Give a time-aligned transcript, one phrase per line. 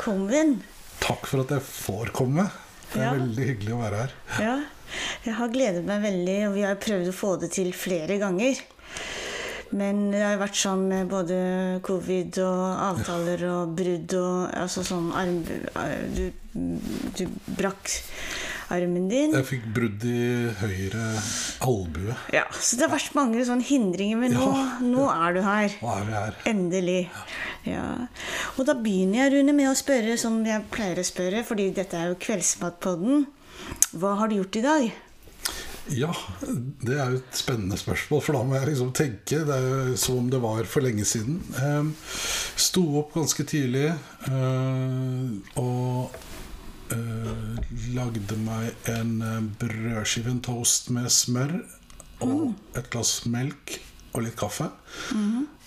[0.00, 0.62] velkommen.
[1.00, 2.50] Takk for at jeg får komme.
[2.92, 3.12] Det er Ja.
[3.14, 4.12] veldig hyggelig å være her.
[4.40, 4.60] Ja,
[5.24, 8.56] jeg har gledet meg veldig, og vi har prøvd å få det til flere ganger.
[9.72, 15.12] Men det har vært sånn med både covid og avtaler og brudd og altså sånn
[15.14, 15.44] arm...
[16.16, 16.32] Du,
[17.14, 17.88] du brakk
[18.74, 19.34] armen din.
[19.36, 20.20] Jeg fikk brudd i
[20.60, 21.06] høyre
[21.66, 22.16] albue.
[22.34, 24.48] Ja, så det har vært mange sånne hindringer, men nå,
[24.86, 25.76] nå er du her.
[25.82, 26.38] Nå er vi her.
[26.52, 27.00] Endelig.
[27.68, 27.84] Ja.
[28.56, 31.98] Og da begynner jeg, Rune, med å spørre som jeg pleier å spørre, fordi dette
[31.98, 33.28] er jo Kveldsmatpodden.
[34.00, 34.90] Hva har du gjort i dag?
[35.90, 36.12] Ja,
[36.86, 39.40] det er jo et spennende spørsmål, for da må jeg liksom tenke.
[39.48, 41.40] Det er jo som om det var for lenge siden.
[41.58, 42.10] Eh,
[42.60, 46.18] Sto opp ganske tidlig eh, og
[47.94, 51.54] lagde meg en eh, brødskive, en toast med smør
[52.26, 53.78] og et glass melk
[54.12, 54.66] og litt kaffe.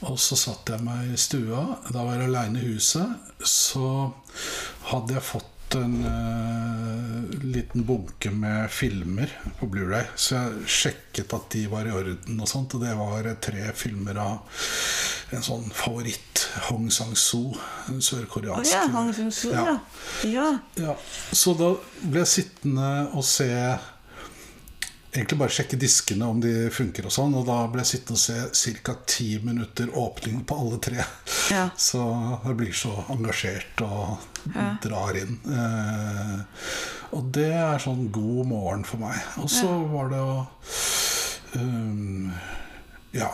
[0.04, 1.64] Og så satte jeg meg i stua.
[1.88, 3.32] Da var jeg aleine i huset.
[3.40, 4.12] Så
[4.90, 11.50] hadde jeg fått en uh, liten bunke med filmer på Blu-ray Så jeg sjekket at
[11.54, 14.62] de var i orden, og sånt Og det var tre filmer av
[15.34, 17.56] en sånn favoritt, Hong Sang-soo,
[17.90, 19.64] en sørkoreansk sørkoreansk ja, Hong Sang-soo, ja.
[19.66, 19.80] Ja.
[20.30, 20.50] ja.
[20.84, 20.96] ja,
[21.32, 21.72] Så da
[22.04, 23.50] ble jeg sittende og se
[25.14, 27.36] Egentlig bare sjekke diskene om de funker og sånn.
[27.38, 28.96] Og da ble jeg sittende og se ca.
[29.06, 31.04] ti minutter åpning på alle tre.
[31.54, 31.68] Ja.
[31.78, 32.02] Så
[32.48, 34.33] jeg blir så engasjert og
[34.84, 35.38] drar inn.
[35.48, 36.40] Eh,
[37.14, 39.20] og det er sånn god morgen for meg.
[39.42, 40.38] Og så var det å
[41.60, 42.32] um,
[43.14, 43.30] ja,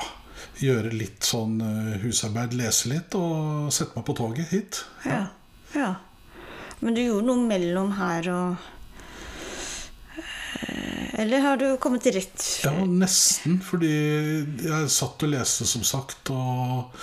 [0.60, 4.84] gjøre litt sånn eh, husarbeid, lese litt og sette meg på toget hit.
[5.08, 5.26] ja.
[5.78, 5.96] ja.
[6.80, 8.68] Men du gjorde noe mellom her og
[11.20, 13.58] Eller har du kommet rett Ja, nesten.
[13.66, 13.90] Fordi
[14.64, 16.94] jeg satt og leste, som sagt, og,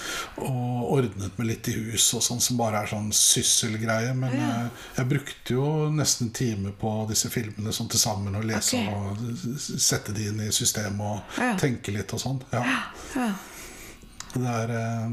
[0.40, 4.14] og ordnet meg litt i hus og sånn, som bare er sånn sysselgreie.
[4.16, 8.48] Men jeg, jeg brukte jo nesten en time på disse filmene sånn til sammen, og
[8.48, 8.88] lese okay.
[8.96, 11.52] og sette de inn i systemet og Ja.
[11.60, 12.40] tenke litt og sånn.
[12.56, 12.64] Ja.
[13.20, 13.30] ja.
[14.32, 15.10] Det er eh,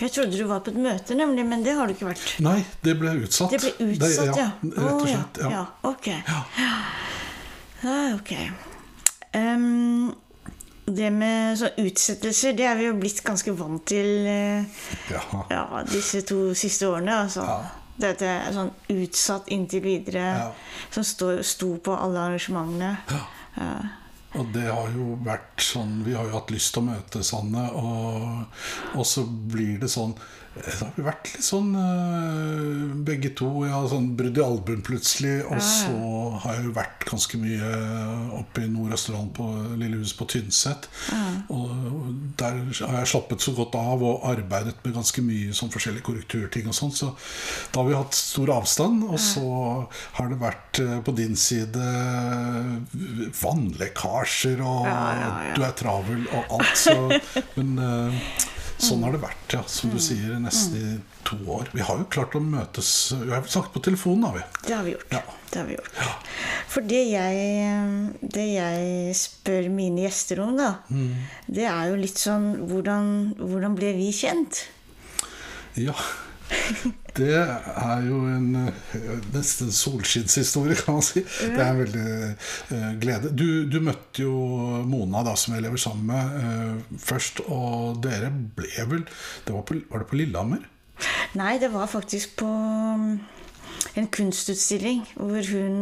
[0.00, 2.32] Jeg trodde du var på et møte, nemlig, men det har du ikke vært.
[2.44, 3.52] Nei, det ble utsatt.
[3.52, 4.50] Det ble utsatt, ja.
[4.64, 5.42] Rett og slett.
[5.44, 5.50] ja.
[5.50, 5.58] Ja.
[5.60, 5.64] ja.
[5.92, 6.08] Ok.
[6.16, 6.44] Ja,
[8.14, 8.32] ok.
[9.34, 10.12] Um,
[10.86, 15.22] det med utsettelser, det er vi jo blitt ganske vant til uh, Ja.
[15.50, 17.22] ja, disse to siste årene.
[17.24, 17.46] Altså.
[17.46, 17.62] Ja.
[18.02, 20.52] Dette er sånn utsatt inntil videre,
[20.90, 22.94] som sto, sto på alle arrangementene.
[23.12, 23.26] Ja.
[24.32, 27.66] Og det har jo vært sånn Vi har jo hatt lyst til å møtes, Sanne,
[27.76, 28.62] og,
[28.96, 30.14] og så blir det sånn
[30.52, 33.48] Det har vært litt sånn eh, begge to.
[33.64, 35.38] Jeg har sånn brudd i albuen plutselig.
[35.48, 35.94] Og så
[36.44, 37.70] har jeg jo vært ganske mye
[38.36, 39.46] oppe i Nord-Østerdalen, på
[39.80, 40.88] Lillehus på Tynset.
[41.52, 41.72] Og
[42.40, 46.68] der har jeg slappet så godt av og arbeidet med ganske mye sånn forskjellige korrekturting
[46.68, 46.92] og sånn.
[47.00, 47.10] Så
[47.72, 49.06] da har vi hatt stor avstand.
[49.08, 49.46] Og så
[50.18, 51.88] har det vært eh, på din side
[53.40, 56.76] vannlekkasjer, og Ja, du er travel og alt.
[56.78, 56.96] Så,
[57.56, 58.24] men eh,
[58.82, 59.60] sånn har det vært, ja.
[59.70, 60.92] Som du sier, nesten i
[61.28, 61.68] to år.
[61.72, 62.88] Vi har jo klart å møtes
[63.20, 64.44] Vi har snakket på telefonen, har vi.
[64.66, 65.06] Det har vi gjort.
[65.14, 65.22] Ja.
[65.52, 66.28] Det har vi gjort.
[66.72, 71.14] For det jeg, det jeg spør mine gjester om, da, Mm.
[71.48, 74.64] det er jo litt sånn hvordan, hvordan ble vi kjent?
[75.76, 75.94] Ja.
[77.12, 81.20] Det er jo en eh, nesten solskinnshistorie, kan man si.
[81.22, 83.32] Det er en veldig eh, glede.
[83.36, 84.32] Du, du møtte jo
[84.88, 87.44] Mona, da, som jeg lever sammen med, eh, først.
[87.52, 90.64] Og dere ble vel det var, på, var det på Lillehammer?
[91.36, 92.48] Nei, det var faktisk på
[93.98, 95.80] en kunstutstilling hvor hun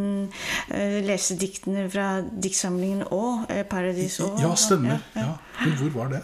[0.74, 4.32] eh, leste diktene fra diktsamlingen Å, eh, Paradis Å.
[4.42, 5.02] Ja, stemmer.
[5.14, 5.34] Ja.
[5.60, 6.22] Men hvor var det?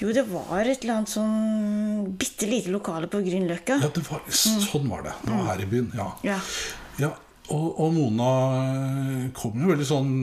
[0.00, 3.78] Jo, det var et eller annet sånn bitte lite lokale på Grünerløkka.
[3.84, 5.14] Ja, var, sånn var det.
[5.22, 5.92] Det var her i byen.
[5.96, 6.10] Ja.
[6.26, 7.12] Ja.
[7.54, 10.14] Og, og Mona eh, kom jo veldig sånn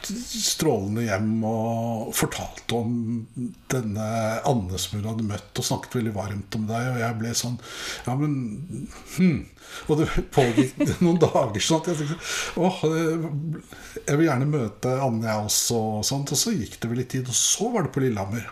[0.00, 2.92] strålende hjem og fortalte om
[3.70, 4.06] denne
[4.48, 6.86] Anne som hun hadde møtt, og snakket veldig varmt om deg.
[6.92, 7.58] Og jeg ble sånn
[8.06, 8.86] Ja, men
[9.16, 9.42] hm.
[9.90, 12.80] Og det pågikk noen dager sånn at jeg tenkte åh,
[14.00, 15.82] jeg vil gjerne møte Anne, jeg også.
[15.98, 16.32] Og, sånt.
[16.34, 18.48] og så gikk det vel litt tid, og så var det på Lillehammer.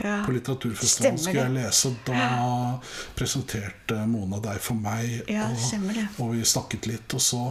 [0.00, 0.22] Ja.
[0.26, 2.28] På litteraturfestivalen Stemmer skulle jeg lese, da
[3.18, 5.22] presenterte Mona deg for meg.
[5.30, 7.44] Ja, og, og vi snakket litt, og så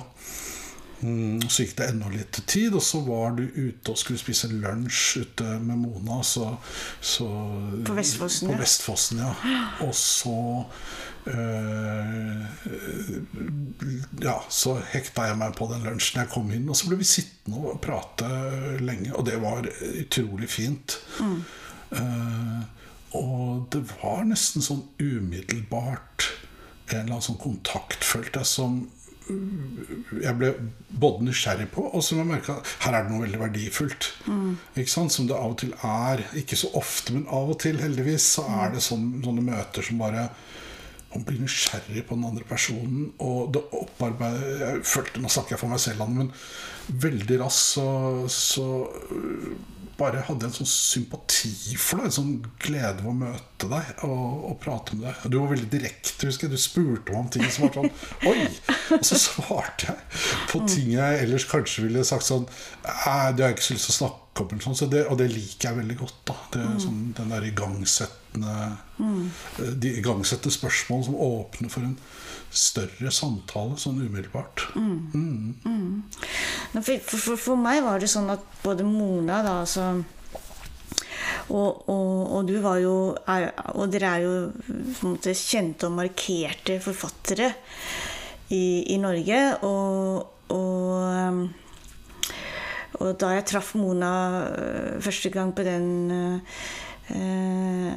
[1.02, 4.52] Mm, så gikk det enda litt tid, og så var du ute og skulle spise
[4.54, 6.20] lunsj ute med Mona.
[6.24, 6.46] Så,
[7.02, 7.28] så,
[7.88, 8.62] På Vestfossen, på ja.
[8.62, 9.32] Vestfossen, ja.
[9.88, 10.36] Og så
[11.26, 12.46] øh,
[14.22, 17.10] Ja, så hekta jeg meg på den lunsjen jeg kom inn, og så ble vi
[17.10, 18.30] sittende og prate
[18.82, 19.66] lenge, og det var
[20.06, 21.00] utrolig fint.
[21.18, 21.58] Eh,
[21.92, 26.30] og det var nesten sånn umiddelbart
[26.92, 28.82] en eller annen sånn kontakt, følte jeg, som
[29.32, 30.50] jeg ble
[31.02, 34.10] både nysgjerrig på, og som jeg merka her er det noe veldig verdifullt.
[34.76, 35.14] Ikke sant?
[35.14, 36.24] Som det av og til er.
[36.42, 40.02] Ikke så ofte, men av og til, heldigvis, så er det sånn, sånne møter som
[40.02, 40.30] bare
[41.12, 43.10] man blir nysgjerrig på den andre personen.
[43.20, 46.32] Og det opparbeider Jeg følte, Nå snakker jeg for meg selv, men
[47.06, 47.88] veldig raskt så,
[48.32, 48.68] så
[49.98, 52.10] bare hadde en sånn sympati for deg.
[52.10, 55.26] En sånn glede ved å møte deg og, og prate med deg.
[55.32, 56.28] Du var veldig direkte.
[56.28, 58.48] husker jeg Du spurte meg om ting som var sånn Oi!
[58.98, 62.48] Og så svarte jeg på ting jeg ellers kanskje ville sagt sånn
[62.86, 64.64] Nei, det har jeg ikke så lyst til å snakke om.
[64.64, 66.18] Sånn, så det, og det liker jeg veldig godt.
[66.32, 68.58] da det, er sånn, Den der igangsettende
[69.86, 71.98] De igangsettende spørsmål som åpner for en
[72.52, 74.66] større samtale sånn umiddelbart.
[74.76, 76.04] Mm.
[76.74, 79.94] For, for, for, for meg var det sånn at både Mona da, altså,
[81.52, 82.96] og, og, og du var jo
[83.28, 84.34] er, Og dere er jo
[85.08, 87.52] måte kjente og markerte forfattere
[88.52, 89.42] i, i Norge.
[89.68, 90.22] Og,
[90.56, 91.50] og,
[93.02, 94.14] og da jeg traff Mona
[94.52, 97.96] øh, første gang på den eh,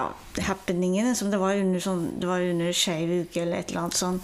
[0.00, 4.00] ja, happeningen som det var under, sånn, det under Skeiv uke eller et eller annet
[4.00, 4.20] sånn.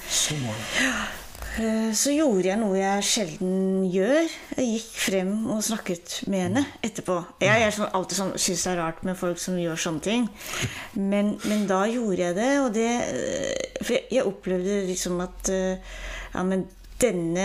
[1.57, 4.29] Eh, Så gjorde jeg noe jeg sjelden gjør.
[4.59, 7.19] Jeg gikk frem og snakket med henne etterpå.
[7.45, 10.29] Jeg er sånn, alltid sånn, syns det er rart med folk som gjør sånne ting.
[11.13, 15.53] Men, men da gjorde jeg det, og det eh, For jeg, jeg opplevde liksom at
[15.53, 15.99] eh,
[16.35, 16.65] Ja, men
[17.01, 17.45] denne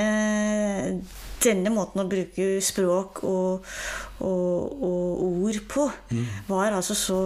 [1.42, 3.66] denne måten å bruke språk og,
[4.22, 5.88] og, og ord på
[6.48, 7.18] var altså så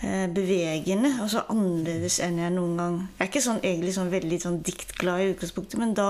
[0.00, 4.38] bevegende og så annerledes enn jeg noen gang Jeg er ikke sånn, egentlig sånn veldig
[4.40, 6.08] sånn diktglad i utgangspunktet, men da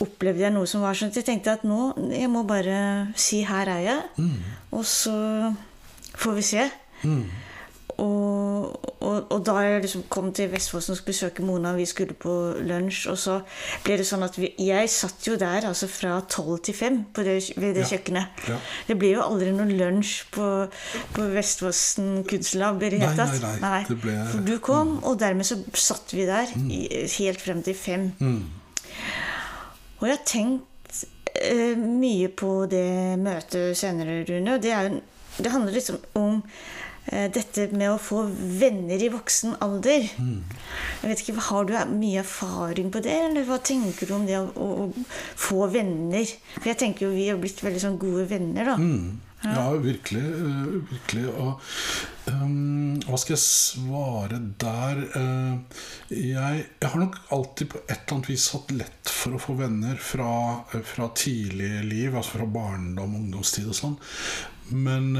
[0.00, 3.42] opplevde jeg noe som var sånn at jeg tenkte at nå jeg må bare si
[3.44, 4.02] 'her er jeg',
[4.72, 5.54] og så
[6.16, 6.70] får vi se.
[7.96, 12.12] Og, og, og da jeg liksom kom til Vestfossen og skulle besøke Mona, vi skulle
[12.20, 13.36] på lunsj, og så
[13.86, 17.30] ble det sånn at vi, jeg satt jo der altså fra tolv til fem ved
[17.78, 17.86] det Ja.
[17.94, 18.42] kjøkkenet.
[18.50, 18.58] Ja.
[18.90, 20.50] Det ble jo aldri noen lunsj på,
[21.16, 23.40] på Vestfossen kunstlab i det hele Nei, tatt.
[23.46, 26.82] nei, nei, det ble- For du kom, og dermed så satt vi der i,
[27.16, 28.10] helt frem til fem.
[29.96, 31.04] Og jeg har tenkt
[31.40, 32.86] eh, mye på det
[33.24, 34.58] møtet senere, Rune.
[34.58, 35.00] Og det, er, jo-
[35.40, 36.42] det handler liksom om
[37.06, 38.24] dette med å få
[38.60, 40.08] venner i voksen alder.
[40.10, 44.40] Jeg vet ikke, Har du mye erfaring på det, eller hva tenker du om det
[44.40, 45.06] å, å, å
[45.38, 46.26] få venner?
[46.56, 48.76] For jeg tenker jo vi har blitt veldig sånn gode venner, da.
[49.54, 50.22] Ja, virkelig.
[50.22, 51.28] øh, virkelig.
[51.28, 51.60] Og
[52.26, 55.02] um, hva skal jeg svare der?
[55.14, 59.42] Uh, jeg, jeg har nok alltid på et eller annet vis hatt lett for å
[59.42, 60.32] få venner fra,
[60.86, 63.98] fra tidlig liv, altså fra barndom, ungdomstid og sånn.
[64.68, 65.12] Men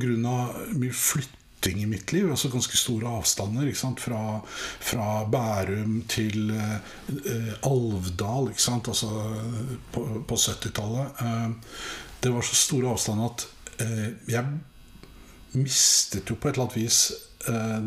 [0.00, 3.68] grunn av mye flytting i mitt liv, altså ganske store avstander?
[4.00, 4.22] Fra,
[4.80, 6.76] fra Bærum til øh,
[7.18, 8.52] øh, Alvdal?
[8.54, 11.22] Altså øh, på, på 70-tallet.
[11.22, 11.50] øh,
[12.20, 13.46] det var så store avstander at
[13.80, 14.44] eh, jeg
[15.52, 16.98] mistet jo på et eller annet vis
[17.48, 17.84] eh,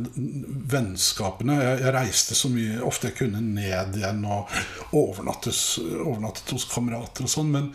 [0.72, 1.58] vennskapene.
[1.60, 4.52] Jeg, jeg reiste så mye ofte jeg kunne ned igjen og
[4.96, 7.70] overnattet hos kamerater og sånn, men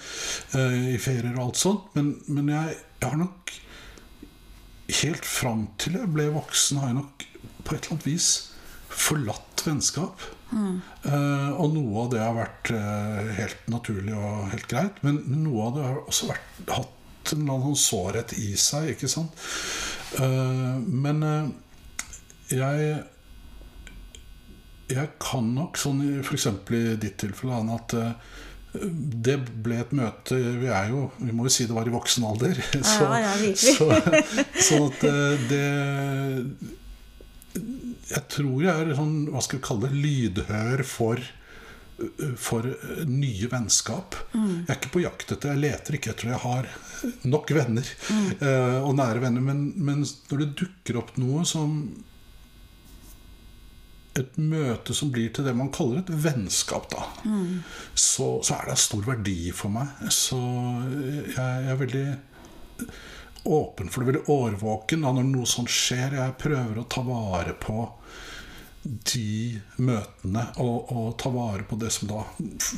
[0.56, 1.92] eh, i ferier og alt sånt.
[1.98, 3.52] Men, men jeg, jeg har nok
[5.02, 7.26] helt fram til jeg ble voksen, har jeg nok
[7.66, 8.28] på et eller annet vis
[8.96, 10.22] forlatt vennskap.
[10.54, 15.66] Eh, og noe av det har vært eh, helt naturlig og helt greit, men, noe
[15.66, 19.46] av det har også vært, hatt en eller annen sånn sårhet i seg, ikke sant?
[20.22, 21.22] Eh, men
[22.52, 22.96] jeg
[24.86, 26.46] jeg kan nok, sånn f.eks.
[26.46, 27.94] i ditt tilfelle, at
[29.26, 32.26] det ble et møte Vi er jo, vi må jo si det var i voksen
[32.28, 32.59] alder.
[32.95, 33.88] Så, ja, ja, så,
[34.68, 35.66] så at eh, det
[38.12, 41.26] Jeg tror jeg er sånn, hva skal vi kalle det, lydhør for
[42.37, 42.66] for
[43.09, 44.18] nye vennskap.
[44.35, 46.66] Jeg er ikke på jakt etter Jeg leter ikke etter Jeg har
[47.25, 47.88] nok venner
[48.37, 49.45] eh, og nære venner.
[49.47, 51.78] Men, men når det dukker opp noe som
[54.20, 57.04] et møte som blir til det man kaller et vennskap, da,
[57.94, 60.08] så, så er det av stor verdi for meg.
[60.14, 62.06] Så jeg, jeg er veldig
[63.46, 66.18] åpen for det, veldig årvåken da, når noe sånt skjer.
[66.18, 67.85] Jeg prøver å ta vare på
[68.87, 72.23] de møtene og, og ta vare på det som da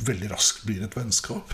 [0.07, 1.53] veldig raskt blir et vennskap.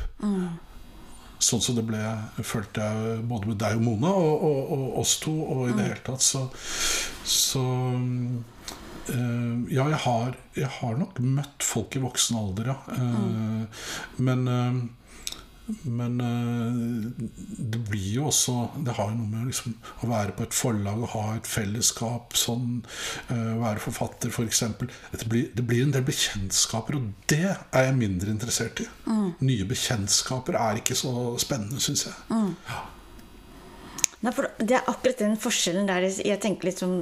[1.45, 1.99] Sånn som det ble,
[2.47, 5.33] følte jeg både med deg og Mona og, og, og oss to.
[5.35, 6.45] Og i det hele tatt så,
[7.27, 7.63] så
[9.09, 12.77] Ja, jeg har, jeg har nok møtt folk i voksen alder, ja.
[12.97, 13.65] Mm.
[14.25, 14.79] Men eh,
[15.81, 16.75] men eh,
[17.57, 18.53] det blir jo også
[18.85, 19.73] Det har jo noe med liksom,
[20.05, 22.83] å være på et forlag og ha et fellesskap, sånn,
[23.33, 24.61] eh, være forfatter f.eks.
[25.15, 28.89] Det, blir, det blir en del bekjentskaper, og det er jeg mindre interessert i.
[29.41, 32.19] Nye bekjentskaper er ikke så spennende, syns jeg.
[34.23, 34.31] Nei,
[34.63, 36.05] det er akkurat den forskjellen der.
[36.25, 36.93] Jeg tenker litt som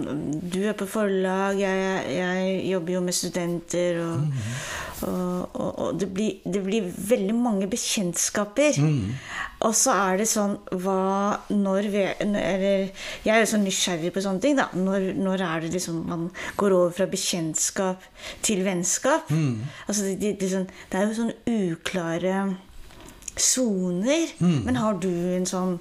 [0.49, 4.41] Du er på forlag, jeg, jeg jobber jo med studenter, og,
[5.07, 8.81] og, og, og det, blir, det blir veldig mange bekjentskaper.
[9.63, 12.89] Og så er det sånn Hva Når vi Eller
[13.23, 14.65] jeg er jo så nysgjerrig på sånne ting, da.
[14.75, 16.25] Når, når er det liksom man
[16.59, 18.03] går over fra bekjentskap
[18.43, 19.31] til vennskap?
[19.87, 22.43] Altså, det, det, det, sånn- det er jo sånne uklare
[23.39, 24.33] soner.
[24.67, 25.77] Men har du en sånn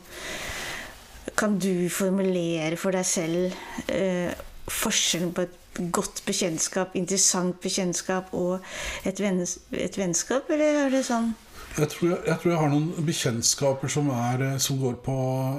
[1.38, 3.54] kan du formulere for deg selv
[3.92, 4.32] eh,
[4.70, 5.58] forskjellen på et
[5.94, 8.60] godt bekjentskap, interessant bekjentskap og
[9.08, 9.40] et, venn,
[9.72, 11.32] et vennskap, eller er det sånn
[11.72, 15.16] Jeg tror jeg, jeg tror jeg har noen bekjentskaper som, er, eh, som går på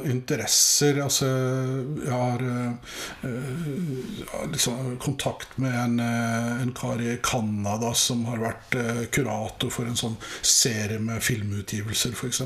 [0.10, 1.00] interesser.
[1.02, 1.30] Altså,
[2.04, 3.32] jeg har uh,
[4.52, 9.98] liksom, kontakt med en, en kar i Canada som har vært uh, kurator for en
[9.98, 12.44] sånn serie med filmutgivelser, f.eks.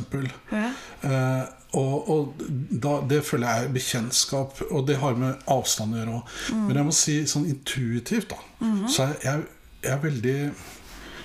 [0.53, 0.71] Ja.
[1.03, 1.43] Uh,
[1.77, 6.17] og, og da, det føler jeg er bekjentskap, og det har med avstand å gjøre
[6.21, 6.33] òg.
[6.63, 9.47] Men jeg må si sånn intuitivt, da, så er jeg,
[9.83, 10.38] jeg er veldig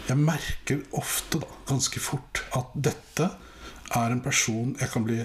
[0.08, 3.28] Jeg merker ofte, da, ganske fort, at dette
[3.92, 5.20] er en person jeg kan bli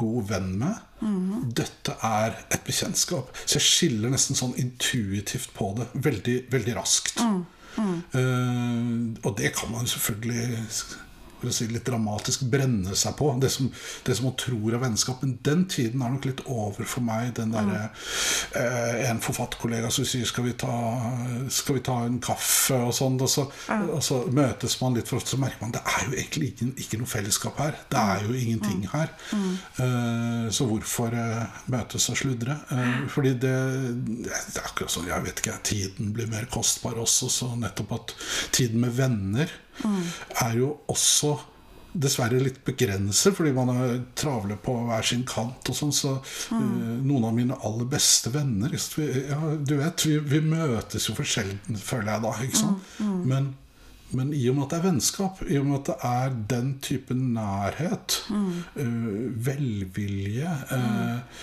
[0.00, 0.84] god venn med.
[1.56, 3.30] Dette er et bekjentskap.
[3.44, 7.20] Så jeg skiller nesten sånn intuitivt på det veldig, veldig raskt.
[7.78, 8.88] Eh,
[9.22, 10.62] og det kan man selvfølgelig
[11.40, 13.30] for å si litt dramatisk brenne seg på.
[13.40, 13.70] Det som,
[14.06, 15.22] det som man tror er vennskap.
[15.22, 17.34] Men den tiden er nok litt over for meg.
[17.38, 17.90] Den der,
[18.54, 20.72] eh, En forfatterkollega som sier skal vi, ta,
[21.48, 23.20] 'skal vi ta en kaffe?' og sånn.
[23.20, 26.12] Og så, og så møtes man litt for ofte, så merker man det er jo
[26.12, 27.78] egentlig ikke, ikke noe fellesskap her.
[27.90, 29.14] Det er jo ingenting her.
[29.78, 32.58] Eh, så hvorfor eh, møtes og sludre?
[32.74, 33.54] Eh, fordi det,
[34.18, 37.30] det er akkurat sånn, jeg vet ikke, tiden blir mer kostbar også.
[37.32, 38.14] Så nettopp at
[38.56, 39.52] tiden med venner
[39.84, 41.36] er jo også
[41.98, 45.70] dessverre litt begrenset, fordi man er travle på hver sin kant.
[45.70, 50.18] og sånn, så eh, Noen av mine aller beste venner vi, ja, Du vet, vi,
[50.18, 52.34] vi møtes jo for sjelden, føler jeg da.
[52.44, 52.92] ikke sant?
[53.28, 53.50] Men,
[54.16, 56.70] men i og med at det er vennskap, i og med at det er den
[56.84, 59.18] type nærhet, uh,
[59.48, 61.42] velvilje uh,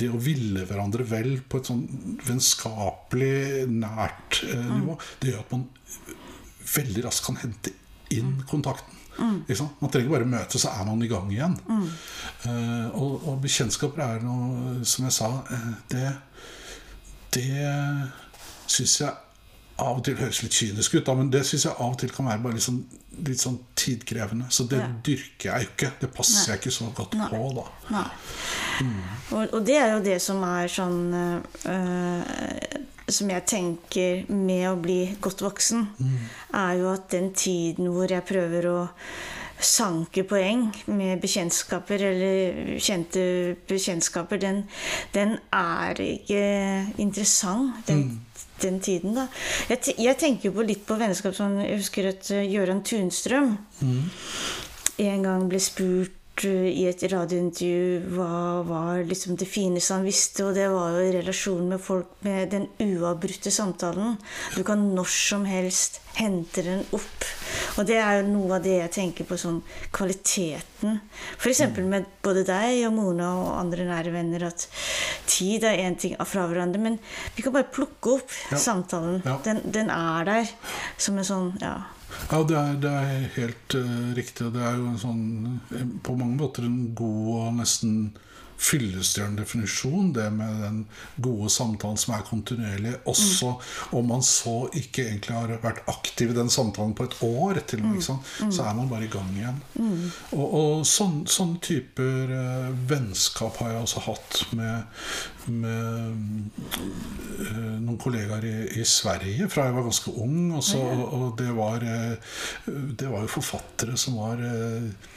[0.00, 1.84] Det å ville hverandre vel på et sånn
[2.28, 5.70] vennskapelig, nært nivå, det gjør at man
[6.74, 7.72] veldig raskt kan hente
[8.10, 8.98] inn kontakten.
[9.22, 9.80] Ikke sant?
[9.82, 11.58] Man trenger bare møte, så er man i gang igjen.
[11.68, 16.06] Eh, og, og bekjentskaper er noe, som jeg sa, eh, det
[17.32, 17.68] Det
[18.68, 19.12] syns jeg
[19.82, 22.10] av og til høres litt kynisk ut, da, men det syns jeg av og til
[22.12, 22.82] kan være bare litt sånn,
[23.26, 24.46] litt sånn tidkrevende.
[24.52, 24.88] Så det Ja.
[25.04, 25.90] dyrker jeg jo ikke.
[26.00, 26.46] Det passer Nei.
[26.52, 27.28] jeg ikke så godt Nei.
[27.32, 27.64] på, da.
[27.90, 28.04] Nei.
[29.32, 31.40] Og, og det er jo det som er sånn øh,
[33.12, 35.86] Som jeg tenker med å bli godt voksen,
[36.56, 38.80] er jo at den tiden hvor jeg prøver å
[39.62, 43.22] sanke poeng med bekjentskaper eller kjente
[43.68, 44.64] bekjentskaper, den,
[45.14, 46.42] den er ikke
[47.02, 47.86] interessant.
[47.86, 48.20] Den,
[48.62, 49.28] den tiden, da.
[49.70, 53.56] Jeg, jeg tenker på litt på vennskap sånn Jeg husker at øh, Gøran Tunstrøm
[55.02, 60.54] en gang ble spurt i et radiointervju hva var liksom det fineste han visste, og
[60.56, 64.16] det var jo i relasjon med folk med den uavbrutte samtalen.
[64.56, 67.28] Du kan når som helst hente den opp.
[67.78, 69.60] Og det er jo noe av det jeg tenker på som
[69.92, 70.98] kvaliteten.
[71.38, 71.62] F.eks.
[71.78, 74.66] med både deg og Mona og andre nære venner, at
[75.30, 76.98] tid er én ting fra hverandre, men
[77.36, 78.58] vi kan bare plukke opp Ja.
[78.58, 79.22] samtalen.
[79.24, 79.38] Ja.
[79.44, 80.48] Den, den er der
[80.98, 81.76] som en sånn ja,
[82.30, 84.50] Ja, det er, det er helt uh, riktig.
[84.54, 85.24] Det er jo en sånn
[85.74, 87.96] eh, på mange måter en god og nesten
[88.62, 90.78] fyllestgjørende definisjon, det med den
[91.22, 93.54] gode samtalen som er kontinuerlig, også
[93.98, 97.82] om man så ikke egentlig har vært aktiv i den samtalen på et år, til
[97.82, 98.32] og med, ikke sant?
[98.54, 99.60] så er man bare i gang igjen.
[100.36, 105.02] Og, og sånn, sånne typer eh, vennskap har jeg også hatt med,
[105.52, 106.68] med
[107.46, 110.52] eh, noen kollegaer i, i Sverige fra jeg var ganske ung.
[110.58, 112.36] også, og, og det, var, eh,
[112.68, 115.10] det var jo forfattere som var eh,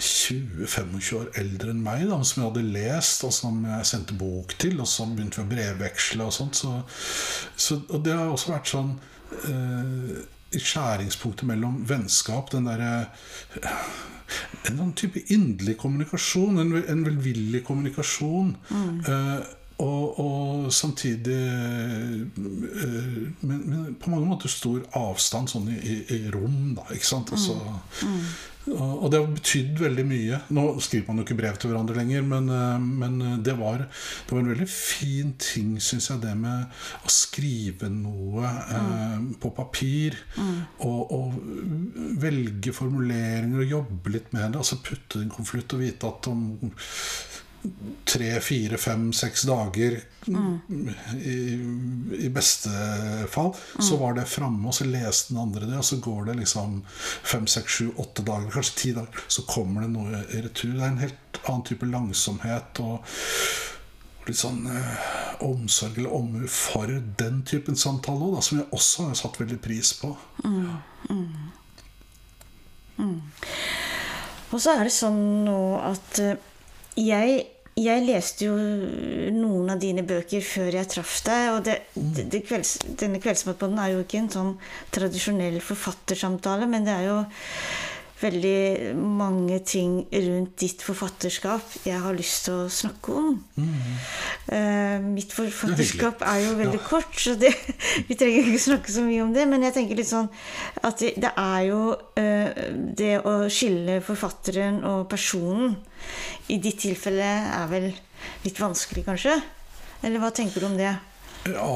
[0.00, 4.54] 20-25 år eldre enn meg, da, som jeg hadde lest, og som jeg sendte bok
[4.60, 6.60] til, og så begynte vi å brevveksle og sånt.
[6.60, 6.74] Så,
[7.56, 8.94] så, og det har også vært sånn
[9.50, 10.14] eh,
[10.56, 12.94] skjæringspunktet mellom vennskap, den derre
[14.68, 18.52] En sånn type inderlig kommunikasjon, en, en velvillig kommunikasjon.
[19.10, 19.40] Eh,
[19.80, 22.20] og, og samtidig eh,
[23.40, 26.84] men, men på mange måter stor avstand sånn i, i, i rom, da.
[26.94, 27.32] Ikke sant?
[27.32, 27.56] Altså,
[28.70, 30.40] og, og det har betydd veldig mye.
[30.54, 34.36] Nå skriver man jo ikke brev til hverandre lenger, men, eh, men det, var, det
[34.36, 40.18] var en veldig fin ting, syns jeg, det med å skrive noe eh, på papir.
[40.84, 41.40] Og, og
[42.20, 44.60] velge formuleringer og jobbe litt med det.
[44.60, 46.44] Altså putte en konvolutt og vite at om
[48.04, 49.98] tre, fire, fem, seks dager
[51.14, 51.36] i,
[52.16, 52.70] i beste
[53.28, 56.38] fall, så var det framme, og så leste den andre det, og så går det
[56.40, 60.72] liksom fem, seks, sju, åtte dager, kanskje ti dager, så kommer det noe i retur.
[60.72, 63.04] Det er en helt annen type langsomhet og
[64.28, 65.06] litt sånn eh,
[65.44, 66.90] omsorg eller omhu for
[67.20, 70.12] den typen samtale òg, som jeg også har satt veldig pris på.
[74.50, 76.38] Og så er det sånn nå at eh,
[76.98, 77.44] jeg,
[77.78, 78.56] jeg leste jo
[79.34, 81.46] noen av dine bøker før jeg traff deg.
[81.54, 84.52] Og det, det, det kvelds, denne Kveldsmatpodden er jo ikke en sånn
[84.94, 87.18] tradisjonell forfattersamtale, men det er jo
[88.20, 93.38] veldig mange ting rundt ditt forfatterskap jeg har lyst til å snakke om.
[94.50, 96.86] Eh, mitt forfatterskap er jo veldig Ja.
[96.88, 97.52] kort, så det,
[98.08, 99.46] vi trenger ikke snakke så mye om det.
[99.48, 100.28] Men jeg tenker litt sånn
[100.82, 102.50] at det, det er jo uh,
[102.96, 105.76] det å skille forfatteren og personen
[106.48, 107.90] i ditt tilfelle er vel
[108.44, 109.38] litt vanskelig, kanskje?
[110.02, 110.94] Eller hva tenker du om det?
[111.48, 111.66] Ja,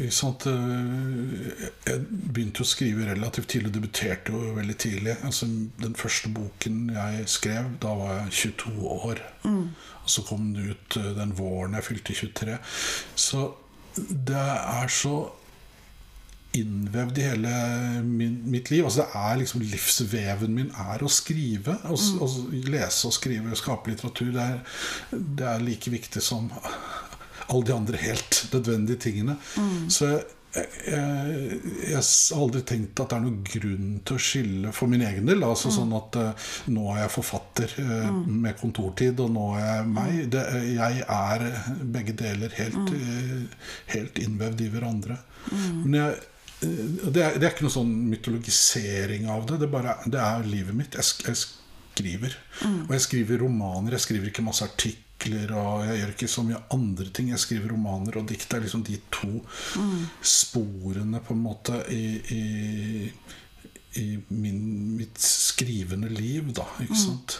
[0.00, 1.50] jeg, sant, øh,
[1.86, 2.00] jeg
[2.34, 5.14] begynte å skrive relativt tidlig, og debuterte jo veldig tidlig.
[5.26, 5.46] Altså,
[5.82, 9.22] den første boken jeg skrev, da var jeg 22 år.
[10.02, 12.58] Og så kom den ut øh, den våren jeg fylte 23.
[13.14, 13.46] Så
[13.96, 15.16] det er så
[16.56, 17.54] innvevd i hele
[18.02, 18.84] min, mitt liv.
[18.84, 21.78] Altså det er liksom Livsveven min er å skrive.
[21.84, 22.54] Å, mm.
[22.72, 24.32] lese og skrive skape litteratur.
[24.34, 24.78] Det er,
[25.12, 26.50] det er like viktig som
[27.46, 29.36] alle de andre helt nødvendige tingene.
[29.92, 30.24] Så jeg,
[30.56, 31.56] jeg,
[31.90, 35.28] jeg har aldri tenkt at det er noen grunn til å skille for min egen
[35.28, 35.44] del.
[35.46, 39.90] Altså Sånn at uh, nå er jeg forfatter eh, med kontortid, og nå er jeg
[39.90, 40.14] meg.
[40.32, 40.44] Det,
[40.76, 41.46] jeg er
[41.96, 45.18] begge deler helt, uh, helt innvevd i hverandre.
[45.52, 46.18] Men jeg,
[46.62, 49.60] eh, det, er, det er ikke noe sånn mytologisering av det.
[49.64, 50.98] Det, bare, det er livet mitt.
[50.98, 52.38] Jeg, jeg skriver.
[52.86, 53.98] Og jeg skriver romaner.
[53.98, 55.02] Jeg skriver ikke masse artikler.
[55.26, 57.30] Og jeg gjør ikke så mye andre ting.
[57.32, 58.48] Jeg skriver romaner og dikt.
[58.50, 59.40] Det er liksom de to
[60.22, 62.04] sporene på en måte i,
[62.36, 63.10] i,
[63.96, 64.60] i min,
[64.98, 66.66] mitt skrivende liv, da.
[66.84, 67.38] Ikke sant?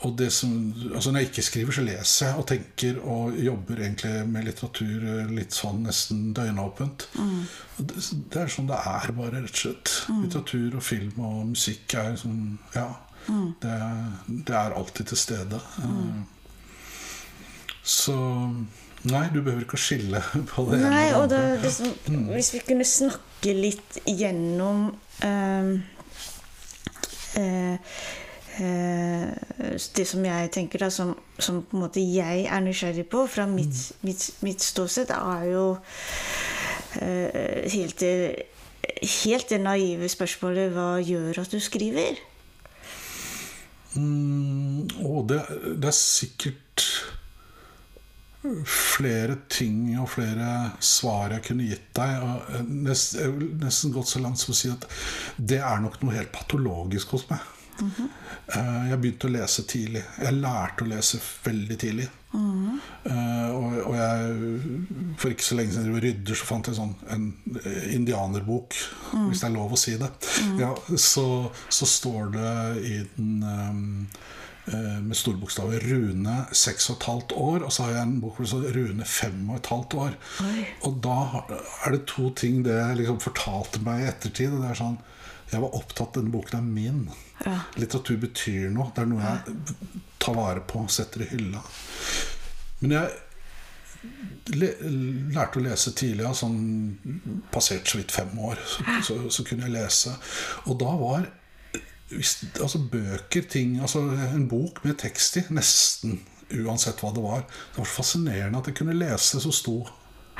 [0.00, 0.54] Og det som,
[0.94, 5.06] altså når jeg ikke skriver, så leser jeg og tenker og jobber egentlig med litteratur
[5.12, 7.06] eh, litt sånn nesten døgnåpent.
[7.20, 8.00] Og Det,
[8.32, 9.94] det er sånn det er, bare, rett og slett.
[10.24, 12.88] Litteratur og film og musikk er sånn Ja.
[13.60, 13.74] Det,
[14.48, 15.58] det er alltid til stede.
[15.84, 16.20] Eh,
[17.82, 18.16] Så
[19.08, 21.92] Nei, du behøver ikke å skille på det Nei, og det liksom,
[22.34, 24.90] hvis vi kunne snakke litt gjennom
[25.24, 25.70] eh,
[27.40, 27.94] eh,
[28.60, 33.24] eh, Det som jeg tenker da, som, som på en måte jeg er nysgjerrig på
[33.30, 35.64] fra mitt, mitt, mitt ståsted, er jo
[37.00, 38.04] eh, helt,
[39.24, 42.20] helt det naive spørsmålet Hva gjør at du skriver?
[43.96, 45.40] Mm, å, det,
[45.80, 46.84] det er sikkert
[48.64, 50.50] flere ting og flere
[50.80, 52.22] svar jeg kunne gitt deg.
[52.24, 54.86] Og nest, jeg vil nesten gått så langt som å si at
[55.36, 57.40] det er nok noe helt patologisk hos meg.
[57.80, 60.02] Eh, Jeg begynte å lese tidlig.
[60.20, 62.08] Jeg lærte å lese veldig tidlig.
[62.34, 66.92] Eh, og, og jeg, for ikke så lenge siden jeg rydder, så fant jeg sånn
[67.10, 67.24] en
[67.56, 68.76] indianerbok, indianerbok,
[69.30, 70.10] hvis det er lov å si det.
[70.60, 71.26] Ja, så,
[71.72, 72.52] så står det
[72.88, 74.28] i den eh,
[74.66, 78.36] med store bokstaver Rune seks og et halvt år, og så har jeg en bok
[78.36, 80.18] hvor det står Rune fem og et halvt år.
[80.44, 80.66] Oi.
[80.86, 81.16] Og da
[81.86, 84.52] er det to ting det liksom fortalte meg i ettertid.
[84.52, 85.00] og Det er sånn
[85.50, 87.00] Jeg var opptatt denne boken er min.
[87.42, 87.56] Ja.
[87.80, 88.92] Litteratur betyr noe.
[88.94, 89.56] Det er noe jeg
[90.22, 91.64] tar vare på, setter i hylla.
[92.84, 93.10] Men jeg
[95.34, 96.60] lærte å lese tidlig, sånn
[97.52, 98.60] passert så vidt fem år.
[98.66, 100.14] Så, så, så kunne jeg lese.
[100.68, 101.26] Og da var
[102.10, 104.02] hvis, altså bøker, ting altså
[104.34, 106.20] En bok med tekst i, nesten
[106.50, 107.44] uansett hva det var.
[107.70, 109.76] Det var fascinerende at jeg kunne lese som sto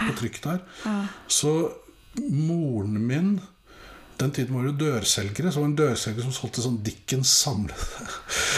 [0.01, 0.63] på trykk der.
[1.31, 1.53] Så
[2.19, 3.37] moren min
[4.21, 5.51] den tiden var det dørselgere.
[5.53, 8.09] Så var det en dørselger som solgte sånn Dickens samlede.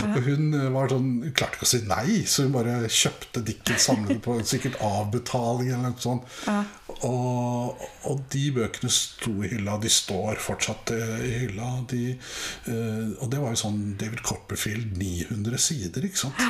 [0.09, 3.44] Og hun eh, var sånn, hun klarte ikke å si nei, så hun bare kjøpte
[3.46, 6.27] Dickens samlede på sikkert avbetaling eller noe sånt.
[7.07, 9.79] Og, og de bøkene sto i hylla.
[9.83, 11.72] De står fortsatt eh, i hylla.
[11.90, 16.46] De, eh, og det var jo sånn David Copperfield 900 sider, ikke sant.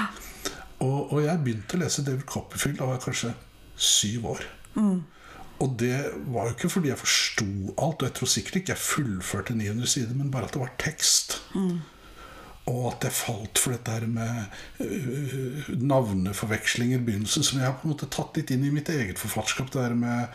[0.82, 3.34] Og, og jeg begynte å lese David Copperfield da var jeg kanskje
[3.76, 4.46] syv år.
[5.62, 5.96] Og det
[6.34, 7.46] var jo ikke fordi jeg forsto
[7.76, 10.74] alt, og jeg tror sikkert ikke jeg fullførte 900 sider, men bare at det var
[10.82, 11.38] tekst.
[12.70, 14.44] Og at jeg falt for dette her med
[14.86, 18.90] øh, navneforvekslinger i begynnelsen, som jeg har på en måte tatt litt inn i mitt
[18.92, 19.72] eget forfatterskap.
[19.72, 20.30] Det der med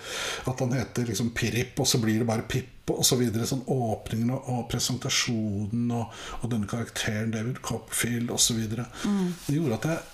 [0.51, 3.47] at han heter liksom Pirip, og så blir det bare Pipp, og så videre.
[3.47, 8.59] Sånn åpningen og, og presentasjonen og, og denne karakteren David Copperfield osv.
[8.75, 9.33] Mm.
[9.47, 10.05] Det gjorde at jeg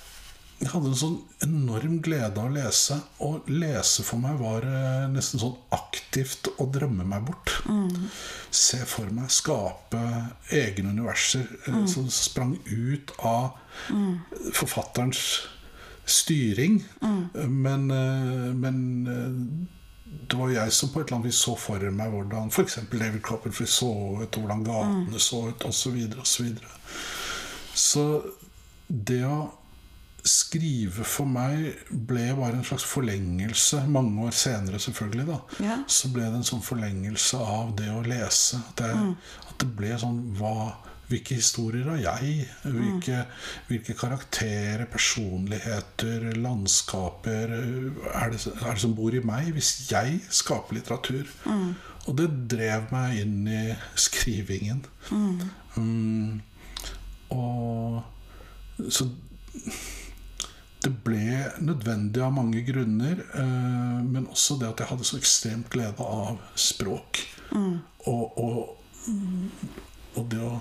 [0.62, 2.98] jeg hadde en sånn enorm glede av å lese.
[3.26, 7.56] Og lese for meg var eh, nesten sånn aktivt å drømme meg bort.
[8.54, 10.04] Se for meg skape
[10.56, 11.84] egne universer mm.
[11.89, 13.58] som sprang ut av
[14.54, 15.24] forfatterens
[16.06, 16.84] styring.
[17.34, 19.72] Men, eh, men eh,
[20.30, 22.80] det var jeg som på et eller annet vis så for meg hvordan f.eks.
[22.92, 25.82] David Copperfield så ut, hvordan gatene så ut, osv.
[25.82, 26.46] Så, videre, og så,
[27.74, 28.06] så
[28.88, 29.42] det å
[30.24, 35.40] skrive for meg ble bare en slags forlengelse, mange år senere selvfølgelig, da.
[35.64, 35.78] Ja.
[35.88, 38.62] Så ble det en sånn forlengelse av det å lese.
[38.72, 39.14] At, jeg,
[39.50, 40.56] at det ble sånn hva,
[41.12, 42.46] Hvilke historier har jeg?
[42.64, 43.18] Hvilke,
[43.68, 50.80] hvilke karakterer, personligheter, landskaper er det, er det som bor i meg hvis jeg skaper
[50.80, 51.28] litteratur?
[52.08, 54.82] Og det drev meg inn i skrivingen.
[55.12, 56.42] Mm.
[57.36, 59.12] Og så
[60.84, 65.72] det ble nødvendig av mange grunner, eh, men også det at jeg hadde så ekstremt
[65.72, 67.24] glede av språk.
[67.54, 68.78] Og, og,
[70.17, 70.56] og det å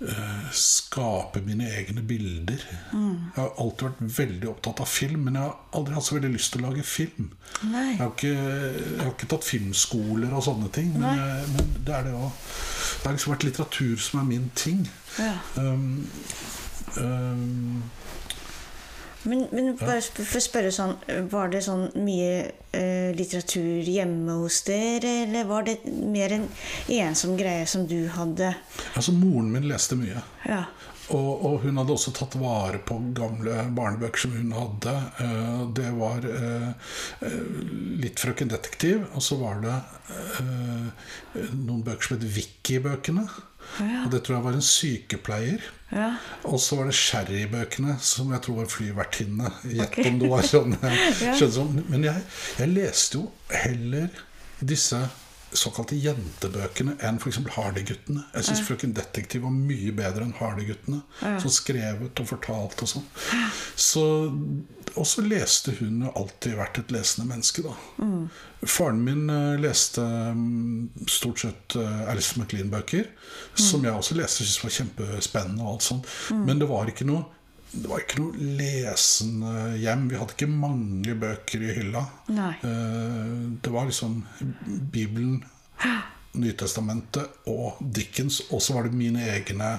[0.00, 2.64] eh, skape mine egne bilder.
[2.64, 6.32] Jeg har alltid vært veldig opptatt av film, men jeg har aldri hatt så veldig
[6.34, 7.30] lyst til å lage film.
[7.60, 11.22] Jeg har ikke, jeg har ikke tatt filmskoler og sånne ting, men,
[11.54, 14.80] men det er det å Det har liksom vært litteratur som er min ting.
[15.20, 15.36] Ja.
[15.60, 16.08] Um,
[16.98, 17.82] um,
[19.28, 20.94] Men, men bare for å spørre sånn,
[21.32, 22.32] var det sånn mye
[22.72, 26.46] eh, litteratur hjemme hos dere, eller var det mer en
[26.98, 28.54] ensom greie som du hadde?
[28.96, 30.22] altså, moren min leste mye.
[30.48, 30.64] Ja.
[31.08, 34.92] Og, og hun hadde også tatt vare på gamle barnebøker som hun hadde.
[35.24, 36.66] Eh, Det var eh,
[37.24, 37.38] eh,
[38.02, 39.76] litt Frøken Detektiv, og så var det
[40.36, 41.06] eh,
[41.54, 43.24] noen bøker som het Vicky-bøkene.
[43.80, 44.04] Ja.
[44.04, 45.64] Og det tror jeg var en sykepleier.
[45.92, 46.10] Ja.
[46.44, 49.52] Og så var det Sherry-bøkene, som jeg tror var flyvertinne.
[49.64, 50.06] Gjett Ok.
[50.10, 50.74] om det var sånn.
[51.24, 51.36] Ja.
[51.38, 51.78] sånn.
[51.88, 52.24] Men jeg,
[52.58, 54.08] jeg leste jo heller
[54.60, 55.00] disse
[55.56, 57.38] såkalte jentebøkene enn f.eks.
[57.54, 58.24] Hardy-guttene.
[58.34, 61.00] Jeg syns Frøken Detektiv var mye bedre enn Hardy-guttene.
[61.40, 63.06] Sånn skrevet og fortalt og sånn.
[63.78, 64.04] Så,
[64.94, 67.76] og så leste hun jo alltid vært et lesende menneske, da.
[68.66, 73.06] Faren min eh, leste mm, stort sett eh, Alice MacLean-bøker,
[73.54, 75.62] som jeg også leste, syntes var kjempespennende.
[75.64, 76.14] og alt sånt.
[76.34, 77.24] Men det var ikke noe
[77.72, 80.06] det var ikke noe lesende hjem.
[80.10, 82.04] Vi hadde ikke mange bøker i hylla.
[82.32, 82.52] Nei.
[82.64, 84.22] Eh, Det var liksom
[84.92, 85.42] Bibelen,
[86.38, 88.40] Nytestamentet og Dickens.
[88.52, 89.70] Og så var det mine egne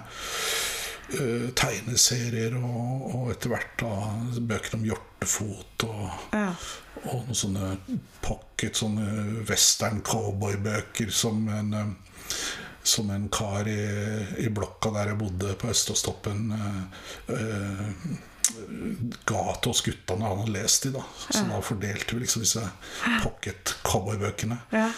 [1.14, 3.92] eh, tegneserier og, og etter hvert da
[4.54, 6.50] bøker om hjortefot og, Ja.
[7.10, 7.74] og noen sånne
[8.26, 11.94] pocket, sånne western cowboybøker som en eh,
[12.90, 13.84] som en kar i,
[14.44, 16.82] i blokka der jeg bodde på Øståstoppen eh,
[17.36, 18.18] eh,
[19.26, 21.06] ga til oss gutta når han hadde lest de da.
[21.30, 22.66] Så da fordelte vi liksom disse
[23.24, 24.58] pocket cowboybøkene.
[24.74, 24.90] Ja.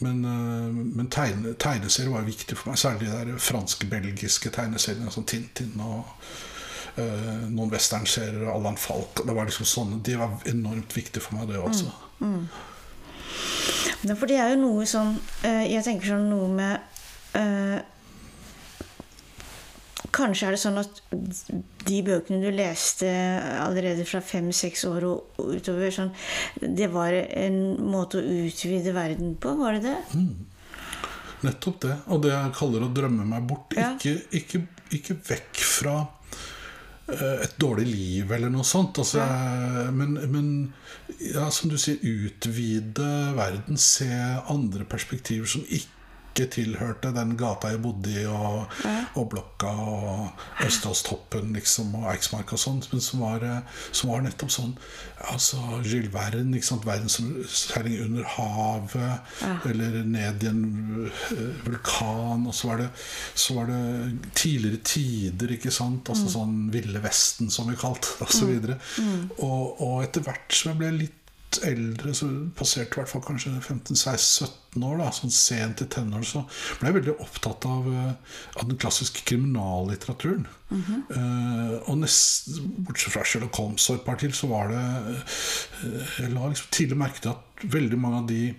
[0.00, 5.26] Men, eh, men tegne, tegneserier var viktig for meg, særlig de der franske-belgiske tegneseriene, som
[5.28, 6.08] Tintin og
[6.96, 9.24] eh, noen westernserier, Allan Falk.
[9.26, 11.92] Det var liksom sånne, De var enormt viktige for meg, det også.
[12.20, 12.48] Mm.
[14.14, 16.99] for det er jo noe sånn Jeg tenker sånn noe med
[17.38, 17.80] eh,
[20.10, 21.00] Kanskje er det sånn at
[21.86, 23.08] de bøkene du leste
[23.60, 26.10] allerede fra fem-seks år og utover, sånn,
[26.60, 27.60] det var en
[27.92, 30.24] måte å utvide verden på, var det det?
[31.46, 31.96] Nettopp det.
[32.12, 33.76] Og det jeg kaller å drømme meg bort.
[33.78, 33.92] Ja.
[33.94, 34.64] Ikke, ikke,
[34.98, 35.94] ikke vekk fra
[37.12, 39.00] eh, et dårlig liv eller noe sånt.
[39.00, 39.24] Altså,
[39.94, 40.50] Men, men
[41.30, 43.80] ja, som du sier, utvide verden.
[43.80, 44.10] Se
[44.52, 45.99] andre perspektiver som ikke
[46.30, 48.70] ikke tilhørte den gata jeg bodde i, og,
[49.18, 54.24] og Blokka og Østlandstoppen liksom, og Eiksmark og sånn, men som var, eh, som var
[54.24, 54.74] nettopp sånn
[55.28, 56.86] altså Jules Verne, ikke sant?
[56.88, 59.34] verdensseiling under havet,
[59.68, 60.62] eller ned i en
[61.10, 62.88] eh, vulkan, og så var det,
[63.34, 63.82] så var det
[64.38, 66.08] tidligere tider, ikke sant?
[66.12, 68.76] Altså sånn Ville Vesten, som vi kalte det, osv.
[69.04, 69.24] Mm.
[69.44, 71.19] Og, og etter hvert som jeg ble litt
[71.66, 76.44] eldre, så passerte i hvert fall kanskje 15-16-17 år, da, sånn sent i tenårene, så
[76.78, 80.46] ble jeg veldig opptatt av, eh, av den klassiske kriminallitteraturen.
[80.70, 81.00] Mm -hmm.
[81.16, 84.84] uh, og nest, bortsett fra Sherlock Holmes og et par til, så var det
[85.84, 88.54] uh, Jeg la liksom tidlig merke til at veldig mange av de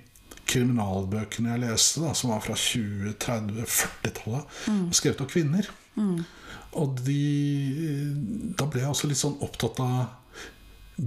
[0.46, 4.86] kriminalbøkene jeg leste, da, som var fra 20-, 30-, 40-tallet, mm.
[4.86, 5.70] var skrevet av kvinner.
[5.96, 6.24] Mm.
[6.72, 10.21] Og de, da ble jeg også litt sånn opptatt av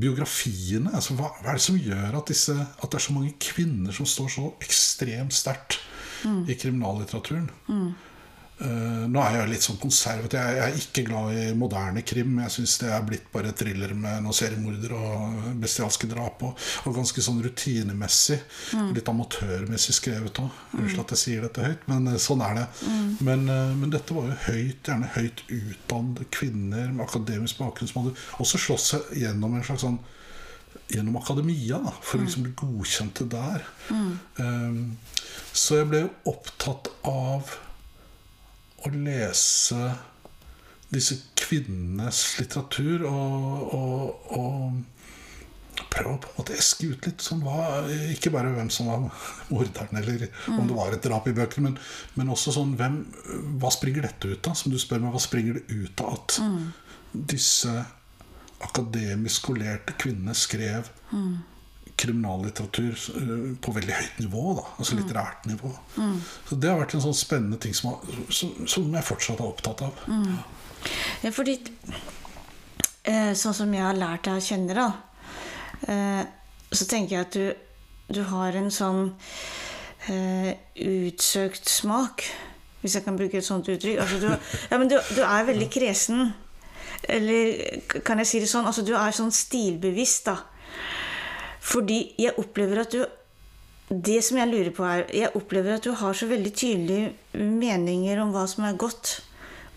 [0.00, 0.92] biografiene.
[0.94, 3.94] Altså, hva, hva, er det som gjør at, disse, at, det er så mange kvinner
[3.94, 5.78] som står så ekstremt sterkt
[6.24, 6.42] mm.
[6.50, 7.48] i kriminallitteraturen?
[7.68, 7.92] Mm.
[8.64, 10.38] Uh, nå er jeg litt sånn konservativ.
[10.40, 12.38] Jeg, er ikke glad i moderne krim.
[12.44, 16.44] Jeg syns det er blitt bare thriller med noen seriemordere og bestialske drap.
[16.48, 18.40] Og, og, ganske sånn rutinemessig.
[18.78, 18.90] Mm.
[18.96, 20.48] Litt amatørmessig skrevet òg.
[20.72, 20.80] Mm.
[20.80, 22.66] Unnskyld at jeg sier dette høyt, men uh, sånn er det.
[22.88, 23.12] Mm.
[23.28, 28.02] Men, uh, men, dette var jo høyt, gjerne høyt utdannede kvinner med akademisk bakgrunn som
[28.02, 30.00] hadde også slåss seg gjennom en slags sånn
[30.90, 32.26] gjennom akademia da, for å mm.
[32.26, 33.64] liksom bli godkjente der.
[33.88, 34.10] Mm.
[34.36, 34.80] Um,
[35.54, 37.54] så jeg ble jo opptatt av
[38.84, 39.92] å lese
[40.94, 47.42] disse kvinnenes litteratur og, og, og prøve å på en måte eske ut litt sånn
[47.44, 49.02] hva, Ikke bare hvem som var
[49.50, 50.58] morderen, eller mm.
[50.58, 51.78] om det var et drap i bøkene, men,
[52.18, 53.00] men også sånn hvem,
[53.62, 54.58] Hva springer dette ut av?
[54.58, 56.62] Som du spør meg, hva springer det ut av at mm.
[57.34, 57.74] disse
[58.64, 61.34] akademisk skolerte kvinnene skrev mm
[61.96, 64.44] kriminallitteratur eh, på veldig høyt nivå.
[64.58, 65.00] Da, altså mm.
[65.00, 65.72] litterært nivå.
[65.96, 66.20] Mm.
[66.48, 67.98] Så det har vært en sånn spennende ting som,
[68.30, 70.04] som, jeg fortsatt er opptatt av.
[70.10, 70.38] Mm.
[71.24, 71.58] Ja, fordi
[73.08, 74.88] eh, Sånn som jeg har lært deg å kjenne, da,
[75.88, 76.22] eh,
[76.74, 79.06] så tenker jeg at du, du har en sånn
[80.04, 82.26] utsøkt smak,
[82.82, 84.02] hvis jeg kan bruke et sånt uttrykk.
[84.02, 84.26] Altså, du,
[84.68, 86.26] ja, men du, du er veldig kresen.
[87.08, 88.68] Eller kan jeg si det sånn?
[88.68, 90.36] Altså, du er sånn stilbevisst, da.
[91.64, 93.04] Fordi jeg opplever at du
[93.88, 98.20] Det som jeg lurer på, er Jeg opplever at du har så veldig tydelige meninger
[98.22, 99.20] om hva som er godt,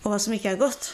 [0.03, 0.93] og hva som ikke er godt.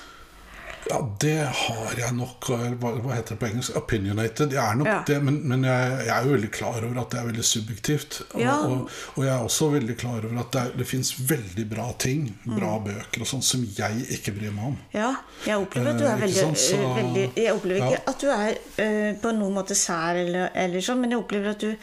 [0.89, 2.49] Ja, det har jeg nok.
[2.81, 3.77] Hva, hva heter det på engelsk?
[3.79, 4.53] Opinionated.
[4.55, 4.97] Jeg er nok ja.
[5.07, 8.19] det, men, men jeg, jeg, er jo veldig klar over at det er veldig subjektivt.
[8.39, 8.57] Ja.
[8.67, 12.27] og, og jeg er også veldig klar over at det, det fins veldig bra ting,
[12.43, 12.89] bra mm.
[12.89, 14.77] bøker og sånn, som jeg ikke bryr meg om.
[14.95, 15.13] Ja,
[15.47, 18.59] jeg opplever at du er eh, veldig, Så, veldig, Jeg opplever ikke at du er
[18.59, 21.73] uh, på noen måte sær, eller, eller, sånn, men jeg opplever at du,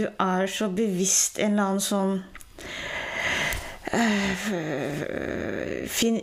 [0.00, 2.18] du er så bevisst en eller annen sånn
[3.94, 6.20] uh, fin,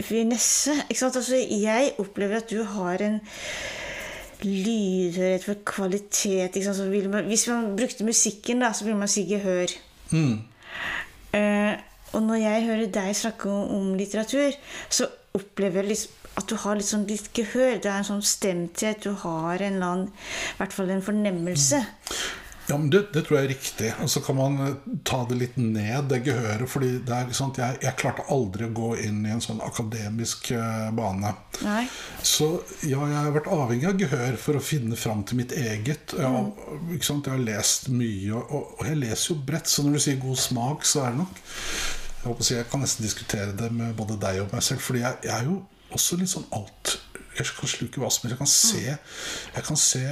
[0.00, 0.72] finesse.
[0.90, 3.20] Altså, jeg opplever at du har en
[4.42, 6.56] lydhørhet for kvalitet.
[7.08, 9.66] Man, hvis man brukte musikken, da, så ville man si gehør.
[10.10, 10.38] Mm.
[11.34, 11.74] Uh,
[12.12, 14.50] og når jeg hører deg snakke om, om litteratur,
[14.90, 17.78] så opplever jeg liksom at du har litt, sånn litt gehør.
[17.80, 19.00] Det er en sånn stemthet.
[19.04, 21.80] Du har en eller annen, i hvert fall en fornemmelse.
[21.80, 22.45] Mm.
[22.68, 23.88] Ja, men det, det, tror jeg er riktig.
[24.02, 26.66] Og så kan man eh, ta det litt ned, det gehøret.
[26.70, 31.30] fordi er, jeg, jeg, klarte aldri å gå inn i en sånn akademisk uh, bane.
[31.62, 31.84] Nei.
[32.26, 32.48] Så
[32.82, 36.16] ja, jeg har vært avhengig av gehør for å finne fram til mitt eget.
[36.18, 36.50] Jeg har,
[37.06, 40.22] sant, jeg har lest mye, og, og, jeg leser jo bredt, så når du sier
[40.26, 43.70] god smak, så er det nok Jeg, håper å si, jeg kan nesten diskutere det
[43.70, 45.60] med både deg og meg selv, fordi jeg, jeg er jo
[45.94, 46.96] også litt sånn alt
[47.36, 48.34] Jeg kan sluke hva som helst.
[48.34, 48.96] Jeg kan se,
[49.54, 50.02] jeg kan se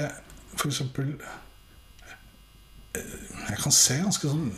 [0.55, 1.17] for eksempel
[2.95, 4.49] jeg kan se ganske sånn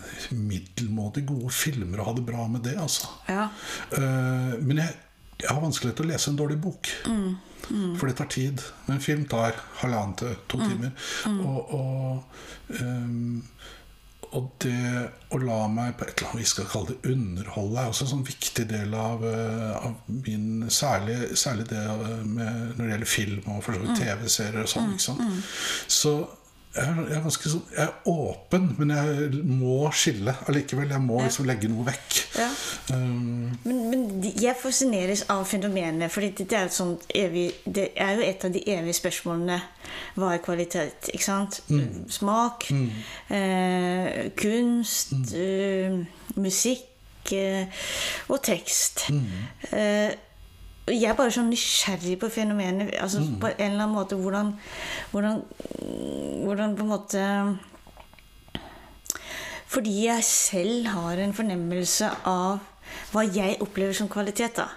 [0.47, 2.77] middelmådig gode filmer og ha det bra med det.
[2.81, 3.11] Altså.
[3.31, 3.49] Ja.
[3.95, 4.95] Uh, men jeg,
[5.41, 6.93] jeg, har vanskelighet til å lese en dårlig bok.
[7.09, 7.35] Mm.
[7.67, 7.97] Mm.
[7.99, 8.63] For det tar tid.
[8.87, 10.69] Men en film tar halvannen til to mm.
[10.71, 11.11] timer.
[11.27, 11.43] Mm.
[11.49, 12.41] Og, og,
[12.79, 13.43] um,
[14.31, 14.79] og, det
[15.33, 18.15] å la meg på et eller annet vis skal kalle det underholde, er også en
[18.15, 21.85] sånn viktig del av, uh, av min Særlig, særlig det
[22.27, 24.01] med, når det gjelder film og vidt mm.
[24.03, 25.23] TV-serier og sånn.
[25.25, 25.39] Mm.
[25.99, 26.19] Så
[26.77, 30.91] jeg er, er ganske sånn Jeg er åpen, men jeg må skille allikevel.
[30.93, 32.19] Jeg må liksom legge noe vekk.
[32.37, 32.49] Ja.
[32.93, 36.65] Um, men, men, jeg fascineres av fenomenet, for det, det,
[37.65, 39.61] det, er jo et av de evige spørsmålene.
[40.17, 41.11] Hva er kvalitet?
[41.15, 41.63] Ikke sant?
[41.73, 42.05] Mm.
[42.13, 42.91] Smak, mm.
[43.37, 45.25] Eh, kunst, mm.
[45.33, 47.67] Uh, musikk eh,
[48.29, 49.09] og tekst.
[49.11, 49.25] Mm.
[49.73, 50.11] Eh,
[50.95, 52.93] jeg er bare sånn nysgjerrig på fenomenet.
[53.03, 53.33] Altså mm.
[53.43, 54.53] På en eller annen måte hvordan,
[55.11, 55.43] hvordan,
[56.45, 57.25] hvordan på en måte
[59.67, 62.63] Fordi jeg selv har en fornemmelse av
[63.11, 64.57] hva jeg opplever som kvalitet.
[64.57, 64.69] da.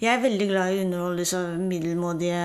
[0.00, 2.40] Jeg er veldig glad i å underholdes av middelmådige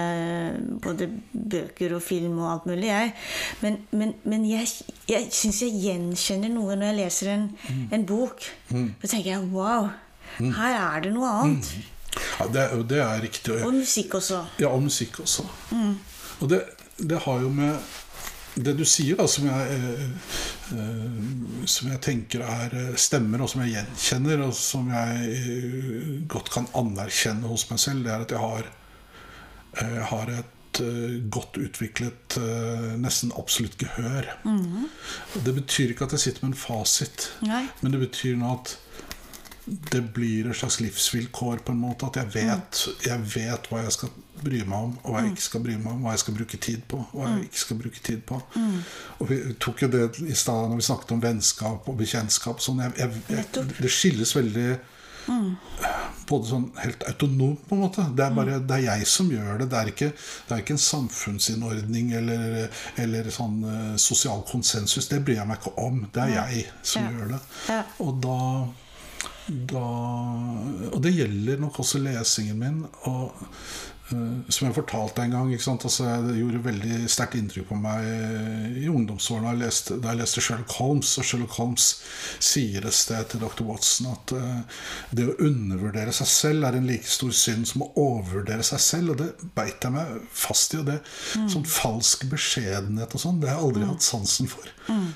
[0.83, 2.89] både bøker og film og alt mulig.
[2.89, 3.13] jeg.
[3.61, 4.67] Men, men, men jeg,
[5.09, 7.47] jeg syns jeg gjenkjenner noe når jeg leser en,
[7.91, 8.45] en bok.
[8.69, 9.89] Da tenker jeg wow,
[10.43, 11.73] her er det noe annet.
[12.39, 13.59] Ja, det, det er riktig.
[13.63, 14.45] Og musikk også.
[14.61, 15.45] Ja, og musikk også.
[16.41, 16.63] Og det,
[16.97, 17.77] det har jo med
[18.53, 20.01] det du sier, da, som jeg, eh,
[20.77, 26.09] eh, som jeg tenker er eh, stemmer, og som jeg gjenkjenner, og som jeg eh,
[26.29, 28.69] godt kan anerkjenne hos meg selv, det er at jeg har,
[29.81, 30.49] jeg har et
[31.29, 32.35] godt utviklet
[32.97, 34.25] nesten absolutt gehør.
[35.45, 37.67] Det betyr ikke at jeg sitter med en fasit, Nei.
[37.83, 38.73] men det betyr nå at
[39.65, 42.05] det blir et slags livsvilkår på en måte.
[42.09, 44.09] At jeg vet, jeg vet hva jeg skal
[44.43, 46.01] bry meg om, og hva jeg ikke skal bry meg om.
[46.03, 48.41] Hva jeg skal bruke tid på, og hva jeg ikke skal bruke tid på.
[49.19, 52.59] Og Vi tok jo det i stad når vi snakket om vennskap og bekjentskap.
[52.63, 54.67] Sånn, jeg, jeg, det skilles veldig
[56.27, 58.03] både sånn helt autonomt, på en måte.
[58.15, 59.69] Det er bare det er jeg som gjør det.
[59.71, 60.09] Det er ikke,
[60.47, 65.07] det er ikke en samfunnsinnordning eller, eller sånn uh, sosial konsensus.
[65.11, 66.01] Det bryr jeg meg ikke om.
[66.15, 67.11] Det er jeg som Ja.
[67.15, 67.41] gjør det.
[67.69, 67.81] Ja.
[68.03, 68.37] Og da,
[69.47, 69.83] da
[70.93, 72.77] Og det gjelder nok også lesingen min.
[73.09, 73.33] Og
[74.11, 75.53] som jeg fortalte en gang?
[75.53, 78.07] Altså, Det gjorde veldig sterkt inntrykk på meg
[78.83, 81.11] i ungdomsårene da jeg jeg leste Sherlock Holmes.
[81.19, 81.87] Og Sherlock Holmes
[82.43, 83.63] sier et sted til dr.
[83.67, 84.83] Watson at uh,
[85.15, 89.13] det å undervurdere seg selv er en like stor synd som å overvurdere seg selv.
[89.13, 90.81] Og det beit jeg meg fast i.
[90.81, 90.99] Og det
[91.51, 94.71] sånn falsk beskjedenhet og sånn, det har jeg aldri hatt sansen for.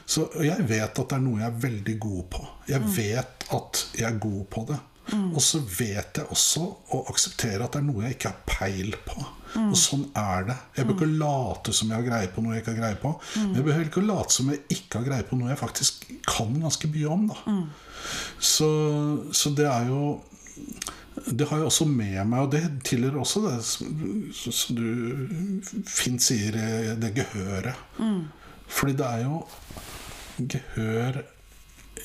[0.09, 2.45] Så jeg vet at det er noe jeg er veldig god på.
[2.71, 4.79] Jeg vet at jeg er god på det.
[5.15, 6.63] Og så vet jeg også
[6.95, 9.17] å akseptere at det er noe jeg ikke har peil på.
[9.63, 10.55] Og sånn er det.
[10.77, 13.13] Jeg bør ikke late som jeg har greie på noe jeg ikke har greie på.
[13.37, 16.57] Men jeg behøver ikke late som jeg ikke har greie på noe jeg faktisk kan
[16.61, 17.29] ganske mye om.
[17.31, 17.55] Da.
[18.39, 18.69] Så,
[19.31, 20.01] så det er jo
[21.27, 25.31] det har jeg også med meg, og det tilhører også det som du
[25.89, 26.59] fint sier,
[27.01, 27.79] det gehøret.
[28.67, 29.41] Fordi det er jo
[30.37, 31.21] gehør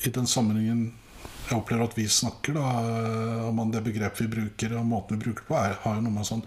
[0.03, 0.93] i den sammenhengen
[1.49, 5.43] jeg opplever at vi snakker, da, om det begrepet vi bruker og måten vi bruker
[5.43, 6.43] det på, er, har jo noe med sånn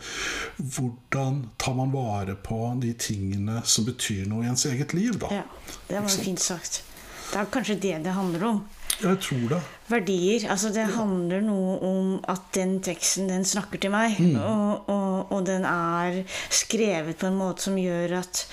[0.58, 5.42] Hvordan tar man vare på de tingene som betyr noe i ens eget liv, da?
[5.42, 5.44] Ja,
[5.90, 6.82] det var fint sagt.
[7.26, 8.64] Det er kanskje det det handler om.
[8.96, 9.58] Jeg tror det.
[9.90, 10.46] Verdier.
[10.50, 14.16] Altså det handler noe om at den teksten, den snakker til meg.
[14.40, 18.46] Og, og, og den er skrevet på en måte som gjør at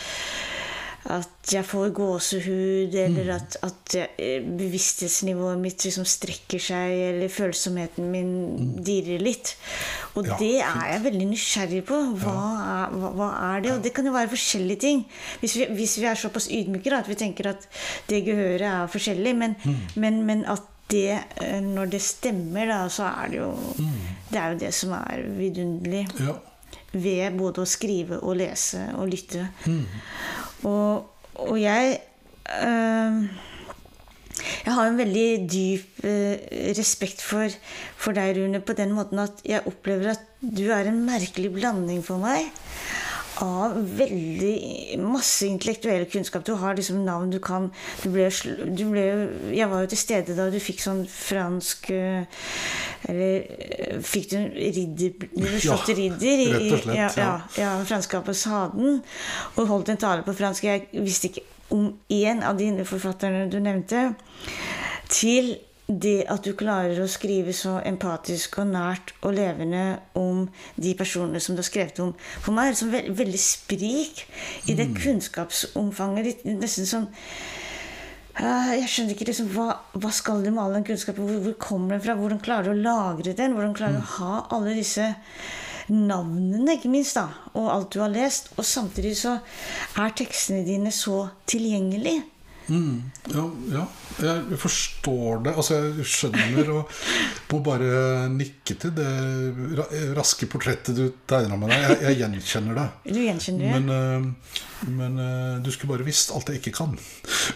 [1.11, 8.09] at jeg får gåsehud, eller at, at jeg- bevissthetsnivået mitt liksom strekker seg, eller følsomheten
[8.11, 8.31] min
[8.83, 9.55] dirrer litt.
[10.15, 11.97] Og Ja, det er jeg veldig nysgjerrig på.
[12.21, 13.71] Hva er, hva, hva er det?
[13.73, 15.05] Og det kan jo være forskjellige ting.
[15.41, 17.67] Hvis vi, hvis vi er såpass ydmyke da, at vi tenker at
[18.09, 19.55] det gehøret er forskjellig, men,
[19.95, 23.51] men, men at det, eh, når det stemmer, da, så er det jo
[24.31, 26.33] Det er jo det som er vidunderlig Ja.
[26.93, 29.47] ved både å skrive og lese og lytte.
[30.63, 31.99] Og, og jeg
[32.63, 33.23] øh,
[34.65, 36.35] Jeg har en veldig dyp øh,
[36.77, 37.47] respekt for,
[37.95, 42.03] for deg, Rune, på den måten at jeg opplever at du er en merkelig blanding
[42.03, 42.49] for meg
[43.43, 46.45] av veldig masse intellektuell kunnskap.
[46.45, 47.69] Du har liksom navn du kan
[48.03, 48.29] du ble,
[48.77, 49.05] du ble,
[49.53, 52.23] Jeg var jo til stede da du fikk sånn fransk øh,
[53.09, 56.95] Eller øh, fikk du en ridder Du ble slått til ridder i, rett og slett,
[56.97, 57.27] ja, ja.
[57.57, 59.01] ja, ja, franske ambassaden.
[59.57, 60.69] Og holdt en tale på fransk.
[60.69, 64.11] Jeg visste ikke om én av dine forfatterne du nevnte.
[65.11, 65.55] Til
[65.87, 70.45] det at du klarer å skrive så empatisk og nært og levende om
[70.79, 72.13] de personene som du har skrevet om.
[72.43, 74.23] For meg er det sånn veld, veldig sprik
[74.71, 76.45] i det kunnskapsomfanget ditt.
[76.47, 77.09] Nesten sånn
[78.39, 79.67] eh, jeg skjønner ikke liksom, hva,
[79.97, 81.27] hva skal du med all den kunnskapen?
[81.27, 82.17] Hvor, hvor kommer den fra?
[82.21, 83.57] Hvordan klarer du å lagre den?
[83.57, 85.11] Hvordan klarer du å ha alle disse
[85.91, 87.27] navnene, ikke minst, da,
[87.59, 88.53] og alt du har lest?
[88.55, 89.35] Og samtidig så
[89.99, 92.29] er tekstene dine så tilgjengelige.
[92.67, 93.83] Mm, ja, ja,
[94.23, 95.53] jeg forstår det.
[95.59, 96.93] Altså, jeg skjønner og
[97.51, 101.83] må bare nikke til det raske portrettet du tegna med deg.
[101.83, 102.87] Jeg, jeg gjenkjenner det.
[103.09, 103.73] Du gjenkjenner det?
[103.73, 106.95] Men, øh, men øh, du skulle bare visst alt jeg ikke kan.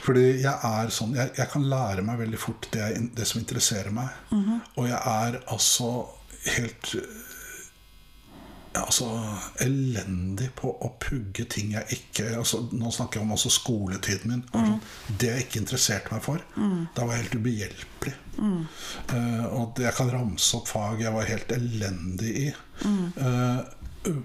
[0.06, 3.42] Fordi jeg er sånn Jeg, jeg kan lære meg veldig fort det, jeg, det som
[3.42, 4.12] interesserer meg.
[4.76, 5.92] Og jeg er altså
[6.58, 6.94] helt
[8.78, 9.08] ja, altså,
[9.64, 14.44] elendig på å pugge ting jeg ikke altså, Nå snakker jeg om også skoletiden min.
[14.52, 16.44] Altså, Det jeg ikke interesserte meg for.
[16.96, 18.14] Da var jeg helt ubehjelpelig.
[18.38, 22.48] Eh, og jeg kan ramse opp fag jeg var helt elendig i.
[23.18, 23.66] Uh,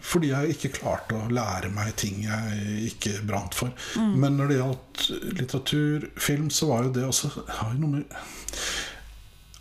[0.05, 3.73] fordi jeg ikke klarte å lære meg ting jeg ikke brant for.
[3.99, 4.13] Mm.
[4.23, 5.05] Men når det gjaldt
[5.41, 8.19] litteratur, film, så var jo det også har jo noe med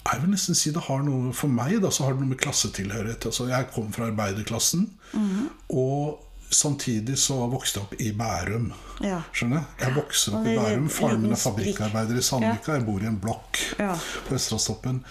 [0.05, 2.39] jeg vil nesten si det har noe For meg da, så har det noe med
[2.41, 5.49] klassetilhørighet altså, Jeg kom fra arbeiderklassen, Mm.
[5.69, 6.19] og
[6.51, 8.69] samtidig så vokste jeg opp i Bærum.
[9.03, 9.21] Ja.
[9.35, 10.89] Skjønner Jeg Jeg vokser opp i Bærum.
[10.89, 12.73] Faren min er fabrikkarbeider i Sandvika.
[12.77, 13.93] Jeg bor i en blokk Ja.
[14.27, 15.03] på Østlandstoppen.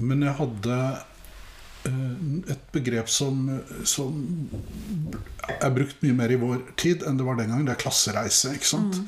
[0.00, 0.78] Men jeg hadde
[1.86, 3.46] et begrep som,
[3.86, 4.16] som
[5.48, 7.66] er brukt mye mer i vår tid enn det var den gangen.
[7.68, 8.52] Det er klassereise.
[8.56, 8.98] ikke sant?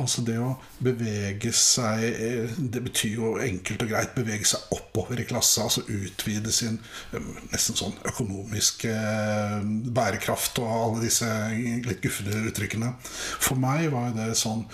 [0.00, 0.54] Altså det å
[0.84, 5.84] bevege seg eh, Det betyr jo enkelt og greit bevege seg oppover i klassen Altså
[5.86, 6.80] utvide sin
[7.14, 9.58] eh, nesten sånn økonomiske eh,
[9.94, 12.94] bærekraft og alle disse litt gufne uttrykkene.
[13.04, 14.64] For meg var jo det sånn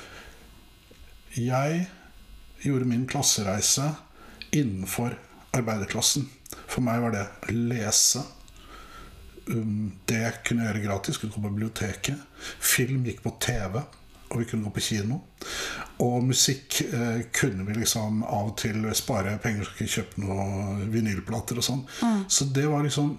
[1.37, 1.87] Jeg
[2.65, 3.93] gjorde min klassereise
[4.57, 5.15] innenfor
[5.57, 6.29] arbeiderklassen.
[6.67, 8.23] For meg var det lese.
[9.51, 11.19] Um, det jeg kunne gjøre gratis.
[11.19, 12.29] Kunne gå på biblioteket.
[12.59, 13.81] Film gikk på TV.
[14.31, 15.21] Og vi kunne gå på kino.
[16.01, 20.85] Og musikk eh, kunne vi liksom av og til spare penger så ikke kjøpe noen
[20.93, 21.83] vinylplater og sånn.
[22.31, 23.17] Så det var liksom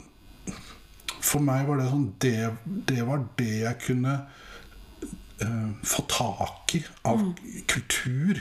[1.22, 2.34] For meg var det sånn Det,
[2.66, 4.16] det var det jeg kunne
[5.44, 7.22] eh, få tak i av
[7.70, 8.40] kultur.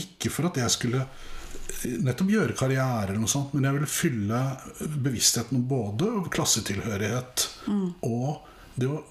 [0.00, 1.04] Ikke for at jeg skulle
[2.06, 4.40] nettopp gjøre karriere, eller noe sånt, men jeg ville fylle
[5.04, 7.46] bevisstheten om både klassetilhørighet klassetilhørighet
[8.06, 8.46] og
[8.76, 9.02] det å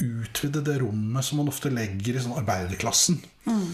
[0.00, 3.20] utvide det rommet som man ofte legger i sånn arbeiderklassen.
[3.44, 3.66] Mm.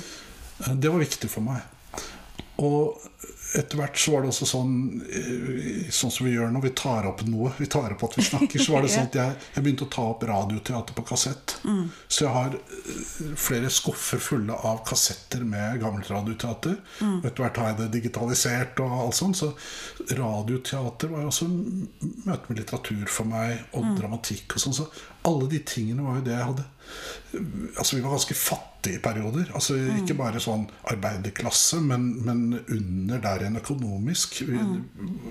[0.83, 1.63] Det var viktig for meg.
[2.63, 2.97] Og
[3.57, 4.75] etter hvert så var det også sånn
[5.07, 8.25] eh, Sånn som vi gjør når vi tar opp noe, vi tar opp at vi
[8.27, 11.57] snakker, så var det sånn at jeg, jeg begynte å ta opp radioteater på kassett.
[12.09, 16.79] Så jeg har eh, flere skuffer fulle av kassetter med gammelt radioteater.
[17.23, 19.41] Og etter hvert har jeg det digitalisert og alt sånt.
[19.41, 19.53] Så
[20.19, 24.81] radioteater var jo også møte med litteratur for meg, og dramatikk og sånn.
[24.83, 24.89] Så
[25.27, 26.67] alle de tingene var jo det jeg hadde
[27.77, 29.51] Altså Vi var ganske fattige i perioder.
[29.55, 34.41] Altså Ikke bare sånn arbeiderklasse, men, men under der igjen økonomisk.
[34.49, 34.61] Vi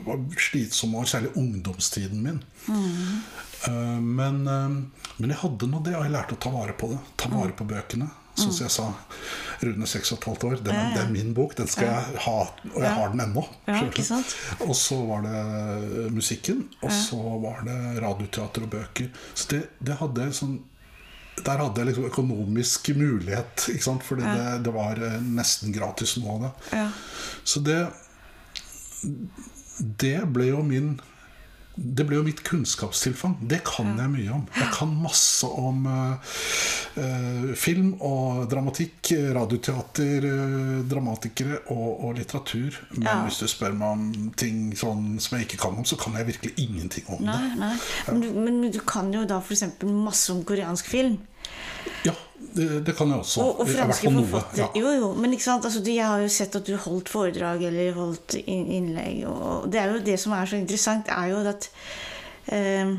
[0.05, 2.43] var slitsomme, og særlig ungdomstiden min.
[2.67, 6.91] Eh, men, uh, men jeg hadde nå det, og jeg lærte å ta vare på
[6.93, 7.01] det.
[7.21, 8.11] Ta vare på bøkene.
[8.35, 8.85] Sånn som jeg sa,
[9.63, 10.57] Rune 6,5 år.
[10.59, 11.55] Den, det er min bok.
[11.55, 12.39] Den skal jeg ha,
[12.73, 13.45] og jeg har den ennå.
[13.69, 13.79] Ja?
[14.65, 19.07] Og så var det musikken, og så var det radioteater og bøker.
[19.31, 20.57] Så det, det hadde en sånn
[21.43, 24.03] Der hadde jeg liksom økonomisk mulighet, ikke sant?
[24.07, 26.51] fordi det, det var eh, nesten gratis noe av det.
[26.79, 26.87] Ja.
[27.43, 27.81] Så det
[29.99, 30.95] Det ble jo min
[31.75, 33.33] det ble jo mitt kunnskapstilfang.
[33.51, 34.45] Det kan jeg mye om.
[34.55, 36.35] Jeg kan masse om eh,
[37.03, 42.79] eh, film og dramatikk, radioteater, eh, dramatikere og, og litteratur.
[42.95, 43.17] Men Ja.
[43.27, 46.29] hvis du spør meg om ting sånn som jeg ikke kan om, så kan jeg
[46.31, 47.59] virkelig ingenting om Nei, det.
[47.59, 47.73] nei.
[48.07, 49.65] Men du, men du kan jo da f.eks.
[49.83, 51.19] masse om koreansk film.
[52.05, 52.13] Ja,
[52.55, 53.43] det, det kan jeg også.
[53.43, 54.61] Og, og franske forfattere.
[54.63, 54.67] ja.
[54.79, 55.65] Jo, jo, men ikke sant?
[55.67, 59.25] Altså, du, jeg har jo sett at du holdt foredrag eller holdt innlegg.
[59.27, 61.69] Og det er jo det som er så interessant, er jo at
[62.55, 62.95] eh,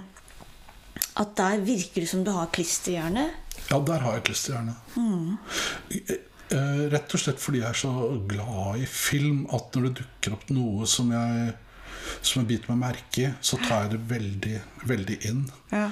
[1.16, 3.30] At der virker det som du har klisterhjerne.
[3.70, 4.74] Ja, der har jeg klisterhjerne.
[4.96, 5.38] Mm.
[6.52, 7.92] Eh, Rett og slett fordi jeg er så
[8.28, 11.54] glad i film at når det dukker opp noe som jeg
[12.22, 15.40] som jeg biter meg merke i, så tar jeg det veldig, veldig inn.
[15.72, 15.88] Ja.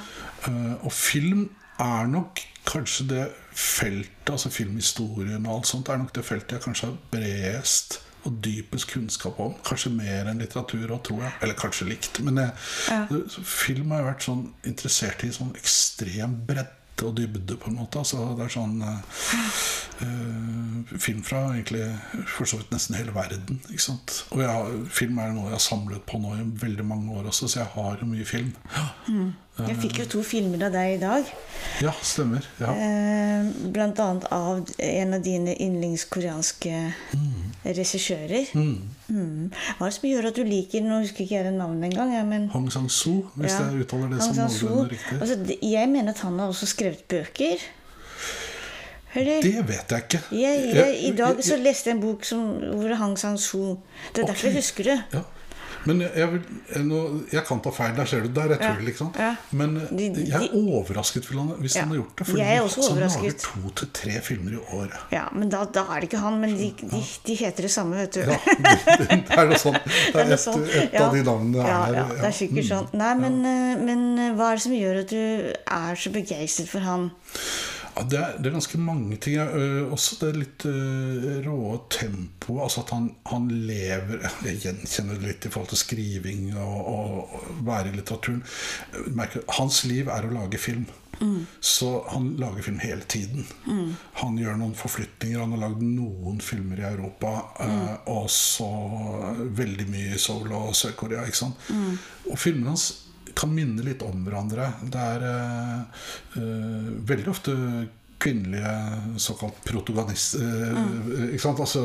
[0.46, 1.48] Eh, og film
[1.82, 2.38] er nok
[2.68, 3.24] kanskje det
[3.54, 8.38] feltet, altså filmhistorien og alt sånt, er nok det feltet jeg kanskje har bredest og
[8.44, 9.52] dypest kunnskap om.
[9.68, 11.32] Kanskje mer enn litteratur òg, tror jeg.
[11.44, 12.22] Eller kanskje likt.
[12.24, 12.54] Men jeg,
[12.88, 13.04] ja.
[13.44, 18.00] film har jeg vært sånn interessert i sånn ekstrem bredde og dybde, på en måte.
[18.00, 19.00] Altså, det er sånn eh,
[20.98, 21.84] Film fra egentlig
[22.30, 23.58] for så vidt nesten hele verden.
[23.68, 24.20] Ikke sant?
[24.30, 27.28] Og jeg, har- film er noe jeg har samlet på nå i veldig mange år
[27.30, 28.52] også, så jeg har jo mye film.
[29.54, 31.28] Jeg fikk jo to filmer av deg i dag.
[31.78, 32.42] Ja, stemmer.
[32.58, 32.72] Ja.
[32.74, 36.72] Eh, blant annet av en av dine yndlingskoreanske
[37.62, 38.50] regissører.
[38.58, 39.52] Mm.
[39.78, 42.10] Hva er det som gjør at du liker Nå husker ikke jeg det navnet engang.
[42.16, 43.68] Ja, men Hong Sang-soo, hvis Ja.
[43.70, 45.20] jeg uttaler det Hong som noenlunde riktig.
[45.20, 47.62] Altså, jeg mener at han har også skrevet bøker.
[49.14, 49.40] Eller?
[49.42, 50.20] Det vet jeg ikke.
[50.34, 52.40] Jeg, jeg, I dag så leste jeg en bok som,
[52.74, 53.78] hvor det hang San Suu.
[54.14, 54.98] Det er derfor jeg husker det.
[55.14, 55.20] Ja.
[55.86, 56.40] Men jeg, vil,
[56.74, 56.98] jeg, nå,
[57.32, 58.28] jeg kan ta feil, der ser du.
[58.28, 58.74] Der er Ja.
[58.74, 59.18] tull, ikke sant?
[59.52, 61.80] Men de- jeg er overrasket hvis han, hvis Ja.
[61.82, 62.26] han har gjort det.
[62.26, 64.96] For Jeg er også så han lager to til tre filmer i året.
[65.12, 66.40] Ja, Men da, da er det ikke han.
[66.40, 68.20] Men de, de, de heter det samme, vet du.
[68.20, 68.38] Ja,
[68.98, 69.78] det er noe sånt.
[70.14, 72.88] Det er et, et av de navnene ja, er ja, det er sikkert sånn.
[72.94, 76.68] Nei, men, eh, men eh, hva er det som gjør at du er så begeistret
[76.68, 77.10] for han?
[77.94, 79.38] Ja, det, er, det er ganske mange ting.
[79.38, 81.58] Uh, også det litt uh, rå
[81.94, 82.64] tempoet.
[82.66, 87.38] Altså at han, han, lever Jeg gjenkjenner det litt i forhold til skriving og, og,
[87.38, 88.42] og være i litteraturen.
[89.14, 90.88] Merker, hans liv er å lage film.
[91.20, 91.44] Mm.
[91.62, 93.46] Så han lager film hele tiden.
[93.68, 93.94] Mm.
[94.24, 95.38] Han gjør noen forflytninger.
[95.44, 97.36] Han har lagd noen filmer i Europa.
[97.60, 97.78] Mm.
[97.78, 98.70] Uh, og så
[99.62, 101.28] veldig mye i Seoul og Sør-Korea.
[101.30, 102.90] Og filmene hans
[103.36, 104.70] kan minne litt om hverandre.
[104.90, 107.54] Det er uh, veldig ofte
[108.24, 111.32] kvinnelige såkalt protagonister mm.
[111.34, 111.60] ikke sant?
[111.60, 111.82] Altså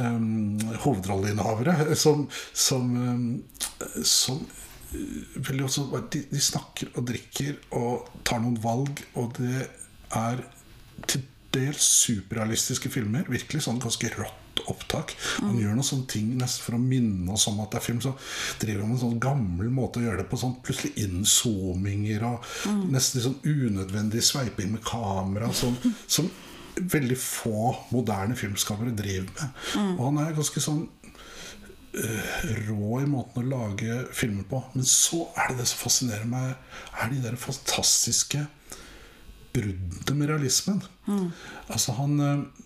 [0.00, 2.24] um, hovedrolleinnehavere som,
[2.56, 3.26] som, um,
[4.06, 4.40] som
[5.64, 9.66] også, de, de, snakker og drikker og tar noen valg, og det
[10.16, 10.40] er
[11.10, 13.28] til dels superrealistiske filmer.
[13.28, 15.14] Virkelig sånn ganske rått opptak.
[15.38, 15.60] Han mm.
[15.62, 18.02] gjør noen sånne ting nesten for å minne oss om at det er film.
[18.04, 18.14] Så
[18.62, 20.40] driver han med en sånn gammel måte å gjøre det på.
[20.40, 22.84] Sånn plutselig inzoominger og mm.
[22.94, 25.52] nesten sånn unødvendig sveiping med kamera.
[25.56, 26.30] Sånn, som
[26.78, 29.64] veldig få moderne filmskapere driver med.
[29.74, 29.90] Mm.
[29.96, 30.84] Og han er ganske sånn
[31.98, 32.36] uh,
[32.68, 34.62] rå i måten å lage filmer på.
[34.74, 36.54] Men så er det det som fascinerer meg,
[37.02, 38.44] er de der fantastiske
[39.54, 40.82] bruddene med realismen.
[41.08, 41.30] Mm.
[41.66, 42.64] Altså han uh,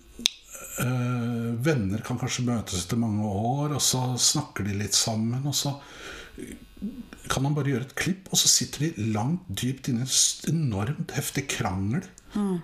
[0.80, 5.44] øh, venner kan kanskje møtes etter mange år, og så snakker de litt sammen.
[5.46, 5.76] Og så
[7.30, 10.08] kan man bare gjøre et klipp, og så sitter de langt dypt inne i
[10.50, 12.06] en enormt heftig krangel.
[12.34, 12.60] Mm.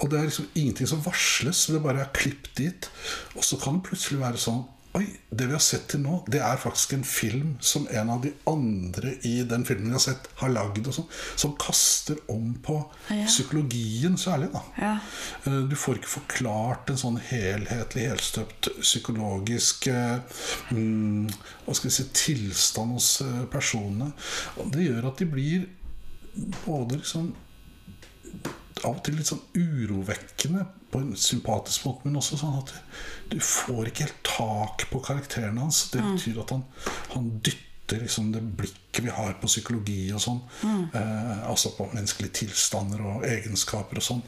[0.00, 2.88] Og det er liksom ingenting som varsles, det bare er klipp dit.
[3.36, 4.62] Og så kan det plutselig være sånn
[4.98, 8.24] Oi, det vi har sett til nå, det er faktisk en film som en av
[8.24, 10.88] de andre i den filmen vi har sett, har lagd.
[10.90, 11.06] Sånn,
[11.38, 13.22] som kaster om på ja.
[13.28, 14.48] psykologien særlig.
[14.50, 14.62] Da.
[14.82, 14.94] Ja.
[15.46, 21.30] Eh, du får ikke forklart en sånn helhetlig, helstøpt psykologisk mm,
[21.66, 24.10] hva skal vi si, tilstand hos eh, personene.
[24.58, 25.70] Og det gjør at de blir
[26.64, 27.30] både liksom
[28.80, 33.00] av og til litt sånn urovekkende på en sympatisk måte, men også sånn at du,
[33.36, 35.84] du får ikke helt tak på karakteren hans.
[35.92, 36.12] Det mm.
[36.14, 36.64] betyr at han,
[37.14, 40.82] han dytter liksom det blikket vi har på psykologi og sånn, mm.
[40.98, 44.20] eh, altså på menneskelige tilstander og egenskaper og sånn,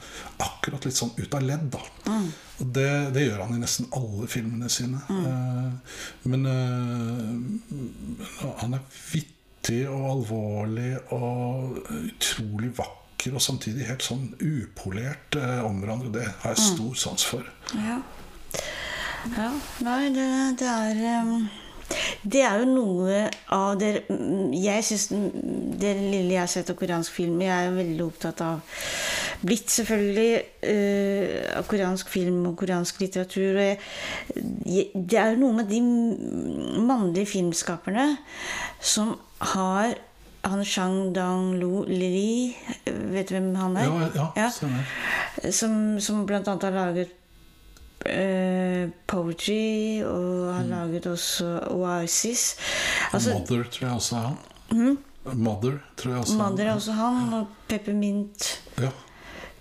[0.43, 1.69] akkurat litt sånn ut av ledd.
[1.75, 2.31] da mm.
[2.63, 5.03] Og det, det, gjør han i nesten alle filmene sine.
[5.11, 5.23] Mm.
[5.29, 6.01] Eh,
[6.31, 14.33] men eh, han er vittig og alvorlig og utrolig vakker vakker og samtidig helt sånn
[14.41, 16.11] upolert eh, om hverandre.
[16.12, 17.47] Det har jeg stor sans for.
[17.75, 18.01] Ja.
[19.37, 19.51] ja.
[19.81, 21.49] Nei, det, det er um,
[22.23, 24.07] Det er jo noe av det
[24.57, 28.79] Jeg syns det lille jeg har sett av koreansk film Jeg er veldig opptatt av
[29.43, 33.59] blitt selvfølgelig uh, av koreansk film og koreansk litteratur.
[33.59, 35.81] Og jeg, det er jo noe med de
[36.83, 38.07] mannlige filmskaperne
[38.79, 39.16] som
[39.55, 39.97] har
[40.43, 43.86] han Shang Dang-Lu Li Vet du hvem han er?
[43.86, 44.51] Ja, ja, ja.
[45.53, 47.12] Som, som blant annet har laget
[48.07, 50.70] uh, Poetry, og har mm.
[50.70, 52.57] laget også Oasis.
[53.12, 54.36] Altså, Mother tror jeg også er han.
[54.70, 54.99] Mm?
[55.24, 58.88] Mother tror jeg også Mother er også han, og Peppermint ja.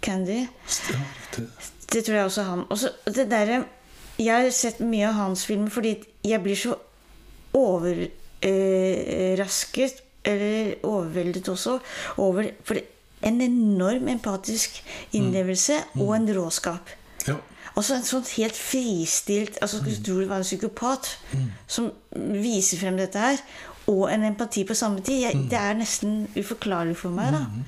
[0.02, 0.48] Candy.
[0.90, 1.00] Ja.
[1.94, 2.64] Det tror jeg også er han.
[2.70, 3.64] Også, det der,
[4.20, 6.76] jeg har sett mye av hans filmer fordi jeg blir så
[7.58, 11.80] overrasket eh, eller overveldet også
[12.22, 12.82] over for
[13.22, 14.82] en enorm empatisk
[15.14, 16.02] innlevelse mm.
[16.02, 16.94] og en råskap.
[17.28, 17.38] Ja.
[17.72, 20.06] Altså en sånn helt fristilt altså Skulle mm.
[20.06, 21.52] tro det var en psykopat mm.
[21.72, 21.92] som
[22.44, 23.44] viser frem dette her.
[23.92, 25.24] Og en empati på samme tid.
[25.26, 25.46] Jeg, mm.
[25.52, 27.32] Det er nesten uforklarlig for meg.
[27.34, 27.62] da mm.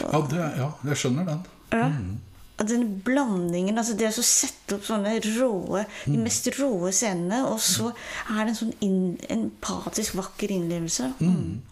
[0.00, 1.46] ja, det, ja, jeg skjønner den.
[1.72, 1.86] Ja.
[1.94, 2.18] Mm.
[2.60, 7.86] Den blandingen, altså det å sette opp sånne råe, de mest råe scenene, og så
[7.88, 8.98] er det en sånn in,
[9.32, 11.08] empatisk, vakker innlevelse.
[11.24, 11.62] Mm.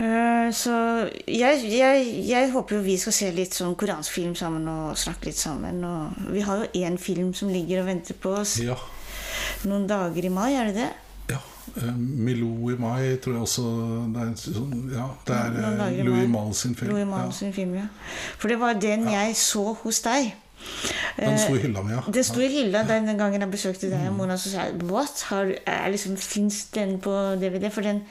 [0.00, 0.74] Eh, så
[1.28, 5.28] jeg, jeg, jeg, håper jo vi skal se litt sånn koransk film sammen og snakke
[5.28, 5.82] litt sammen.
[5.84, 8.78] Og vi har jo én film som ligger og venter på oss ja.
[9.68, 10.90] noen dager i mai, er det det?
[11.34, 11.40] Ja.
[11.76, 13.62] Uh, Milou i mai tror jeg også
[14.12, 16.90] Det er, sånn, ja, det er uh, Louis Mahl sin film.
[16.94, 17.86] Louis Malle sin film, ja.
[18.40, 20.32] For det var den jeg så hos deg.
[21.16, 22.02] Den sto i hylla mi, ja.
[22.12, 24.06] Den sto i hylla den, den gangen jeg besøkte deg.
[24.08, 24.18] Mm.
[24.18, 25.24] Mona, så sa jeg What?
[25.30, 25.52] Har,
[25.92, 27.68] liksom, Fins den på DVD?
[27.72, 28.02] For den,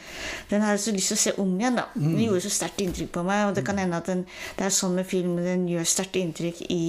[0.51, 1.79] den har jeg så lyst til å se om igjen.
[1.79, 2.25] da Den mm.
[2.27, 3.47] gjorde så sterkt inntrykk på meg.
[3.49, 4.25] Og det kan hende at den,
[4.59, 6.83] det er sånn med film, den gjør sterkt inntrykk i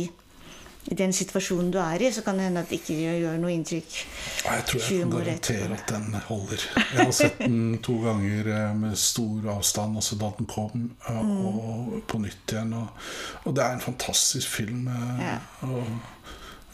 [0.90, 3.52] i den situasjonen du er i, så kan det hende at det ikke gjør noe
[3.54, 3.98] inntrykk.
[4.42, 6.64] Jeg tror jeg kan garantere at den holder.
[6.80, 11.22] Jeg har sett den to ganger eh, med stor avstand, også da den kom, og,
[11.28, 11.44] mm.
[11.46, 12.74] og på nytt igjen.
[12.80, 13.06] Og,
[13.44, 14.88] og det er en fantastisk film.
[14.90, 15.38] Eh, ja.
[15.68, 15.86] Og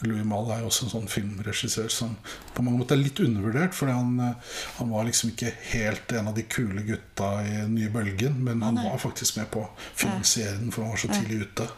[0.07, 2.13] Louis Malle er jo også en sånn filmregissør som
[2.55, 3.75] på mange måter er litt undervurdert.
[3.75, 7.75] Fordi han, eh, han var liksom ikke helt en av de kule gutta i den
[7.75, 8.39] nye bølgen.
[8.47, 11.69] Men han var faktisk med på å finansiere den, for han var så tidlig ute.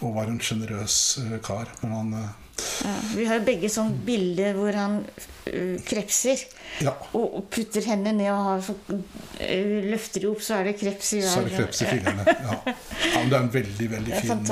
[0.00, 1.70] Og var en sjenerøs eh, kar.
[1.82, 2.30] Men han eh,
[2.84, 4.98] Ja, vi har jo begge sånn bilde hvor han
[5.86, 6.42] krepser.
[6.84, 6.92] Ja.
[7.16, 8.66] Og, og putter hendene ned og har
[9.46, 11.88] øh, løfter de opp, så er det kreps i hver Så er det kreps i
[11.94, 12.26] fingrene.
[12.28, 12.58] Ja.
[12.66, 14.44] ja, men det er en veldig veldig fin,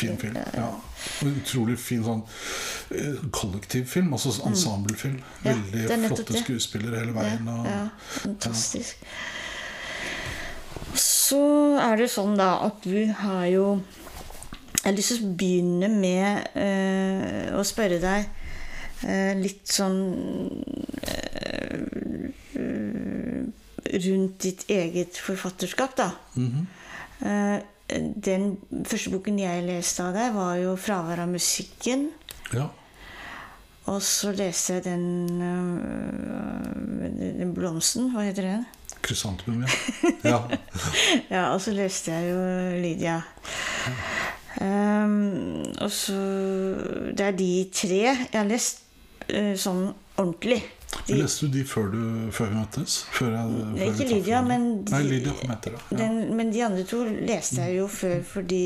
[0.00, 0.40] fin film.
[0.56, 0.70] Ja.
[1.26, 2.22] Utrolig fin sånn
[2.94, 5.18] eh, kollektivfilm, altså ensemblefilm.
[5.18, 5.46] Mm.
[5.46, 6.42] Ja, Veldig er flotte det.
[6.44, 7.48] skuespillere hele veien.
[7.48, 7.82] Og, Ja,
[8.22, 9.02] fantastisk.
[10.98, 11.40] Så
[11.80, 13.66] er det sånn da at du har jo
[14.82, 18.24] Jeg har lyst til å begynne med eh, å spørre deg
[19.06, 20.00] eh, litt sånn
[21.06, 22.32] eh,
[24.02, 26.10] rundt ditt eget forfatterskap, da.
[26.34, 26.66] Mhm.
[27.22, 27.58] Eh,
[28.24, 28.56] den
[28.88, 32.08] første boken jeg leste av deg, var jo 'Fravær av musikken'.
[32.54, 32.68] ja.
[33.90, 38.12] Og så leste jeg den, øh, den blomsten.
[38.12, 38.66] Hva heter den?
[39.02, 39.68] Krysantemum, ja.
[40.30, 40.38] ja.
[41.30, 42.38] Ja, og så leste jeg jo
[42.82, 43.16] Lydia.
[44.60, 46.12] Ehm, og så
[47.16, 48.82] Det er de tre jeg har lest
[49.32, 50.60] uh, sånn ordentlig.
[51.08, 52.96] De, Leste du de før, du, før vi møttes?
[53.12, 55.72] Før jeg, før vi ikke Lydia, men de- Nei, Lydia heter.
[55.90, 55.96] Ja.
[56.02, 58.64] den, men de andre to leste jeg jo før fordi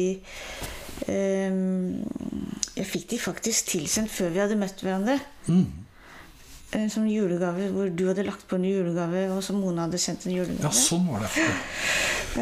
[1.09, 2.05] um,
[2.77, 5.19] Jeg fikk de faktisk tilsendt før vi hadde møtt hverandre.
[5.47, 5.65] Mm.
[6.75, 10.25] Eh, sånn julegave, hvor du hadde lagt på en julegave, og så Mona hadde sendt
[10.27, 10.65] en julegave.
[10.67, 11.45] ja, sånn var det.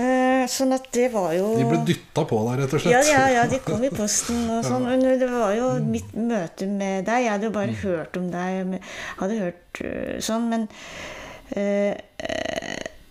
[0.00, 2.94] Eh, sånn at det var jo De ble dytta på deg, rett og slett.
[2.94, 4.86] Ja, ja, ja, de kom i posten og sånn.
[4.88, 7.26] Men det var jo mitt møte med deg.
[7.26, 8.80] Jeg hadde jo bare hørt om deg.
[9.20, 10.66] Hadde hørt øh, sånn, men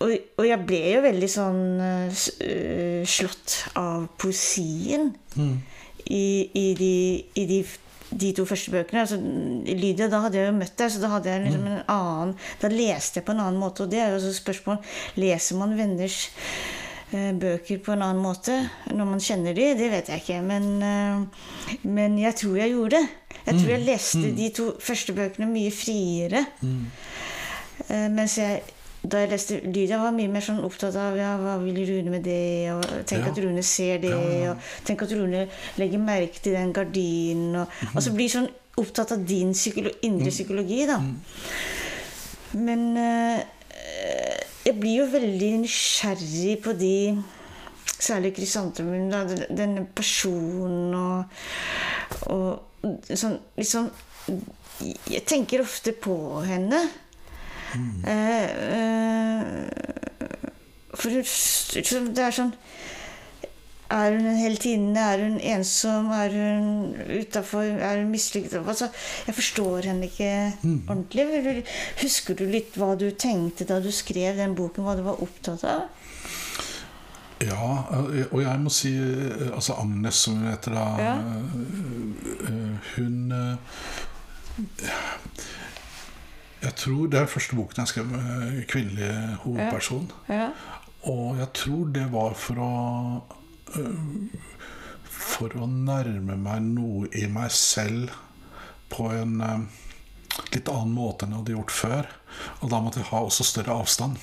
[0.04, 1.60] og, og jeg ble jo veldig sånn
[3.08, 5.54] slått av poesien Mm.
[6.10, 6.90] i, i, de,
[7.40, 7.56] i de,
[8.20, 9.02] de to første bøkene.
[9.04, 12.34] Altså, Lydia, da hadde jeg jo møtt deg, så da hadde jeg liksom en annen
[12.62, 13.84] Da leste jeg på en annen måte.
[13.84, 14.80] Og det er jo også spørsmål
[15.20, 16.18] Leser man venners
[17.12, 18.56] eh, bøker på en annen måte
[18.92, 19.70] når man kjenner de?
[19.78, 20.40] Det vet jeg ikke.
[20.46, 23.04] Men, eh, men jeg tror jeg gjorde det.
[23.44, 26.46] Jeg tror jeg leste de to første bøkene mye friere.
[27.90, 28.62] Eh, mens jeg
[29.04, 32.22] da jeg leste Lydia, var mye mer sånn opptatt av ja, hva vil Rune med
[32.24, 33.32] det, og tenk Ja.
[33.32, 35.46] at Rune ser det, Ja, og tenk at Rune
[35.76, 38.48] legger merke til den gardinen, og altså blir sånn
[38.80, 40.96] opptatt av din psykolo indre psykologi, da.
[42.54, 43.44] Men eh,
[44.64, 46.96] jeg blir jo veldig nysgjerrig på de
[48.04, 49.06] Særlig krysantemum,
[49.54, 51.24] Denne personen og,
[52.32, 53.86] og sånn liksom
[55.06, 56.82] Jeg tenker ofte på henne.
[57.74, 58.44] Eh,
[58.78, 59.44] eh,
[60.94, 62.52] for det er sånn
[63.94, 65.02] Er hun en heltinne?
[65.02, 66.08] Er hun ensom?
[66.14, 67.66] Er hun utafor?
[67.66, 68.56] Er hun mislykket?
[68.62, 68.88] Altså,
[69.26, 70.30] jeg forstår henne ikke
[70.88, 71.64] ordentlig.
[72.00, 74.86] Husker du litt hva du tenkte da du skrev den boken?
[74.86, 75.80] Hva du var opptatt av?
[77.44, 78.94] Ja, eh, og jeg må si
[79.52, 81.16] altså Agnes, som hun heter da Ja.
[82.94, 83.18] Hun
[86.64, 89.10] Jeg tror Det er første boken jeg skrev med kvinnelig
[89.44, 90.10] hovedperson.
[90.32, 90.48] Ja.
[91.12, 92.74] Og jeg tror det var for å
[93.76, 94.44] øh,
[95.04, 98.12] For å nærme meg noe i meg selv
[98.92, 99.64] på en øh,
[100.54, 102.08] litt annen måte enn jeg hadde gjort før.
[102.64, 104.18] Og da måtte jeg ha også større avstand.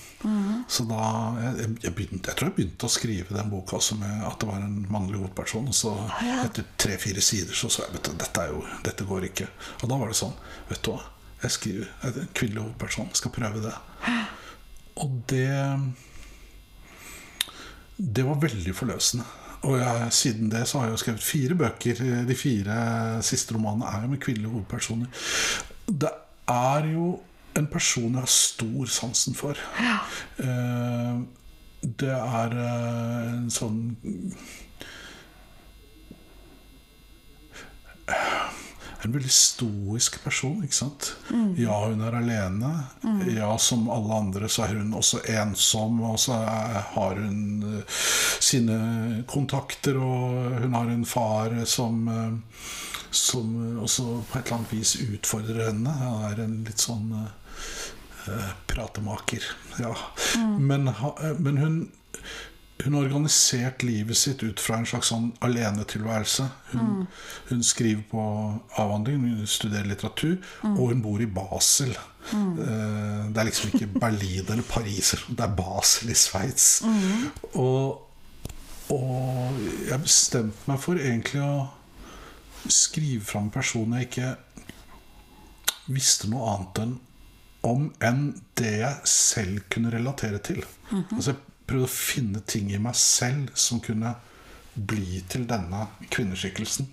[0.71, 0.99] Så da
[1.39, 4.49] jeg, jeg, begynte, jeg tror jeg begynte å skrive den boka også med at det
[4.49, 5.69] var en mannlig hovedperson.
[5.71, 5.93] Og så
[6.41, 9.47] etter tre-fire sider så så jeg at dette, jo, dette går ikke.
[9.81, 10.35] Og da var det sånn
[10.71, 11.01] Vet du hva,
[11.43, 13.09] jeg skriver er en kvinnelig hovedperson.
[13.13, 13.73] Skal prøve det.
[15.01, 15.49] Og det
[18.01, 19.25] det var veldig forløsende.
[19.61, 21.99] Og jeg, siden det så har jeg jo skrevet fire bøker.
[22.27, 22.77] De fire
[23.23, 25.05] siste romanene er jo med kvinnelige hovedpersoner.
[25.87, 26.09] Det
[26.49, 27.19] er jo
[27.57, 29.57] en person jeg har stor sansen for.
[29.81, 29.97] Ja.
[31.81, 33.95] Det er eh, en sånn
[39.05, 40.59] en veldig stoisk person.
[40.63, 41.11] ikke sant?
[41.57, 42.71] Ja, hun er alene.
[43.31, 46.01] Ja, som alle andre så er hun også ensom.
[46.05, 47.97] Og så er, har hun eh,
[48.39, 52.61] sine kontakter, og hun har en far som eh,
[53.11, 55.91] som også på et eller annet vis utfordrer henne.
[55.99, 59.43] Han er en litt sånn uh, pratemaker.
[59.81, 59.91] Ja.
[60.57, 61.81] Men, eh, men hun
[62.83, 66.45] hun har organisert livet sitt ut fra en slags sånn alenetilværelse.
[66.71, 67.07] Hun,
[67.49, 68.23] hun skriver på
[68.81, 70.37] avhandling, hun studerer litteratur,
[70.73, 71.93] og hun bor i Basel.
[72.31, 72.55] Mm.
[73.33, 76.69] Det er liksom ikke Berlin eller Paris, det er Basel i Sveits.
[77.53, 78.01] Og,
[78.93, 81.69] og jeg bestemte meg for egentlig å
[82.69, 84.35] skrive fram en person jeg ikke
[85.91, 86.99] visste noe annet enn
[87.67, 88.21] om enn
[88.57, 90.63] det jeg selv kunne relatere til.
[90.91, 94.13] Altså Jeg prøvde å finne ting i meg selv som kunne
[94.75, 96.87] bli til denne kvinneskikkelsen.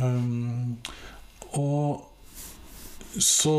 [0.00, 0.78] um,
[1.52, 2.08] og
[3.20, 3.54] så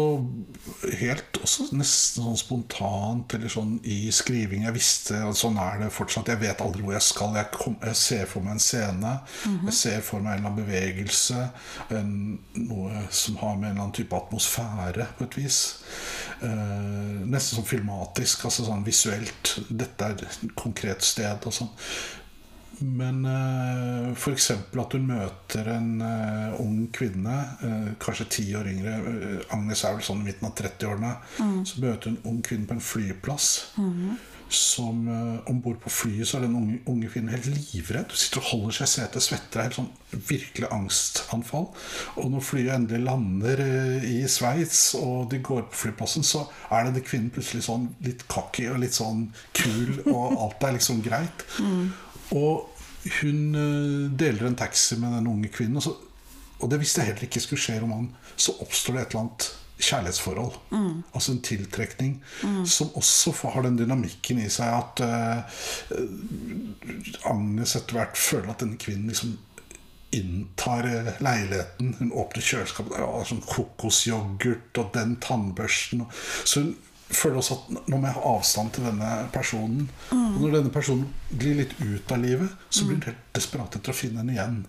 [0.97, 5.91] helt også nesten sånn spontant eller sånn i skriving Jeg visste at sånn er det
[5.93, 6.31] fortsatt.
[6.31, 7.37] Jeg vet aldri hvor jeg skal.
[7.37, 9.13] Jeg, kom, jeg ser for meg en scene.
[9.67, 11.45] Jeg ser for meg en eller annen bevegelse.
[11.93, 12.15] En,
[12.57, 15.59] noe som har med en eller annen type atmosfære på et vis.
[16.43, 19.55] Eh, nesten sånn filmatisk, altså sånn visuelt.
[19.69, 21.71] Dette er et konkret sted og sånn.
[22.83, 24.49] Men uh, f.eks.
[24.51, 28.95] at hun møter en eh, ung kvinne, eh, kanskje ti år yngre
[29.53, 31.11] Agnes er vel sånn i midten av 30-årene.
[31.69, 33.49] Så møter hun en ung kvinne på en flyplass.
[34.53, 38.11] Som uh, Om bord på flyet så er den unge, unge kvinnen helt livredd.
[38.13, 39.59] Hun sitter og holder seg i setet, svetter.
[39.61, 41.65] er Helt sånn virkelig angstanfall.
[42.21, 46.85] Og når flyet endelig lander uh, i Sveits, og de går på flyplassen, så er
[46.89, 49.25] denne kvinnen plutselig sånn litt cocky og litt sånn
[49.57, 51.47] kul, og alt er liksom greit.
[52.37, 52.69] Og
[53.19, 55.81] hun uh, deler en taxi med den unge kvinnen.
[55.81, 55.97] Og, så,
[56.61, 58.13] og det visste jeg heller ikke skulle skje i romanen.
[58.37, 60.59] Så oppstår det et eller annet kjærlighetsforhold.
[61.13, 62.13] Altså en tiltrekning.
[62.65, 65.41] Som også har den dynamikken i seg at uh,
[67.29, 69.37] Agnes etter hvert føler at denne kvinnen liksom
[70.13, 71.95] inntar eh, leiligheten.
[71.99, 76.03] Hun åpner kjøleskapet, det er sånn kokosyoghurt og den tannbørsten.
[76.45, 76.75] Så hun
[77.17, 79.87] føler også at nå må jeg ha avstand til denne personen.
[80.13, 83.93] Og når denne personen glir litt ut av livet, så blir hun helt desperat etter
[83.93, 84.59] å finne henne igjen.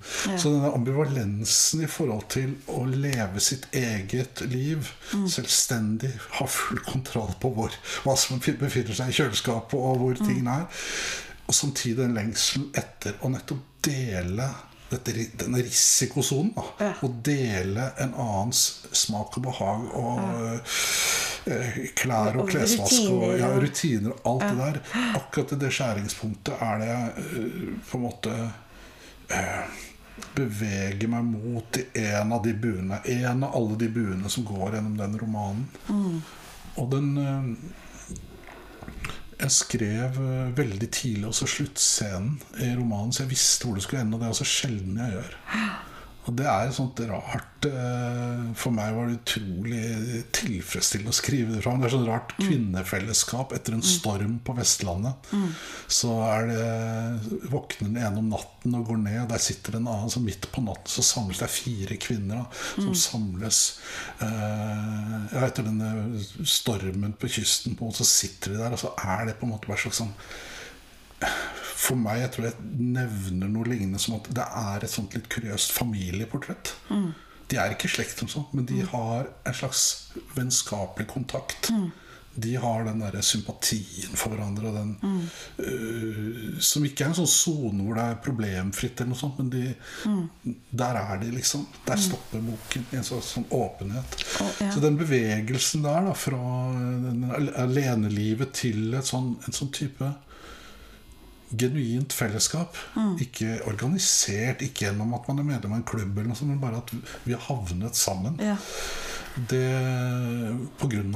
[0.40, 7.34] Så denne ambivalensen i forhold til å leve sitt eget liv selvstendig, ha full kontroll
[7.40, 7.74] på hvor,
[8.06, 10.84] hva som befinner seg i kjøleskapet, og hvor tingene er,
[11.44, 14.48] og samtidig en lengsel etter å nettopp dele
[14.90, 16.52] dette, denne risikosonen.
[16.80, 16.92] Ja.
[17.02, 18.60] Å dele en annens
[18.94, 20.20] smak og behag og
[21.50, 24.78] eh, klær og Og klesvask og ja, og- rutiner og alt det der.
[25.18, 28.36] Akkurat det skjæringspunktet er det jeg eh, på en måte
[29.30, 29.82] eh,
[30.34, 33.00] beveger meg mot i en av de buene.
[33.10, 35.66] En av alle de buene som går gjennom den romanen.
[36.78, 37.48] Og den eh,
[39.44, 44.00] Jeg skrev eh, veldig tidlig også sluttscenen i romanen, så jeg visste hvor det skulle
[44.00, 44.16] ende.
[44.16, 45.34] Og det er altså sjelden jeg gjør.
[46.24, 51.62] Og det er sånt rart eh, For meg var det utrolig tilfredsstillende å skrive det
[51.64, 51.82] fram.
[51.82, 55.28] Det er sånn rart kvinnefellesskap etter en storm på Vestlandet.
[55.90, 59.90] Så er det våkner den ene om natten og går ned, og der sitter en
[59.90, 60.12] annen.
[60.12, 62.46] Så midt på natten så samles det fire kvinner da,
[62.78, 63.60] som samles
[64.24, 67.76] eh, etter denne stormen på kysten.
[67.76, 70.14] På, og så sitter de der, og så er det på en måte bare sånn
[71.74, 75.28] for meg, jeg tror jeg nevner noe lignende som at det er et sånt litt
[75.32, 76.74] kuriøst familieportrett.
[77.50, 79.84] De er ikke slekt, som sånn, men de har en slags
[80.36, 81.68] vennskapelig kontakt.
[82.34, 84.70] De har den der sympatien for hverandre.
[84.70, 85.28] og Den,
[85.60, 89.52] uh, som ikke er en sånn sone hvor det er problemfritt, eller noe sånt, men
[89.52, 89.62] de,
[90.74, 91.66] der er de, liksom.
[91.86, 94.18] Der stopper boken i en sånn, sånn åpenhet.
[94.40, 94.72] Oh, ja.
[94.74, 96.42] Så den bevegelsen der, da, fra
[97.04, 100.10] den alenelivet til et sånn, en sånn type
[101.50, 102.78] genuint fellesskap.
[103.22, 106.62] Ikke organisert, ikke gjennom at man er medlem av en klubb, eller noe sånt, men
[106.62, 108.38] bare at vi har havnet sammen.
[108.42, 108.56] Ja.
[109.34, 109.66] Det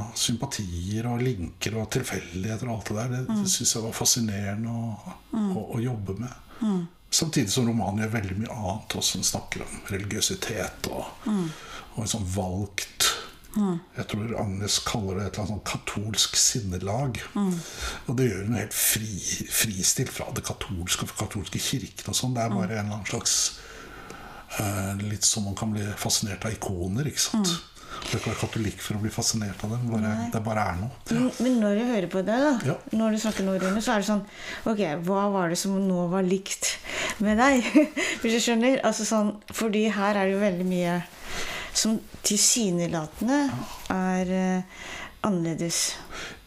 [0.02, 3.12] av sympatier og linker og tilfeldigheter og alt det der.
[3.14, 3.44] Det, mm.
[3.52, 6.44] syns jeg var fascinerende å, å, å jobbe med.
[7.10, 9.20] Samtidig som romanen gjør veldig mye annet også.
[9.20, 11.06] Den snakker om religiøsitet og,
[11.94, 13.06] og en sånn valgt
[13.56, 17.16] Jeg tror Agnes kaller det et eller annet sånn katolsk sinnelag.
[17.38, 19.08] Og det gjør hun helt fri,
[19.50, 22.36] fristilt fra det katolske fra katolske kirken og sånn.
[22.36, 23.38] Det er bare en eller annen slags
[24.60, 27.56] eh, Litt som man kan bli fascinert av ikoner, ikke sant.
[27.98, 29.88] Du kan være katolikk for å bli fascinert av dem.
[29.90, 30.90] Bare, det bare er noe.
[31.10, 32.76] Men, men når jeg hører på deg, da, Ja.
[32.94, 34.22] når du snakker nå, Rune, så er det sånn
[34.70, 36.76] Ok, hva var det som nå var likt
[37.24, 37.64] med deg?
[38.22, 38.78] Hvis du skjønner?
[38.86, 40.98] Altså sånn, fordi her er det jo veldig mye
[41.78, 43.38] som tilsynelatende
[43.94, 44.80] er eh,
[45.26, 45.82] annerledes.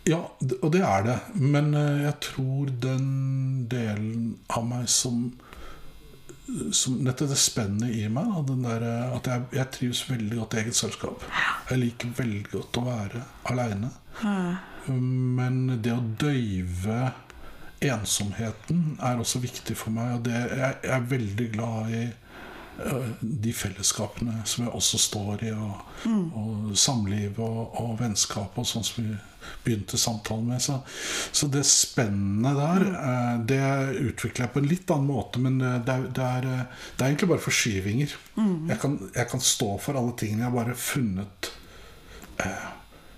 [0.09, 0.23] Ja,
[0.61, 1.17] og det er det.
[1.37, 3.07] Men eh, jeg tror den
[3.71, 5.29] delen av meg som
[6.75, 10.61] som nettopp det spennet i meg, der, eh, at jeg, jeg trives veldig godt i
[10.63, 11.25] eget selskap.
[11.69, 13.23] Jeg liker veldig godt å være
[13.53, 13.91] aleine.
[14.91, 16.99] Men det å døyve
[17.81, 20.17] ensomheten er også viktig for meg.
[20.17, 22.03] Og det, jeg, jeg er veldig glad i
[23.21, 26.31] de fellesskapene som jeg også står i, og, Mm.
[26.33, 29.15] og samliv og, og vennskap og sånn som vi
[29.65, 30.61] begynte samtalen med.
[30.61, 30.79] Så,
[31.31, 32.95] så det spennet der, Mm.
[32.95, 36.47] eh, det utvikler jeg på en litt annen måte, men eh, det er, det er,
[36.55, 36.65] eh,
[36.97, 38.15] det er egentlig bare forskyvinger.
[38.37, 38.69] Mm.
[38.69, 40.41] Jeg, kan, jeg kan stå for alle tingene.
[40.45, 41.51] Jeg har bare funnet
[42.39, 42.67] eh,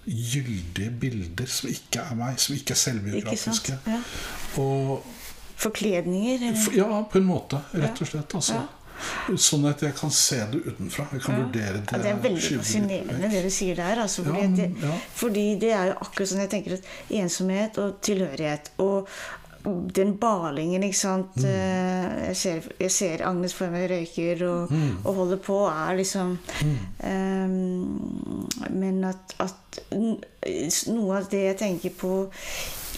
[0.06, 3.78] gyldige bilder som ikke er meg, som ikke er Ikke selvbiografiske.
[3.88, 4.00] Ja.
[4.60, 5.06] Og
[5.64, 6.42] Forkledninger.
[6.50, 6.76] eller?
[6.76, 7.62] Ja, på en måte.
[7.74, 8.34] Rett og slett.
[8.36, 8.54] Altså.
[8.54, 8.64] Ja.
[9.38, 11.06] Sånn at jeg kan se det utenfra.
[11.14, 11.86] Jeg kan vurdere det.
[11.92, 14.02] Ja, det er veldig fascinerende det du sier der.
[14.08, 14.98] Altså, fordi, Ja, det, ja.
[15.16, 16.92] fordi det er jo akkurat sånn jeg tenker at
[17.22, 19.08] ensomhet og tilhørighet og
[19.96, 21.46] den balingen, ikke sant Mm.
[21.48, 24.98] Eh, jeg, ser, jeg ser Agnes for meg røyker og, Mm.
[25.06, 26.38] og holder på, er liksom
[27.04, 29.80] ehm, Men at, at
[30.92, 32.12] noe av det jeg tenker på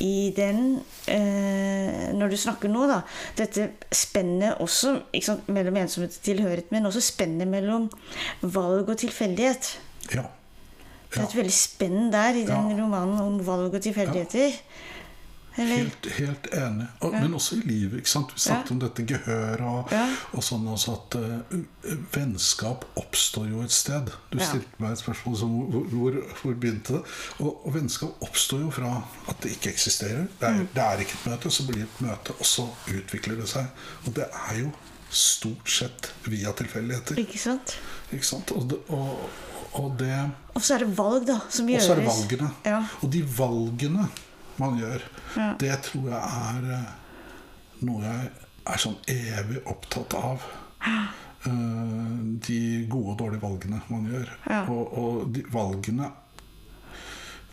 [0.03, 3.01] i den eh, Når du snakker nå, da
[3.37, 7.89] Dette spennet også ikke sant, mellom ensomhet og tilhørighet, men også spennet mellom
[8.41, 9.77] valg og tilfeldighet.
[10.13, 10.25] Ja.
[11.11, 12.81] Det er et veldig spenn der i den Ja.
[12.83, 14.51] romanen om valg og tilfeldigheter.
[14.51, 14.93] Eller?
[15.55, 16.87] Helt, helt enig.
[17.01, 17.97] Og, Men også i livet.
[18.01, 18.33] ikke sant?
[18.35, 18.73] Vi snakket Ja.
[18.75, 20.07] om dette gehøret og, Ja.
[20.33, 21.59] og sånn også at uh,
[22.13, 24.11] vennskap oppstår jo et sted.
[24.31, 24.45] Du Ja.
[24.49, 27.03] stilte meg et spørsmål som hvor, hvor, hvor begynte det?
[27.39, 30.27] Og, og vennskap oppstår jo fra at det ikke eksisterer.
[30.39, 30.67] Det er, Mm.
[30.73, 33.65] det er ikke et møte, så blir det et møte, og så utvikler det seg.
[34.07, 34.71] Og det er jo
[35.09, 37.15] stort sett via tilfeldigheter.
[37.17, 37.77] Ikke sant?
[38.11, 38.51] Ikke sant?
[38.51, 39.29] Og det, og,
[39.73, 42.51] og det Og så er det valg, da, som Og så er det valgene.
[42.65, 42.83] Ja.
[43.03, 44.09] Og de valgene
[44.59, 45.01] man gjør,
[45.37, 45.53] Ja.
[45.59, 46.91] det tror jeg er eh,
[47.81, 48.29] noe jeg
[48.65, 50.45] er sånn evig opptatt av.
[51.45, 51.51] Eh,
[52.47, 54.29] De gode og dårlige valgene man gjør.
[54.49, 54.63] Ja.
[54.73, 56.07] Og, og de valgene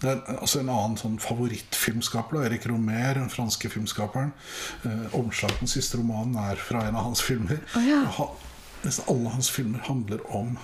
[0.00, 4.32] det er altså En annen sånn favorittfilmskaper, da, Erik Romer, den franske filmskaperen.
[4.88, 7.60] Eh, 'Omslag' den siste romanen er fra en av hans filmer.
[7.76, 8.00] Oh, ja.
[8.16, 8.32] han,
[8.82, 10.56] Nesten alle hans filmer handler om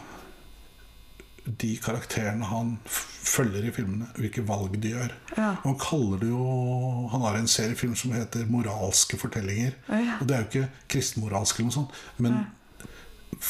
[1.61, 5.15] de karakterene han følger i filmene, hvilke valg de gjør.
[5.37, 5.51] Ja.
[5.63, 9.75] Og Han kaller det jo Han har en seriefilm som heter 'Moralske fortellinger'.
[9.89, 10.19] Ja.
[10.21, 12.47] Og det er jo ikke kristenmoralsk, eller noe sånt, men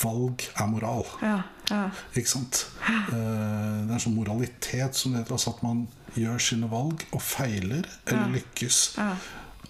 [0.02, 1.04] valg er moral.
[1.22, 1.40] Ja,
[1.70, 1.90] ja.
[2.14, 2.66] Ikke sant?
[2.88, 7.04] Eh, Det er en sånn moralitet som det heter, altså at man gjør sine valg
[7.12, 8.96] og feiler eller lykkes.
[8.98, 9.14] Ja.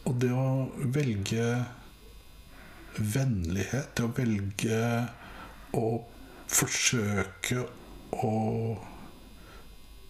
[0.07, 1.67] Og det å velge
[2.99, 5.09] vennlighet, det å velge
[5.75, 6.03] å
[6.49, 7.67] forsøke
[8.17, 8.33] å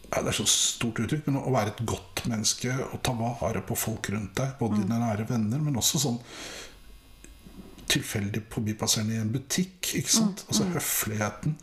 [0.08, 3.60] ja, Det er så stort uttrykk, men å være et godt menneske og ta vare
[3.60, 6.16] på folk rundt deg, både dine nære venner, men også sånn
[7.88, 9.90] tilfeldig forbipasserende i en butikk.
[10.00, 10.44] ikke sant?
[10.48, 11.56] Altså høfligheten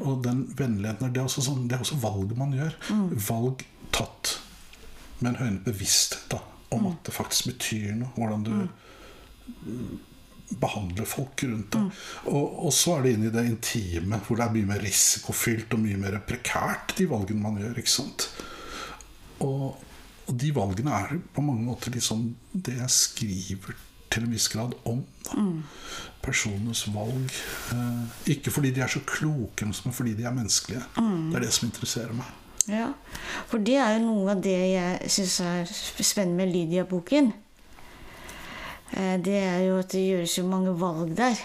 [0.00, 1.12] og den vennligheten.
[1.12, 2.76] Det er også, sånn, det er også valg man gjør.
[3.28, 3.64] Valg
[3.96, 4.36] tatt
[5.20, 6.36] med en høynet bevissthet
[6.74, 8.12] om at det faktisk betyr noe.
[8.16, 8.52] Hvordan du
[10.60, 12.02] behandler folk rundt deg.
[12.30, 15.74] Og, og så er det inn i det intime, hvor det er mye mer risikofylt
[15.74, 17.80] og mye mer prekært, de valgene man gjør.
[17.82, 18.28] ikke sant?
[19.44, 19.74] Og,
[20.26, 23.76] og de valgene er på mange måter liksom det jeg skriver
[24.12, 25.02] til en viss grad om.
[25.26, 25.44] Da.
[26.22, 27.34] Personenes valg.
[27.74, 30.82] Eh, ikke fordi de er så kloke, men fordi de er menneskelige.
[30.96, 32.30] Det er det som interesserer meg.
[32.66, 32.88] Ja,
[33.46, 37.30] for det er jo noe av det jeg syns er spennende med Lydia-boken.
[38.94, 41.36] Eh, Det er jo at det gjøres jo mange valg der.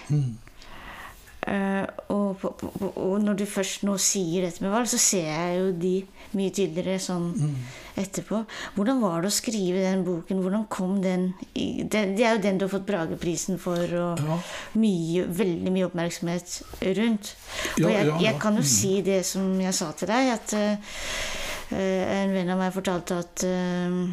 [1.48, 5.26] Eh, Og, på- på- og når du først nå sier dette med valg, så ser
[5.26, 7.56] jeg jo de mye tydeligere sånn
[7.98, 8.46] etterpå.
[8.76, 10.42] Hvordan var det å skrive den boken?
[10.44, 14.20] Hvordan kom den i, det, det er jo den du har fått Brageprisen for, og
[14.20, 14.38] Ja.
[14.76, 16.62] mye, veldig mye oppmerksomhet
[16.98, 17.34] rundt.
[17.80, 22.34] Og jeg, jeg kan jo si det som jeg sa til deg, at eh, en
[22.34, 24.08] venn av meg fortalte at uh,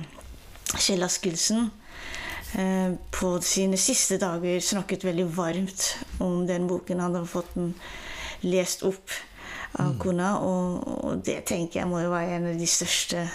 [0.79, 1.71] Kjell Askildsen
[3.13, 5.85] på sine siste dager snakket veldig varmt
[6.25, 7.01] om den boken.
[7.01, 7.75] Han hadde fått den
[8.41, 9.11] lest opp
[9.79, 9.99] av Mm.
[10.01, 13.27] kona, og, og det tenker jeg må jo være en av de største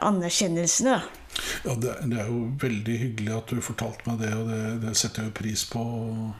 [0.00, 0.96] anerkjennelsene.
[0.96, 1.02] da.
[1.64, 4.96] Ja, det, det er jo veldig hyggelig at du fortalte meg det, og det, det
[4.98, 5.80] setter jeg jo pris på.
[5.80, 6.32] Og,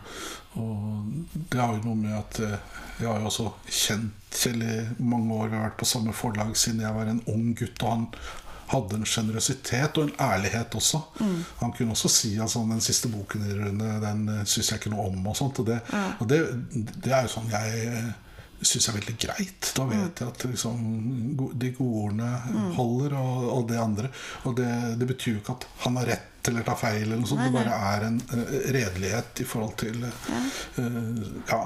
[0.60, 2.56] og det har jo noe med at eh,
[3.00, 5.48] jeg har jo også kjent Kjell i mange år.
[5.50, 7.82] Vi har vært på samme forlag siden jeg var en ung gutt.
[7.82, 8.04] Og han
[8.70, 11.00] hadde en sjenerøsitet og en ærlighet også.
[11.60, 14.80] Han kunne også si at altså, den siste boken i Rune, den uh, syns jeg
[14.80, 15.20] ikke noe om.
[15.26, 15.80] Og sånt, og det,
[16.18, 16.40] og det,
[17.02, 18.10] det er jo sånn jeg eh,
[18.60, 19.70] syns er veldig greit.
[19.76, 20.82] Da vet jeg at liksom,
[21.58, 24.10] de gode ordene holder, og, og det andre.
[24.48, 24.68] Og det,
[25.00, 27.42] det betyr jo ikke at han har rett eller tar feil, eller noe sånt.
[27.44, 30.78] det bare er en uh, redelighet i forhold til uh,
[31.50, 31.60] ja,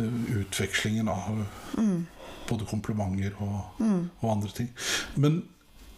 [0.00, 1.42] eh, utvekslingen av
[2.46, 4.70] både komplimenter og, og andre ting.
[5.20, 5.42] Men,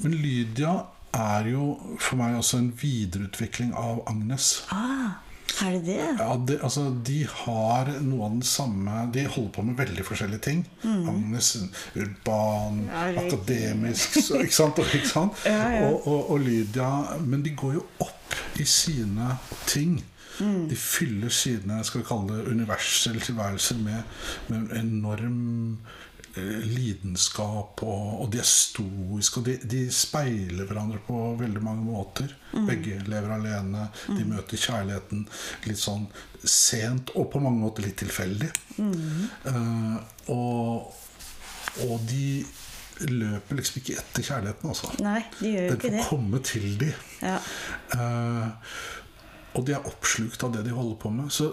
[0.03, 0.74] men Lydia
[1.18, 4.64] er jo for meg også en videreutvikling av Agnes.
[4.74, 5.16] Ah,
[5.64, 5.96] Er det det?
[6.20, 10.42] Ja, det, altså, de har noe av den samme De holder på med veldig forskjellige
[10.44, 10.61] ting.
[10.84, 11.49] Agnes
[11.96, 14.78] urban, Ja, akademisk så, Ikke sant?
[14.78, 15.40] Og, ikke sant?
[15.49, 15.88] Ja, ja.
[15.88, 16.90] Og, og, og Lydia
[17.24, 19.96] Men de går jo opp i sine ting.
[20.38, 24.05] De fyller sine skal vi kalle det universelle tilværelser med,
[24.53, 25.78] med en enorm
[26.68, 32.32] lidenskap, og, og de er stoiske, og de, de speiler hverandre på veldig mange måter.
[32.68, 35.26] Begge lever alene, de møter kjærligheten
[35.68, 36.07] litt sånn
[36.45, 38.51] sent, og på mange måter litt tilfeldig.
[38.78, 39.99] Uh,
[40.32, 40.95] og,
[41.89, 42.45] og de
[43.09, 44.91] løper liksom ikke etter kjærligheten, altså.
[45.05, 46.07] Nei, de gjør Den ikke får det.
[46.09, 46.93] komme til de.
[47.22, 47.39] Ja.
[47.95, 48.76] Uh,
[49.59, 51.30] og de er oppslukt av det de holder på med.
[51.34, 51.53] Så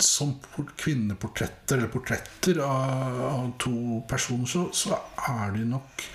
[0.00, 0.32] som
[0.80, 4.96] kvinneportretter, eller portretter av, av to personer, så, så
[5.28, 6.06] er de nok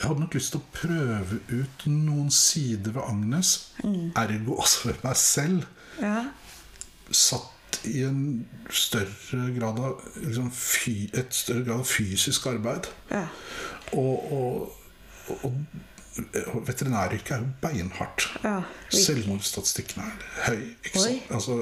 [0.00, 3.50] Jeg hadde nok lyst til å prøve ut noen sider ved Agnes,
[4.16, 5.66] ergo også ved meg selv,
[6.00, 6.22] ja.
[7.12, 8.22] satt i en
[8.72, 12.88] større grad av liksom, fy, et større grad av fysisk arbeid.
[13.12, 13.26] ja.
[13.98, 15.54] Og, og, og
[16.66, 18.26] veterinæryrket er jo beinhardt.
[18.44, 18.60] ja.
[18.90, 20.12] Selvmordsstatistikken er
[20.46, 20.62] høy.
[21.30, 21.56] Altså,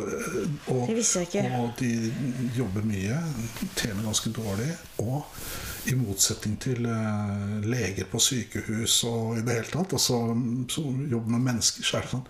[0.67, 1.59] og, Det visste jeg ikke.
[1.59, 2.13] og de
[2.57, 3.19] jobber mye,
[3.77, 4.71] tjener ganske dårlig.
[4.99, 5.27] Og
[5.89, 10.19] i motsetning til uh, leger på sykehus og i det hele tatt, altså,
[10.69, 12.29] som jobber med mennesker, så er det sånn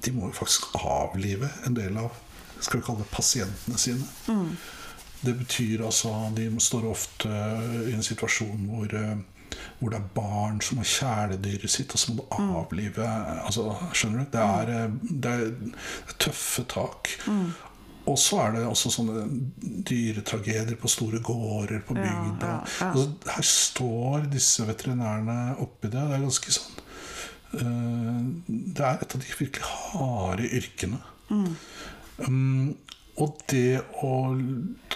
[0.00, 2.14] De må jo faktisk avlive en del av
[2.60, 4.06] skal vi kalle det pasientene sine.
[4.28, 4.56] Mm.
[5.20, 7.28] Det betyr altså De står ofte
[7.88, 9.18] i en situasjon hvor, eh,
[9.78, 13.06] hvor det er barn som har kjæledyret sitt, og så må du avlive
[13.46, 14.30] altså, Skjønner du?
[14.34, 14.94] Det er, eh,
[15.24, 15.74] det er,
[16.10, 17.10] er tøffe tak.
[18.10, 19.22] Og så er det også sånne
[19.86, 22.46] dyretragedier på store gårder på Ja, bygda.
[22.46, 22.90] ja, ja.
[22.90, 26.00] Altså, her står disse veterinærene oppi det.
[26.00, 26.80] Det er ganske sånn
[27.60, 31.02] uh, Det er et av de virkelig harde yrkene.
[31.30, 32.72] Um,
[33.20, 34.14] og det å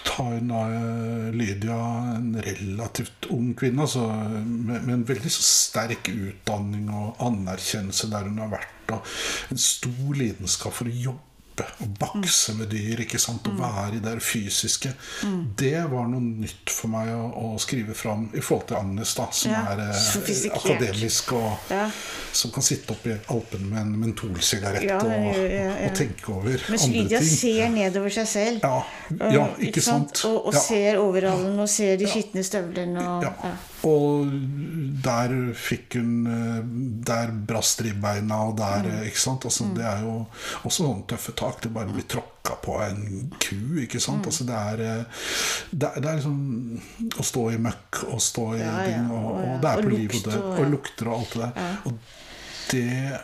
[0.05, 1.77] ta inn eh, Lydia,
[2.15, 4.07] en relativt ung kvinne, altså,
[4.45, 9.15] med, med en veldig sterk utdanning og anerkjennelse der hun har vært, og
[9.53, 13.99] en stor lidenskap for å jobbe og bakse med dyr, ikke sant, å være i
[14.03, 14.91] det fysiske,
[15.57, 19.27] det var noe nytt for meg å, å skrive fram i forhold til Agnes, da,
[19.31, 21.89] som Ja, er eh, akademisk og Ja.
[22.35, 25.37] som kan sitte oppe i Alpene med en mentolsigarett Ja, og,
[25.85, 27.37] og tenke over Mens andre Lydia ting.
[27.37, 28.59] ser nedover seg selv.
[28.65, 30.25] Ja, ja, ikke sant?
[30.25, 30.59] Og, og Ja.
[30.59, 32.99] ser overhallen, og ser de skitne støvlene.
[33.17, 33.55] Og, Ja.
[33.85, 34.31] Og
[35.05, 36.61] der fikk hun eh,
[37.05, 38.91] Der brast ribbeina, og der Mm.
[38.95, 39.45] eh, Ikke sant?
[39.45, 40.25] Altså, Det er jo
[40.63, 41.61] også sånne tøffe tak.
[41.61, 44.23] Det bare blir tråkka på en ku, ikke sant?
[44.23, 44.25] Mm.
[44.31, 45.05] Altså, det er eh,
[45.71, 46.81] det, er- det er liksom
[47.19, 49.89] å stå i møkk og stå i Ja, ja, og, og- og det er på
[49.95, 50.41] liv og død.
[50.59, 51.77] og- lukter og alt det der.
[51.85, 51.93] Og
[52.71, 53.19] det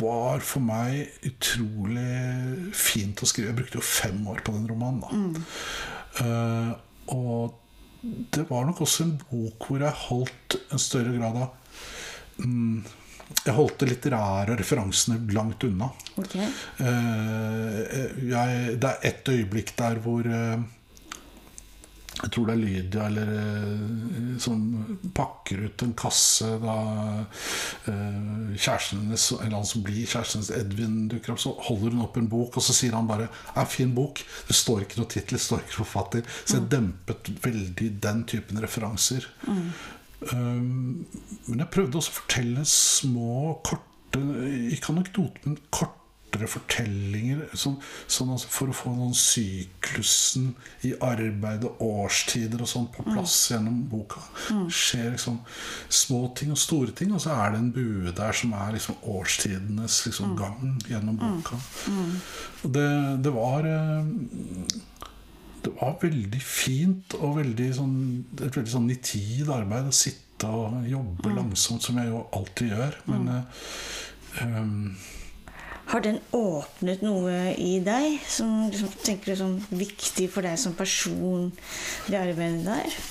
[0.00, 3.48] var for meg utrolig fint å skrive.
[3.52, 5.00] Jeg brukte jo fem år på den romanen.
[5.00, 5.40] da.
[6.20, 6.72] Eh,
[7.16, 7.54] og
[8.02, 12.82] det var nok også en bok hvor jeg holdt en større grad av mm,
[13.46, 15.88] Jeg holdt det litterære referansene langt unna.
[16.20, 16.48] Okay.
[16.82, 17.78] Eh,
[18.28, 20.64] jeg, det er et øyeblikk der hvor eh,
[22.22, 24.60] jeg tror det er Lydia eller, eh, som
[25.14, 26.76] pakker ut en kasse da
[27.90, 31.42] eh, kjæresten hennes, eller han som blir kjæresten hennes, Edvin, dukker opp.
[31.42, 34.22] Så holder hun opp en bok, og så sier han bare 'Er fin bok'.
[34.48, 36.22] Det står ikke noe tittel, det står ikke forfatter.
[36.44, 39.26] Så jeg dempet veldig den typen referanser.
[40.32, 41.04] Um,
[41.48, 44.20] men jeg prøvde også å fortelle små, korte
[44.70, 45.56] Ikke anekdoter, men
[46.32, 47.42] kortere fortellinger.
[47.54, 47.76] Sånn,
[48.08, 50.52] sånn altså for å få noen syklusen
[50.86, 54.22] i arbeid og årstider og sånn på plass gjennom boka.
[54.48, 55.40] Det skjer liksom
[55.88, 58.96] små ting og store ting, og så er det en bue der som er liksom
[59.02, 61.60] årstidenes liksom gang gjennom boka.
[62.62, 62.88] Og det,
[63.24, 64.10] det var eh,
[65.62, 67.96] det var veldig fint og veldig sånn,
[68.40, 72.96] et veldig sånn nitid arbeid å sitte og jobbe langsomt, som jeg jo alltid gjør.
[73.06, 73.60] Men eh,
[74.42, 74.96] um,
[75.92, 80.72] Har den åpnet noe i deg som liksom, tenker du sånn viktig for deg som
[80.76, 81.50] person,
[82.08, 83.02] det arbeidet der?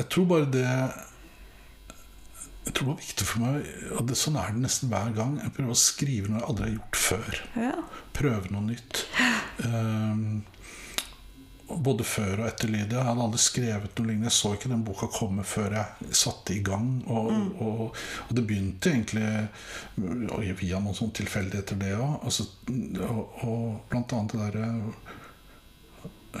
[0.00, 0.66] jeg tror bare det
[2.66, 5.36] Jeg tror det var viktig for meg Og det, sånn er det nesten hver gang.
[5.42, 7.38] Jeg prøver å skrive noe jeg aldri har gjort før.
[7.58, 7.74] Ja.
[8.16, 9.04] Prøve noe nytt.
[9.64, 10.42] Um,
[11.76, 12.98] både før og etter Lydia.
[12.98, 14.30] Jeg hadde aldri skrevet noe lignende.
[14.30, 16.90] Jeg så ikke den boka komme før jeg satte i gang.
[17.06, 17.30] Og,
[17.62, 17.80] og,
[18.26, 19.30] og det begynte egentlig
[20.34, 22.20] og via noen sånne tilfeldigheter, det òg.
[22.26, 22.48] Altså,
[23.06, 24.68] og, og blant annet det derre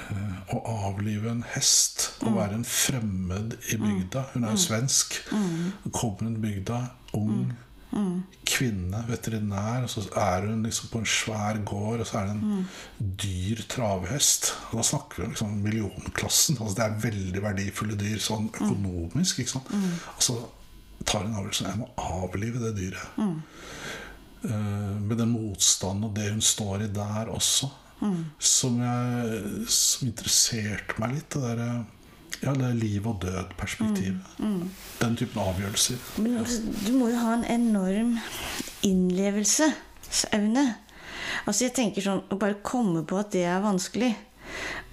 [0.00, 0.60] eh, å
[0.90, 2.10] avlive en hest.
[2.24, 4.28] Å være en fremmed i bygda.
[4.34, 5.20] Hun er jo svensk.
[5.90, 6.84] Kommer til bygda,
[7.18, 7.50] ung,
[8.46, 12.36] Kvinne, veterinær, og så er hun liksom på en svær gård, og så er det
[12.36, 12.68] en
[13.24, 14.52] dyr travhest.
[14.70, 16.58] Og da snakker vi om liksom millionklassen.
[16.60, 19.42] Altså det er veldig verdifulle dyr sånn økonomisk.
[19.42, 19.74] ikke sant?
[20.16, 20.38] Og så
[21.06, 23.20] tar hun avgjørelsen jeg må avlive det dyret.
[24.40, 27.68] Uh, med den motstanden og det hun står i der også,
[28.38, 31.34] som, jeg, som interesserte meg litt.
[31.34, 31.70] Det derre
[32.42, 34.38] ja, det er liv og død-perspektivet.
[35.00, 35.96] Den typen avgjørelser.
[36.18, 38.14] Men altså, du må jo ha en enorm
[38.86, 40.64] innlevelsesevne.
[41.46, 44.10] Altså jeg tenker sånn Å bare komme på at det er vanskelig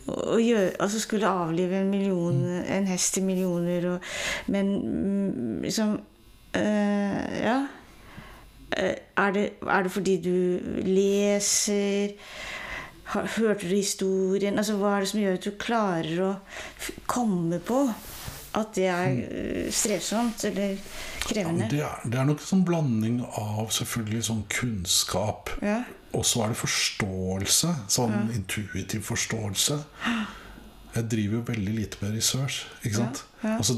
[0.07, 4.05] å gjøre, altså skulle avlive en million, en hest til millioner og,
[4.47, 5.97] Men mm, liksom
[6.55, 7.57] øh, Ja.
[8.77, 12.13] Eh, Er det, er det fordi du leser?
[13.13, 14.57] Hørte du historien?
[14.59, 16.31] Altså Hva er det som gjør at du klarer å
[17.07, 17.81] komme på
[18.57, 20.77] at det er øh, strevsomt eller Ja,
[21.27, 21.67] krevende?
[21.69, 25.83] det, er, det er nok en sånn blanding av selvfølgelig sånn kunnskap Ja.
[26.15, 27.69] Og så er det forståelse.
[27.91, 29.75] Sånn intuitiv forståelse.
[30.97, 32.63] Jeg driver jo veldig lite med research.
[32.81, 33.23] Ikke sant?
[33.43, 33.55] ja.
[33.57, 33.75] Altså,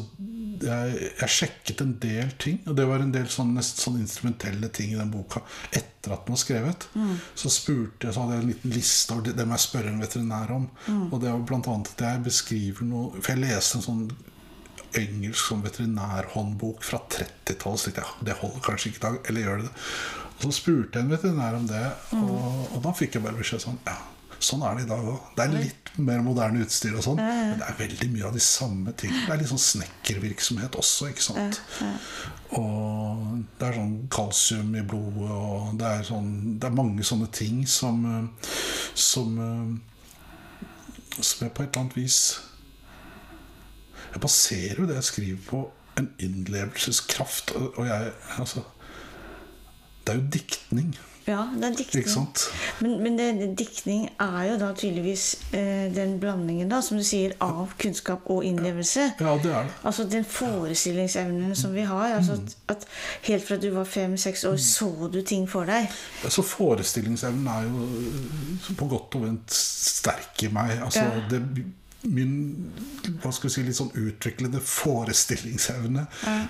[0.59, 4.69] jeg, jeg sjekket en del ting, og det var en del sånn, nesten sånn instrumentelle
[4.75, 6.87] ting i den boka etter at den var skrevet.
[7.39, 10.55] Så spurte jeg, så hadde jeg en liten liste over det, jeg spørre en veterinær
[10.55, 10.67] om.
[11.09, 14.03] Og det var blant annet at jeg beskriver noe For jeg leste en sånn
[14.97, 17.81] engelsk sånn veterinærhåndbok fra 30-tallet.
[17.81, 19.19] Så tenkte jeg det holder kanskje ikke i dag.
[19.29, 19.75] Eller gjør det det?
[20.39, 21.83] Og så spurte jeg en veterinær om det,
[22.15, 23.97] og, og da fikk jeg bare beskjed sånn Ja,
[24.39, 25.29] sånn er det i dag òg.
[25.35, 28.43] Det er litt mer moderne utstyr og sånn, men det er veldig mye av de
[28.43, 29.25] samme tingene.
[29.25, 31.59] Det er litt sånn snekkervirksomhet også, ikke sant.
[32.57, 37.27] Og det er sånn kalsium i blodet, og det er sånn Det er mange sånne
[37.35, 37.99] ting som
[38.97, 39.35] Som
[41.19, 42.17] Som jeg på et eller annet vis
[44.15, 45.59] Jeg baserer jo det jeg skriver på,
[46.01, 47.53] en innlevelseskraft.
[47.59, 48.65] Og og jeg Altså
[50.01, 50.95] Det er jo diktning,
[51.29, 52.07] Ja, det er diktning.
[52.81, 57.35] Men, men det, diktning er jo da tydeligvis eh, den blandingen, da, som du sier,
[57.43, 59.11] av kunnskap og innlevelse.
[59.19, 59.75] Ja, det er det.
[59.85, 62.15] Altså den forestillingsevnen som vi har.
[62.17, 62.87] Altså at, at
[63.27, 65.89] Helt fra du var fem-seks år, så du ting for deg.
[66.29, 70.79] Så forestillingsevnen er jo øh, på godt og vondt sterk i meg.
[70.81, 71.21] Altså, Ja.
[71.29, 71.43] det,
[72.03, 72.33] min
[73.19, 76.05] hva skal vi si, litt sånn utviklede forestillingsevne,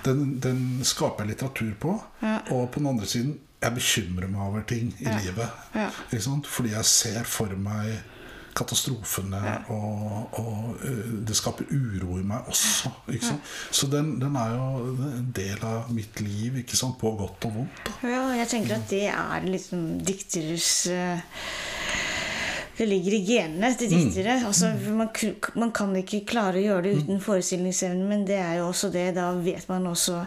[0.06, 1.94] den, den skaper jeg litteratur på.
[2.22, 2.36] Ja.
[2.54, 5.60] Og på den andre siden jeg bekymrer meg over ting i livet.
[5.74, 5.90] Ja.
[6.18, 6.48] Sant?
[6.48, 8.00] Fordi jeg ser for meg
[8.56, 9.40] katastrofene,
[9.70, 12.90] og, og øh, det skaper uro i meg også.
[13.12, 13.50] Ikke sant?
[13.70, 16.98] Så den, den er jo en del av mitt liv, ikke sant?
[17.00, 17.82] på godt og vondt.
[17.86, 17.96] Da.
[18.10, 21.22] Ja, jeg tenker at det er liksom dikteres eh,
[22.80, 24.38] Det ligger i genene til diktere.
[24.48, 25.10] Altså, man,
[25.60, 29.10] man kan ikke klare å gjøre det uten forestillingsevne, men det er jo også det.
[29.18, 30.22] Da vet man også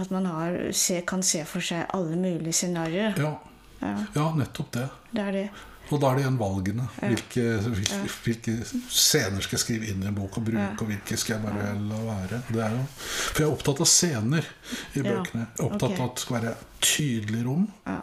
[0.00, 3.18] at man har, se, kan se for seg alle mulige scenarioer.
[3.20, 3.34] Ja.
[3.82, 3.98] Ja.
[4.14, 4.88] ja, nettopp det.
[5.10, 5.46] Det er det.
[5.92, 6.84] Og da er det igjen valgene.
[7.00, 7.42] Hvilke,
[7.74, 8.52] hvilke, hvilke
[8.88, 11.72] scener skal jeg skrive inn i en bok og bruke, og hvilke skal jeg bare
[11.90, 12.38] la være.
[12.48, 14.48] Det er jo, for jeg er opptatt av scener
[14.94, 15.42] i bøkene.
[15.42, 15.98] Jeg er opptatt okay.
[15.98, 16.54] av at det skal være
[16.92, 17.66] tydelig rom.
[17.90, 17.98] Ja.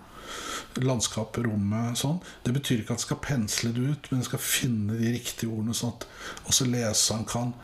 [0.85, 2.19] Landskapet, rommet, sånn.
[2.45, 5.49] Det betyr ikke at jeg skal pensle det ut, men jeg skal finne de riktige
[5.49, 6.05] ordene, sånn at
[6.51, 7.55] også leseren kan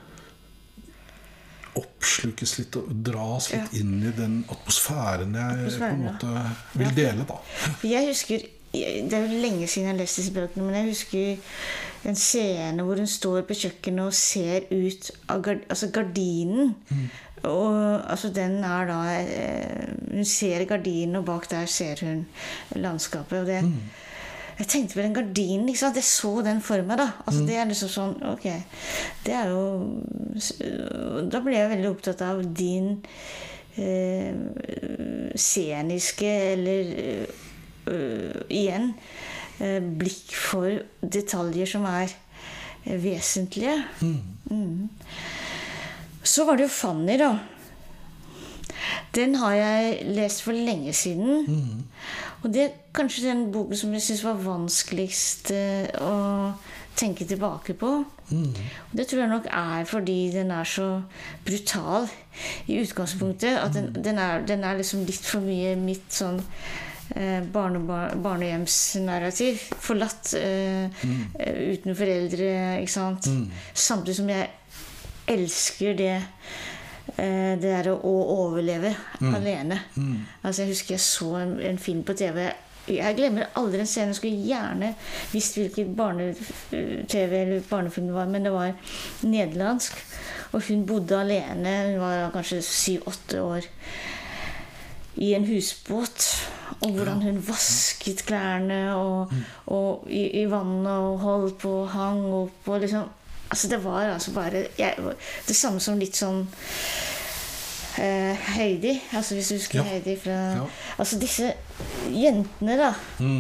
[1.76, 3.80] oppslukes litt og dras litt Ja.
[3.82, 6.12] inn i den atmosfæren jeg på Atmosfæren, en ja.
[6.12, 7.40] måte vil dele, da.
[7.96, 8.46] Jeg husker
[8.76, 11.38] Det er jo lenge siden jeg har lest disse bøkene, men jeg husker
[12.10, 16.74] en scene hvor hun står på kjøkkenet og ser ut av gard, altså gardinen.
[17.48, 22.26] Og altså den er da eh, Hun ser gardinen, og bak der ser hun
[22.76, 23.40] landskapet.
[23.40, 23.62] Og det,
[24.60, 25.68] Jeg tenkte på den gardinen.
[25.70, 25.98] ikke sant?
[26.00, 26.98] Jeg så den for meg.
[26.98, 27.10] da.
[27.26, 28.46] Altså Det er liksom sånn Ok.
[29.26, 29.64] Det er jo
[31.32, 33.04] Da ble jeg veldig opptatt av din
[33.78, 34.32] eh,
[35.36, 36.94] sceniske eller
[37.92, 38.94] øh, igjen
[39.60, 42.14] eh, blikk for detaljer som er
[42.88, 43.76] øh, vesentlige.
[44.02, 44.90] Mm.
[46.24, 47.34] Så var det jo Fanny, da.
[49.16, 51.86] Den har jeg lest for lenge siden.
[52.46, 56.16] Og det er kanskje den boken som jeg syns var vanskeligst øh, å
[56.96, 57.92] tenke tilbake på.
[58.32, 61.02] Og det tror jeg nok er fordi den er så
[61.46, 62.08] brutal
[62.68, 63.58] i utgangspunktet.
[63.58, 66.40] At den, den, er, den er liksom litt for mye mitt sånn
[67.16, 67.82] eh, barne,
[68.24, 69.66] barnehjemsnarrativ.
[69.82, 71.26] Forlatt eh, mm.
[71.74, 73.30] uten foreldre, ikke sant.
[73.74, 74.50] Samtidig som jeg
[75.36, 76.32] elsker det eh,
[77.16, 78.96] det der å overleve overleve
[79.36, 79.80] alene.
[80.44, 82.48] Altså Jeg husker jeg så en, en film på TV.
[82.88, 84.14] Jeg glemmer aldri en scene.
[84.14, 84.92] Jeg skulle gjerne
[85.32, 88.74] visst hvilken barne-TV eller barnefilm det var, men det var
[89.26, 89.98] nederlandsk.
[90.54, 91.78] Og hun bodde alene.
[91.92, 93.72] Hun var kanskje syv-åtte år.
[95.16, 96.26] i en husbåt.
[96.82, 99.32] Og hvordan hun vasket klærne og,
[99.72, 103.06] og i, i vannet og holdt på og hang opp og liksom
[103.56, 104.98] Altså, det var altså bare jeg,
[105.48, 106.42] Det samme som litt sånn
[108.00, 108.98] uh, Heidi.
[109.16, 109.86] Altså hvis du husker Ja.
[109.94, 110.66] Heidi fra Ja.
[111.00, 111.54] Altså disse
[112.12, 112.94] jentene, da,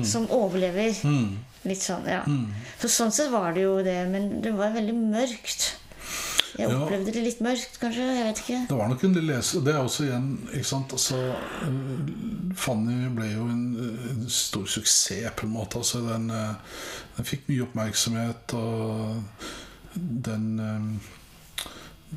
[0.07, 0.95] som overlever.
[1.03, 1.37] Mm.
[1.65, 2.21] Litt sånn, ja.
[2.81, 5.73] Så sånn sett var det jo det, men det var veldig mørkt.
[6.57, 6.75] Jeg Ja.
[6.77, 8.03] opplevde det litt mørkt, kanskje.
[8.15, 8.59] Jeg vet ikke.
[8.69, 10.93] Det var nok en del lese Det er også igjen ikke sant?
[10.95, 13.65] Altså, øh, Fanny ble jo en,
[14.11, 15.75] en stor suksess, på en måte.
[15.81, 16.53] Altså, den, øh,
[17.17, 19.23] den fikk mye oppmerksomhet, og
[19.95, 21.11] den øh,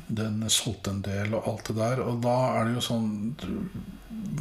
[0.07, 2.01] den solgte en del og alt det der.
[2.05, 3.09] Og da er det jo sånn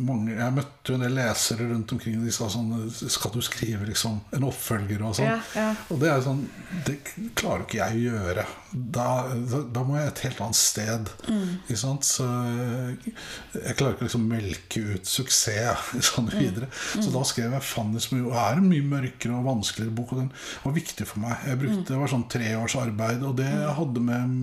[0.00, 2.20] mange, Jeg møtte jo en del lesere rundt omkring.
[2.24, 5.28] De sa sånn Skal du skrive liksom en oppfølger og sånn?
[5.28, 5.68] Ja, ja.
[5.92, 6.44] Og det er sånn
[6.86, 6.96] Det
[7.38, 8.46] klarer ikke jeg å gjøre.
[8.72, 9.06] Da,
[9.48, 11.12] da, da må jeg et helt annet sted.
[11.28, 12.04] Ikke sant?
[12.08, 16.68] Så jeg klarer ikke å liksom melke ut suksess sånn videre.
[16.98, 20.12] Så da skrev jeg 'Fanny', som jo er en mye mørkere og vanskeligere bok.
[20.12, 20.30] Og den
[20.64, 21.40] var viktig for meg.
[21.48, 24.36] Jeg brukte, Det var sånn tre års arbeid, og det hadde med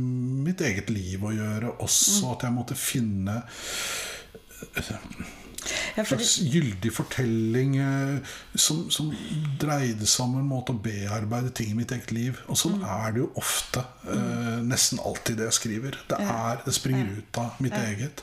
[0.49, 2.33] mitt eget liv å gjøre også.
[2.33, 3.41] At jeg måtte finne
[5.95, 9.07] Ja, for slags gyldig fortelling eh, som, som
[9.61, 12.41] dreide seg om en måte å bearbeide ting i mitt eget liv.
[12.51, 13.85] Og sånn er det jo ofte.
[14.13, 15.97] eh, nesten alltid det jeg skriver.
[16.11, 18.21] Det, er, det springer ut av mitt eget.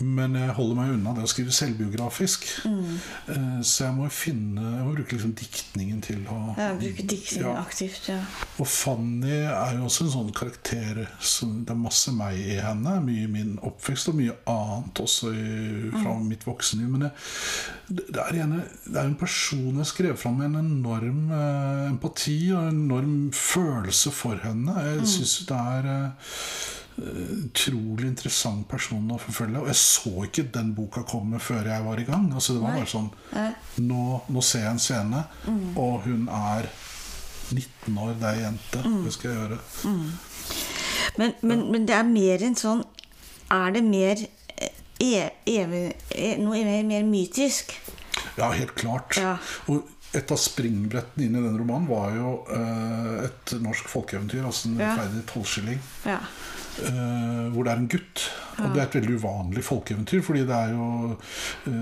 [0.00, 2.44] Men jeg holder meg unna det å skrive selvbiografisk.
[2.68, 3.62] Mm.
[3.66, 7.54] så jeg må finne Jeg må bruke liksom diktningen til å ja, bruke diktningen Ja.
[7.62, 8.08] aktivt.
[8.08, 8.18] Ja.
[8.58, 12.98] og Fanny er jo også en sånn karakter som Det er masse meg i henne.
[13.04, 16.88] Mye i min oppvekst og mye annet også i, fra mitt voksenliv.
[16.94, 17.08] Men
[17.88, 18.56] det, det, er en,
[18.86, 23.16] det er en person jeg skrev fram med en enorm eh, empati og en enorm
[23.34, 24.74] følelse for henne.
[24.92, 26.34] Jeg syns det er eh,
[26.98, 29.60] utrolig interessant person å forfølge.
[29.62, 32.28] Og jeg så ikke den boka komme før jeg var i gang.
[32.34, 32.82] Altså Det var Nei.
[32.82, 33.10] bare sånn
[33.86, 35.24] nå, nå ser jeg en scene,
[35.78, 36.68] og hun er
[37.54, 38.82] 19 år, det er jente.
[39.04, 39.60] Det skal jeg gjøre.
[41.18, 42.82] Men, men, men det er mer en sånn
[43.50, 47.72] Er det mer eh, e, evig, e, noe mer, mer mytisk?
[48.36, 49.16] Ja, helt klart.
[49.18, 49.38] Ja.
[49.72, 54.70] Og et av springbrettene inn i den romanen var jo uh, et norsk folkeeventyr, altså
[54.70, 54.92] en Ja.
[54.94, 55.80] rettferdig tolvskilling.
[56.08, 56.20] Ja.
[56.86, 58.24] Eh, hvor det er en gutt.
[58.58, 60.22] Og det er et veldig uvanlig folkeeventyr.
[60.26, 61.74] Fordi det er jo uh,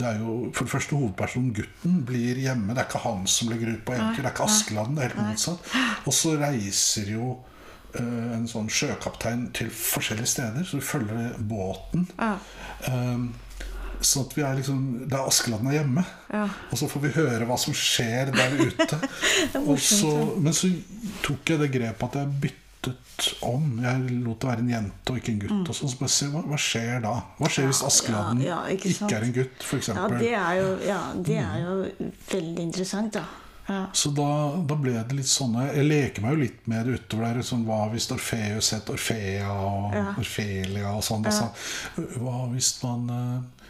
[0.00, 2.74] Det er jo For det første, hovedpersonen, gutten, blir hjemme.
[2.74, 4.22] Det er ikke han som legger ut på eventyr.
[4.22, 4.96] Det er ikke Askeladden.
[4.96, 5.76] Det er helt motsatt.
[6.06, 10.66] Og så reiser jo uh, en sånn sjøkaptein til forskjellige steder.
[10.66, 12.08] Så du følger båten.
[12.18, 12.34] Ja.
[12.90, 13.30] Um,
[14.00, 16.04] så at vi er liksom Der Askeladden er hjemme.
[16.32, 16.46] Ja.
[16.70, 18.98] Og så får vi høre hva som skjer der ute.
[19.68, 20.72] og så, men så
[21.24, 22.54] tok jeg det grepet at jeg
[22.84, 23.66] byttet om.
[23.84, 25.68] Jeg lot det være en jente og ikke en gutt.
[25.68, 27.12] Og så, så bare se, hva, hva skjer da?
[27.38, 29.92] Hva skjer hvis Askeladden ja, ja, ikke ikke, er en gutt, f.eks.?
[29.92, 30.98] ja, det er jo, ja,
[31.28, 31.76] det er jo
[32.32, 33.26] veldig interessant, da.
[33.70, 33.84] Ja.
[33.94, 34.26] Så da,
[34.66, 37.44] da ble det litt sånn Jeg leker meg jo litt med det utover der.
[37.46, 40.06] Sånn, hva hvis Orfeus het Orfea og Ja.
[40.18, 41.26] Orfelia og sånn?
[41.30, 41.50] Altså,
[42.18, 43.68] hva hvis man eh,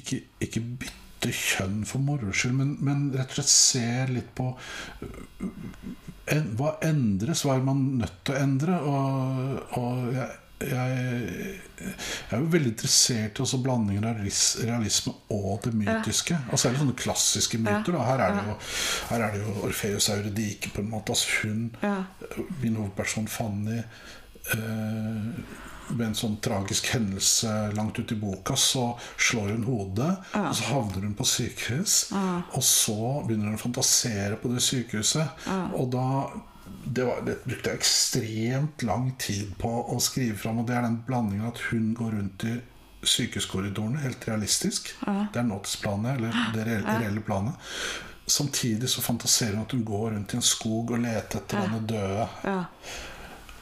[0.00, 4.50] ikke, ikke bytter kjønn for moro skyld, men, men rett og slett ser litt på
[6.58, 7.44] Hva endres?
[7.46, 8.80] Hva er man nødt til å endre?
[8.82, 10.28] Og, og jeg,
[10.66, 11.52] jeg,
[11.84, 11.92] jeg
[12.32, 16.38] er jo veldig interessert i også blandingen av realisme og det mytiske.
[16.50, 17.92] Og særlig sånne klassiske myter.
[17.94, 18.02] Da.
[18.08, 18.56] Her, er det jo,
[19.12, 21.14] her er det jo Orfeus Auredike, på en måte.
[21.14, 21.98] Altså hun, Ja.
[22.62, 25.30] min hovedperson Fanny eh,
[25.88, 30.68] ved en sånn tragisk hendelse langt ute i boka, så slår hun hodet, og så
[30.72, 31.96] havner hun på sykehus.
[32.56, 35.46] Og så begynner hun å fantasere på det sykehuset.
[35.78, 36.06] Og da
[36.86, 40.62] det, var, det brukte jeg ekstremt lang tid på å skrive fram.
[40.62, 42.56] Og det er den blandingen at hun går rundt i
[43.06, 44.92] sykehuskorridorene, helt realistisk.
[45.02, 47.58] Det er nåtidsplanet, eller det reelle, planet.
[48.26, 51.82] Samtidig så fantaserer hun at hun går rundt i en skog og leter etter denne
[51.86, 52.26] døde.
[52.42, 52.56] Ja.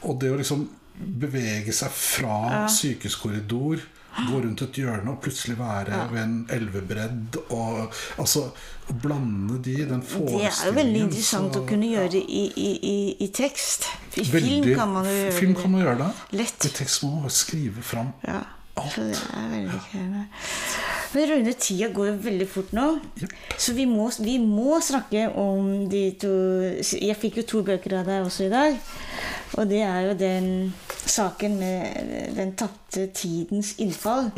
[0.09, 0.65] Og det å liksom
[0.99, 3.83] bevege seg fra sykehuskorridor,
[4.15, 7.81] gå rundt et hjørne og plutselig være ved en elvebredd og
[8.23, 8.45] altså
[8.87, 12.71] å blande de, den Det er jo veldig interessant så- å kunne gjøre i, i,
[12.93, 13.89] i, i tekst.
[14.17, 15.63] I film kan man jo gjøre film det.
[15.63, 16.11] kan man gjøre det.
[16.39, 16.65] Lett.
[16.69, 18.13] I tekst må man bare skrive fram.
[18.29, 18.43] Ja,
[18.77, 20.25] så det er veldig krevende.
[21.15, 22.87] Men Rune, tida går jo veldig fort nå.
[23.59, 26.31] Så vi må, vi må snakke om de to
[26.83, 28.79] Jeg fikk jo to bøker av deg også i dag.
[29.59, 30.49] Og det er jo den
[31.07, 34.31] saken med den tapte tidens innfall.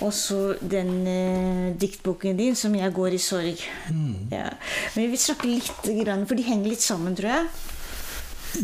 [0.00, 3.64] Og så den eh, diktboken din som 'Jeg går i sorg'.
[4.30, 4.48] Ja.
[4.94, 7.46] Men vi vil snakke litt, grann, for de henger litt sammen, tror jeg.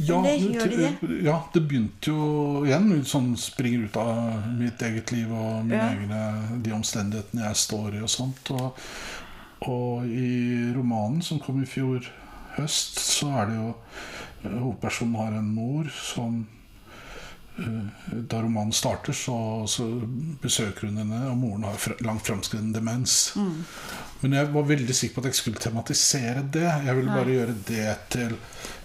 [0.06, 1.24] Ja, Eller gjør de det?
[1.24, 5.90] ja, det begynte jo igjen sånn springer ut av mitt eget liv og mine Ja.
[5.92, 8.50] egne, de omstendighetene jeg står i og sånt.
[8.50, 8.74] Og,
[9.60, 12.02] og i romanen som kom i fjor
[12.56, 13.74] høst, så er det jo
[14.44, 16.46] eh, Hovedpersonen har en mor som
[17.56, 19.86] Da romanen starter, så, så
[20.42, 23.32] besøker hun henne, og moren har langt framskreden demens.
[24.20, 26.66] Men jeg var veldig sikker på at jeg skulle tematisere det.
[26.86, 28.36] Jeg ville bare gjøre det til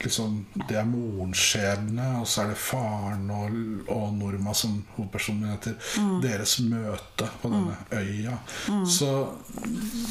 [0.01, 0.39] liksom,
[0.69, 3.59] Det er morens skjebne, og så er det faren og,
[3.91, 5.77] og Norma, som hovedpersonen heter,
[6.23, 8.39] deres møte på denne øya.
[8.87, 9.13] Så,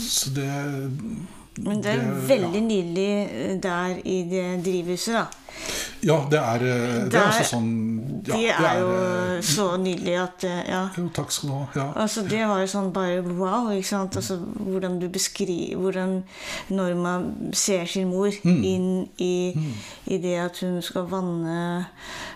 [0.07, 0.49] så det
[1.59, 5.27] Men det er Det- veldig nydelig eh, der i det drivhuset, da.
[6.03, 8.91] Ja, det er, eh, det Der- er også sånn ja, de det er jo
[9.37, 10.89] eh, så nydelige at Ja.
[10.97, 11.67] Jo, takk skal du ha.
[11.77, 11.93] Ja.
[12.03, 13.69] Altså, det var jo sånn bare wow.
[13.71, 14.17] ikke sant?
[14.17, 16.23] Altså, hvordan du beskriver Hvordan
[16.71, 17.23] Norma
[17.53, 18.65] ser sin mor Mm.
[18.65, 19.53] inn i,
[20.07, 21.87] i det at hun skal vanne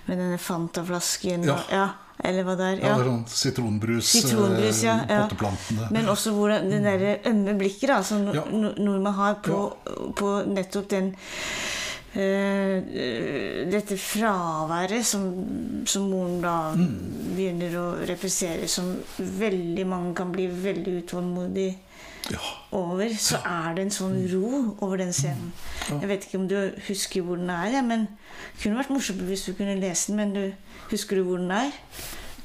[0.06, 1.44] med denne Fanta-flasken.
[1.44, 1.52] Ja.
[1.52, 1.88] og- ja.
[2.24, 2.76] Eller hva det er.
[2.80, 2.96] Ja, Ja.
[2.96, 4.94] det er sånn sitronbrus, Sitronbrus, ja.
[5.04, 5.22] eh, ja.
[5.28, 5.90] potteplantene.
[5.92, 8.44] Men også hvordan det derre ømme blikket da, som Ja.
[8.50, 9.76] nordmenn har på,
[10.16, 11.14] på nettopp den
[12.16, 12.82] eh,
[13.70, 15.24] dette fraværet som,
[15.86, 17.34] som moren da Mm.
[17.36, 21.74] begynner å repressere, som veldig mange kan bli veldig utålmodig
[22.30, 22.38] Ja.
[22.72, 25.52] over, så er det en sånn ro over den scenen.
[26.00, 28.06] Jeg vet ikke om du husker hvor den er, men
[28.54, 30.52] det kunne vært morsomt hvis du kunne lese den, men du
[30.94, 31.70] husker du hvor den er?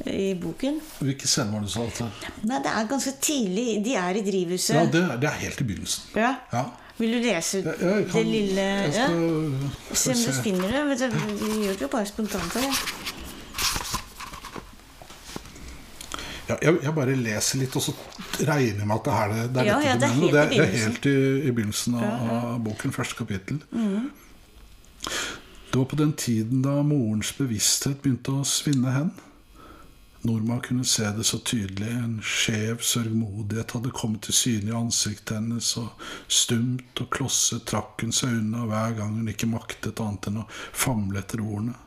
[0.10, 0.78] I boken?
[1.04, 2.06] Hvilke scener var det du sa?
[2.48, 3.66] Nei, det er ganske tidlig.
[3.84, 4.76] De er i drivhuset.
[4.78, 6.06] ja, det, er- det er helt i begynnelsen.
[6.16, 6.36] Ja.
[6.54, 6.62] Ja.
[7.00, 9.06] Vil du lese Jeg, jeg kan, det lille jeg ja?
[9.96, 10.82] Se om du finner det.
[10.90, 12.66] Vet du, Vi gjør det jo bare spontant her.
[16.50, 16.56] Ja.
[16.66, 17.94] Jeg, jeg bare leser litt, og så
[18.42, 20.40] regner jeg med at det er, det, det er Ja, ja, det er helt i
[20.40, 21.16] er, det er helt i,
[21.46, 22.32] i begynnelsen av, Mm.
[22.40, 23.60] av boken, første kapittel.
[25.72, 29.10] Det var på den tiden da morens bevissthet begynte å svinne hen.
[30.22, 31.92] Norma kunne se det så tydelig.
[31.94, 38.02] En skjev sørgmodighet hadde kommet til syne i ansiktet hennes, og stumt og klosset trakk
[38.02, 41.78] hun seg unna hver gang hun ikke maktet annet enn å famle etter ordene.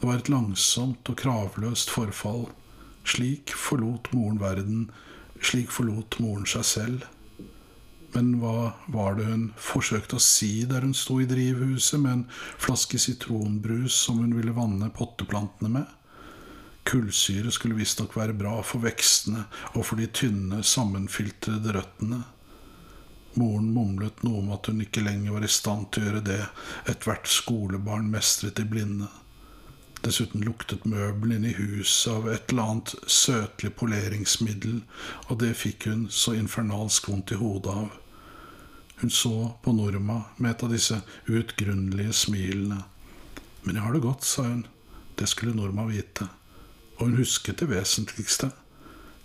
[0.00, 2.48] Det var et langsomt og kravløst forfall.
[3.06, 4.88] Slik forlot moren verden,
[5.38, 7.06] slik forlot moren seg selv.
[8.14, 12.24] Men hva var det hun forsøkte å si der hun sto i drivhuset med en
[12.32, 15.94] flaske sitronbrus som hun ville vanne potteplantene med?
[16.88, 19.44] Kullsyre skulle visstnok være bra for vekstene
[19.74, 22.22] og for de tynne, sammenfiltrede røttene.
[23.36, 26.40] Moren mumlet noe om at hun ikke lenger var i stand til å gjøre det
[26.88, 29.10] ethvert skolebarn mestret i blinde.
[30.04, 34.82] Dessuten luktet møblene i huset av et eller annet søtlig poleringsmiddel,
[35.26, 37.96] og det fikk hun så infernalsk vondt i hodet av.
[39.00, 42.80] Hun så på Norma med et av disse uutgrunnelige smilene.
[43.62, 44.64] Men jeg har det godt, sa hun.
[45.18, 46.26] Det skulle Norma vite.
[46.98, 48.50] Og hun husket det vesentligste.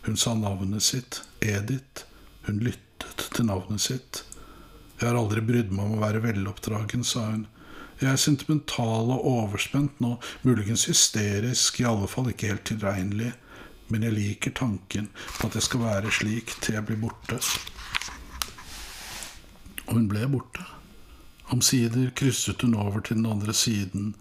[0.05, 2.05] Hun sa navnet sitt, Edith.
[2.45, 4.23] Hun lyttet til navnet sitt.
[4.99, 7.47] Jeg har aldri brydd meg om å være veloppdragen, sa hun.
[8.03, 13.29] Jeg er sentimental og overspent nå, muligens hysterisk, i alle fall ikke helt tilregnelig,
[13.87, 15.07] men jeg liker tanken
[15.37, 17.39] på at jeg skal være slik til jeg blir borte.
[19.85, 20.67] Og hun ble borte.
[21.55, 24.11] Omsider krysset hun over til den andre siden.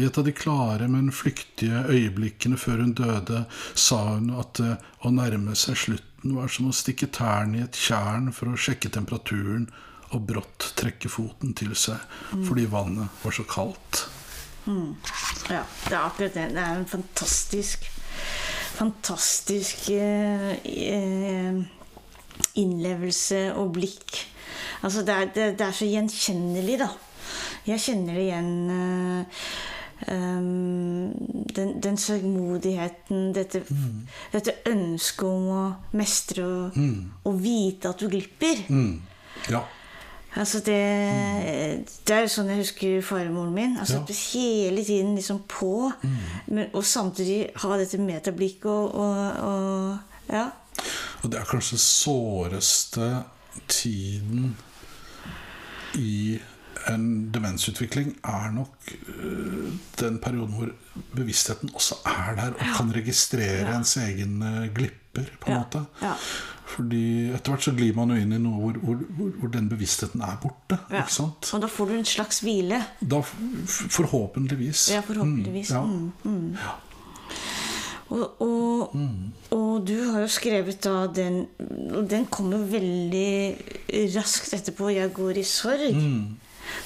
[0.00, 3.44] I et av de klare, men flyktige øyeblikkene før hun døde,
[3.76, 7.76] sa hun at det å nærme seg slutten var som å stikke tærne i et
[7.76, 9.68] tjern for å sjekke temperaturen
[10.16, 12.00] og brått trekke foten til seg
[12.46, 14.06] fordi vannet var så kaldt.
[15.50, 16.48] ja, det er akkurat det.
[16.56, 17.90] Det er en fantastisk
[18.74, 21.58] Fantastisk eh, eh,
[22.58, 24.16] innlevelse og blikk.
[24.82, 26.88] Altså, det er, det, det er så gjenkjennelig, da.
[27.68, 29.44] Jeg kjenner det igjen eh,
[30.10, 31.14] um,
[31.54, 33.62] den, den sørgmodigheten, dette,
[34.34, 35.62] dette ønsket om å
[35.96, 36.82] mestre og,
[37.24, 38.66] og vite at du glipper.
[38.68, 38.98] Mm.
[39.54, 39.62] Ja.
[40.36, 40.78] Altså det,
[42.08, 43.76] det er jo sånn jeg husker farmoren min.
[43.78, 44.16] Altså Ja.
[44.34, 45.92] Hele tiden liksom på,
[46.48, 50.46] men, og samtidig ha dette metablikket og, og, og Ja.
[51.22, 53.22] Og det er kanskje såreste
[53.68, 54.56] tiden
[55.94, 56.38] i
[56.90, 59.70] en demensutvikling er nok øh,
[60.00, 60.68] den perioden hvor
[61.16, 65.58] bevisstheten også er der og kan registrere ens egen øh, glipper, på en Ja.
[65.62, 65.84] måte.
[66.64, 66.70] Ja.
[66.74, 69.02] Fordi etter hvert så glir man jo inn i noe hvor, hvor,
[69.38, 70.78] hvor, den bevisstheten er borte.
[70.90, 71.04] Ja.
[71.04, 71.50] ikke sant?
[71.54, 72.80] Og da får du en slags hvile.
[73.00, 74.88] Da forhåpentligvis.
[74.94, 75.70] Ja, forhåpentligvis.
[75.70, 75.84] Mm, ja.
[76.24, 76.56] Mm, mm.
[78.14, 78.96] Og, og,
[79.50, 81.46] og du har jo skrevet da den
[81.96, 83.56] Og den kommer veldig
[84.14, 86.02] raskt etterpå 'Jeg går i sorg'.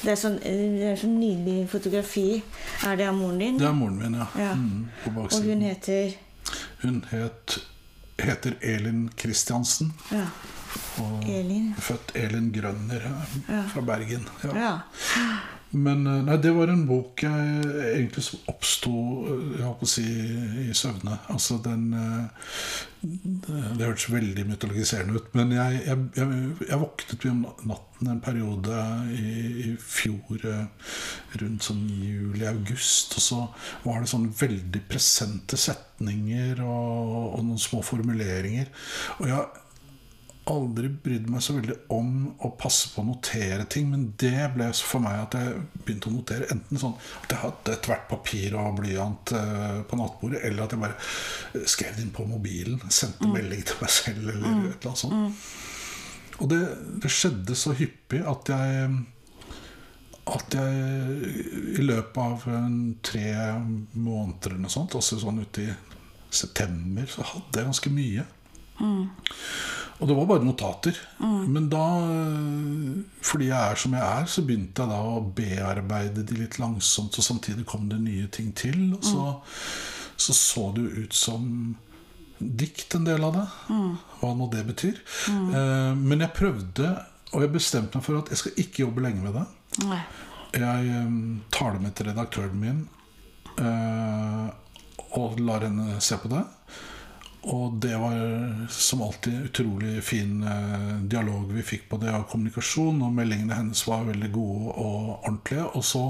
[0.03, 2.43] Det er sånn, det er sånn nydelig fotografi.
[2.87, 3.59] Er det av moren din?
[3.59, 4.27] Det er moren min, ja.
[4.39, 4.55] Ja.
[4.55, 6.15] Mm, på Og hun heter
[6.83, 7.59] Hun het,
[8.19, 9.93] heter Elin Kristiansen.
[10.13, 10.27] ja,
[10.99, 11.75] Og Elin.
[11.79, 13.01] født Elin Grønner
[13.73, 14.29] fra Bergen.
[14.45, 14.79] Ja.
[15.71, 18.93] Men eh, nei, det var en bok jeg egentlig som oppsto
[19.59, 20.05] eh, si,
[20.65, 21.19] i søvne.
[21.29, 22.47] Altså den eh,
[23.03, 28.81] Det hørtes veldig mytologiserende ut, men jeg, jeg, jeg, våknet om natten en periode
[29.13, 29.29] i,
[29.69, 30.91] i fjor eh,
[31.43, 33.45] rundt sånn juli-august, og så
[33.85, 38.73] var det sånn veldig presente setninger og, og noen små formuleringer.
[39.21, 39.47] Og jeg
[40.49, 42.13] aldri brydd meg så veldig om
[42.45, 46.15] å passe på å notere ting, men det ble for meg at jeg begynte å
[46.15, 50.75] notere enten sånn at jeg hadde tvert papir og blyant eh, på nattbordet, eller at
[50.75, 54.49] jeg bare eh, skrev det inn på mobilen, sendte melding til meg selv, eller et
[54.49, 55.47] eller annet sånt.
[56.39, 56.63] Og det,
[57.03, 58.99] det skjedde så hyppig at jeg
[60.29, 61.45] at jeg
[61.81, 62.43] i løpet av
[63.07, 63.29] tre
[63.97, 65.77] måneder eller noe sånt, også sånn ute i
[66.29, 68.25] september, så hadde jeg ganske mye.
[69.99, 70.95] Og det var bare notater.
[71.19, 76.23] Men da, eh, fordi jeg er som jeg er, så begynte jeg da å bearbeide
[76.29, 78.93] de litt langsomt, og samtidig kom det nye ting til.
[78.95, 79.25] Og så
[80.19, 81.43] så, så det jo ut som
[82.39, 83.47] dikt, en del av det.
[84.21, 84.99] Hva nå det betyr.
[85.31, 86.91] Eh, Men jeg prøvde,
[87.33, 89.47] og jeg bestemte meg for at jeg skal ikke jobbe lenge med det.
[89.87, 90.01] Nei.
[90.59, 91.19] Jeg eh,
[91.55, 92.81] tar det med til redaktøren min
[93.63, 94.47] eh,
[95.19, 96.43] og lar henne se på det.
[97.43, 102.99] Og det var som alltid utrolig fin eh, dialog vi fikk på det av kommunikasjon.
[103.05, 105.69] Og meldingene hennes var veldig gode og ordentlige.
[105.79, 106.03] Og så,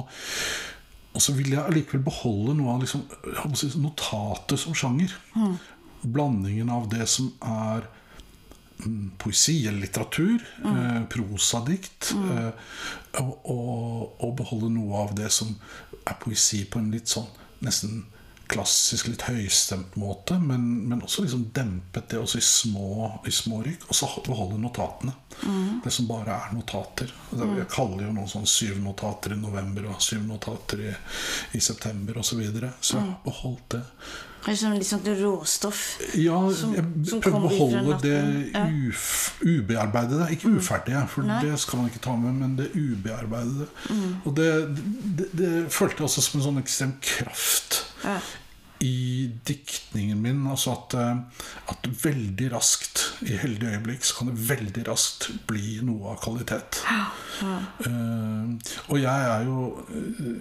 [1.12, 3.04] og så ville jeg allikevel beholde noe av liksom,
[3.84, 5.14] notatet som sjanger.
[6.00, 7.84] Blandingen av det som er
[8.86, 12.52] mm, poesi eller litteratur, eh, prosadikt, eh,
[13.20, 15.52] og, og, og beholde noe av det som
[16.08, 17.28] er poesi på en litt sånn
[17.64, 18.06] nesten
[18.48, 23.62] klassisk, litt høystemt måte, men, men også liksom dempet det også i små, i små
[23.66, 23.84] rykk.
[23.88, 25.12] Og så beholde notatene.
[25.84, 27.12] Det som bare er notater.
[27.30, 30.94] Det- Jeg kaller jo noen sånn syv notater i november og syv notater i,
[31.54, 32.28] i september osv.
[32.28, 32.72] Så, videre.
[32.80, 33.82] så jeg har beholdt det.
[34.48, 35.80] Som er litt sånn råstoff.
[36.16, 36.84] Ja, Som- jeg
[37.20, 38.50] prøver å beholde det.
[38.54, 38.64] Ja.
[38.64, 38.92] Mm.
[39.44, 40.30] ubearbeidede.
[40.32, 41.40] Ikke uferdige, for Nei.
[41.44, 43.66] det skal man ikke ta med, men det ubearbeidede.
[43.90, 44.16] Mm.
[44.24, 44.48] Og det,
[45.18, 48.20] det, det følte jeg også som en sånn ekstrem kraft Ja.
[48.78, 50.46] i diktningen min.
[50.46, 51.16] Altså at, eh,
[51.72, 56.78] at veldig raskt, i heldige øyeblikk, så kan det veldig raskt bli noe av kvalitet.
[57.38, 59.58] Eh, og jeg er jo,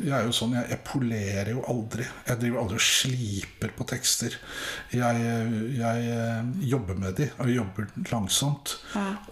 [0.03, 2.05] jeg er jo sånn jeg, jeg polerer jo aldri.
[2.29, 4.38] Jeg driver aldri og sliper på tekster.
[4.93, 5.27] Jeg,
[5.77, 8.77] jeg eh, jobber med de, og jobber langsomt.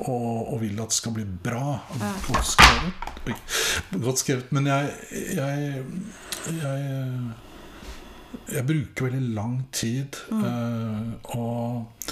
[0.02, 1.80] Og, og vil at det skal bli bra.
[2.26, 3.10] Godt skrevet.
[4.02, 4.52] Godt skrevet.
[4.56, 4.94] Men jeg,
[5.38, 5.86] jeg,
[8.52, 12.12] jeg bruker veldig lang tid, eh, og,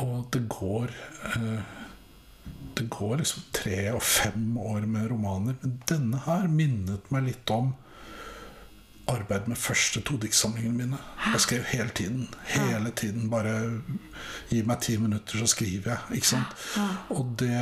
[0.00, 0.94] og det går
[1.34, 1.76] eh,
[2.80, 5.56] Det går liksom tre og fem år med romaner.
[5.60, 7.74] Men denne her minnet meg litt om
[9.10, 11.00] arbeid med første to diktsamlingene mine.
[11.32, 12.28] Jeg skrev hele tiden.
[12.46, 13.30] Hele tiden.
[13.30, 13.54] Bare
[14.50, 16.20] gi meg ti minutter, så skriver jeg.
[16.20, 16.68] Ikke sant?
[17.16, 17.56] Og det,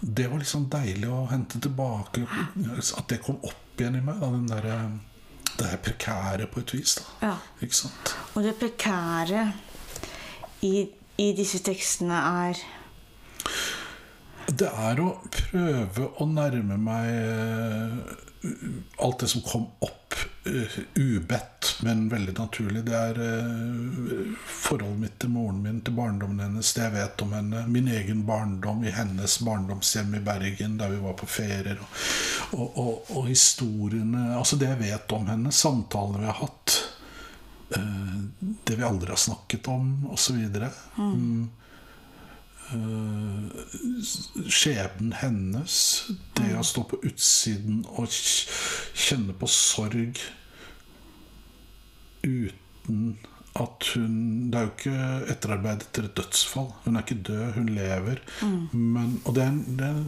[0.00, 2.26] det var liksom deilig å hente tilbake.
[2.78, 4.20] At det kom opp igjen i meg.
[4.20, 4.68] Da, den der,
[5.58, 6.94] det er prekære på et vis.
[6.98, 7.26] Da.
[7.26, 7.34] Ja.
[7.60, 8.14] Ikke sant?
[8.34, 9.52] Og det prekære
[10.62, 10.88] i,
[11.18, 12.60] i disse tekstene er
[14.52, 18.28] Det er å prøve å nærme meg
[18.96, 20.14] alt det som kom opp
[20.44, 22.82] eh, ubedt, men veldig naturlig.
[22.84, 27.36] Det er eh, forholdet mitt til moren min, til barndommen hennes, det jeg vet om
[27.36, 27.62] henne.
[27.70, 31.78] Min egen barndom i hennes barndomshjem i Bergen, der vi var på ferier.
[31.78, 36.78] Og, og, og, og historiene Altså det jeg vet om henne, samtalene vi har hatt.
[37.76, 38.22] eh,
[38.64, 40.42] det vi aldri har snakket om, osv.
[40.98, 41.50] Mm.
[42.72, 45.74] Eh, skjebnen hennes,
[46.38, 50.20] det å stå på utsiden og kjenne på sorg
[52.22, 53.12] uten
[53.52, 56.70] at hun Det er jo ikke etterarbeid etter et dødsfall.
[56.86, 58.22] Hun er ikke død, hun lever.
[58.72, 59.98] Men, og det er, det, er,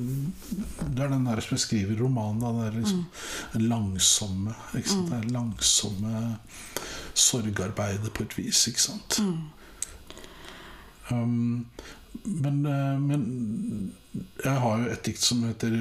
[0.88, 2.40] det er den der som jeg skriver i romanen.
[2.40, 3.02] da, Den der liksom,
[3.60, 5.10] langsomme ikke sant?
[5.10, 6.22] Det er langsomme
[7.12, 8.64] sorgarbeidet på et vis.
[8.72, 9.20] Ikke sant?
[11.12, 11.66] Um,
[12.22, 13.92] men, eh, men
[14.44, 15.74] jeg har jo et dikt som heter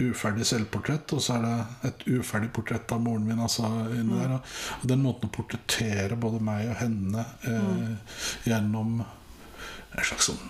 [0.00, 3.38] 'Uferdig selvportrett', og så er det et uferdig portrett av moren min.
[3.38, 4.40] Altså, inni der,
[4.80, 7.96] og den måten å portrettere både meg og henne eh,
[8.48, 10.40] gjennom en slags sånn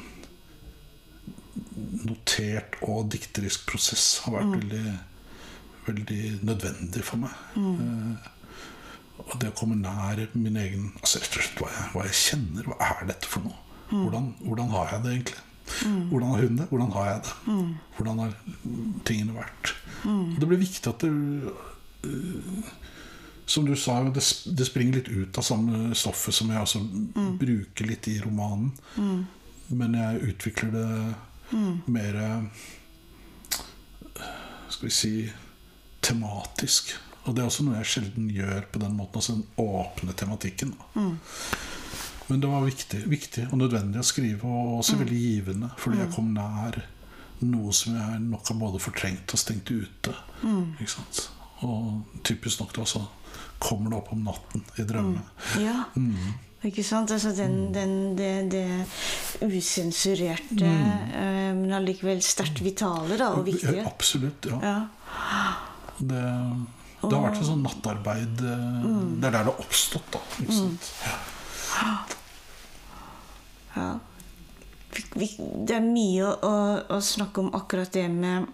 [2.05, 4.95] notert og dikterisk prosess har vært veldig,
[5.89, 7.35] veldig nødvendig for meg.
[7.59, 8.31] Eh,
[9.25, 12.21] og det å komme nær min egen altså rett og slett hva jeg, hva jeg
[12.21, 12.71] kjenner.
[12.71, 13.64] Hva er dette for noe?
[13.91, 15.43] Hvordan, hvordan har jeg det egentlig?
[16.11, 16.67] Hvordan har hun det?
[16.69, 17.35] Hvordan har jeg det?
[17.97, 18.33] Hvordan har
[19.09, 19.75] tingene vært?
[20.35, 21.11] Og det blir viktig at det
[22.05, 22.65] øh,
[23.47, 24.25] Som du sa, det,
[24.59, 26.81] det springer litt ut av samme stoffet som jeg også
[27.41, 28.73] bruker litt i romanen.
[29.69, 31.15] Men jeg utvikler det
[31.87, 32.21] mer
[34.69, 35.15] Skal vi si
[36.05, 36.95] tematisk.
[37.25, 39.17] Og det er også noe jeg sjelden gjør på den måten.
[39.17, 40.75] Altså den åpne tematikken.
[40.77, 41.07] Da.
[42.29, 45.71] Men det var viktig, viktig og nødvendig å skrive, og også veldig givende.
[45.81, 46.81] Fordi jeg kom nær
[47.45, 50.15] noe som jeg nok har både fortrengt og stengt ute.
[50.81, 51.27] Ikke sant?
[51.67, 53.05] Og typisk nok da så
[53.63, 55.25] kommer det opp om natten i drømmene.
[55.63, 55.85] Ja.
[56.65, 57.13] Ikke sant?
[57.13, 61.61] Altså den, den, det, det usensurerte, mm.
[61.61, 63.85] men allikevel sterkt vitale da, og Ja, viktige.
[63.85, 64.49] absolutt.
[64.49, 64.61] ja.
[64.65, 65.53] Ja.
[65.99, 66.23] Det,
[67.05, 69.21] det har vært et sånn nattarbeid Mm.
[69.21, 70.21] Det er der det har oppstått, da.
[70.43, 70.89] Ikke sant?
[71.05, 71.15] Ja.
[73.77, 73.99] ja.
[74.95, 75.29] Vi, vi,
[75.67, 76.55] det er mye å,
[76.95, 78.47] å, snakke om akkurat det med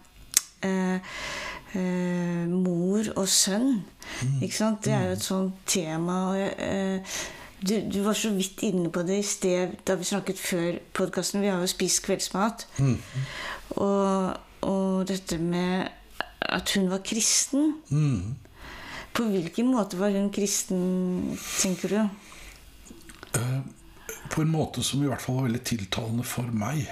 [0.64, 0.96] eh,
[1.76, 3.82] eh, mor og sønn.
[4.40, 4.84] Ikke sant?
[4.86, 6.14] Det er jo et sånt tema.
[6.30, 6.98] Og jeg, eh,
[7.60, 11.42] du, du var så vidt inne på det i sted da vi snakket før podkasten.
[11.44, 12.64] Vi har jo spist kveldsmat.
[13.76, 15.90] Og, og dette med
[16.40, 17.74] at hun var kristen.
[17.92, 18.36] Mm.
[19.12, 22.00] På hvilken måte var hun kristen, tenker du?
[23.34, 23.60] Eh,
[24.30, 26.86] på en måte som i hvert fall var veldig tiltalende for meg.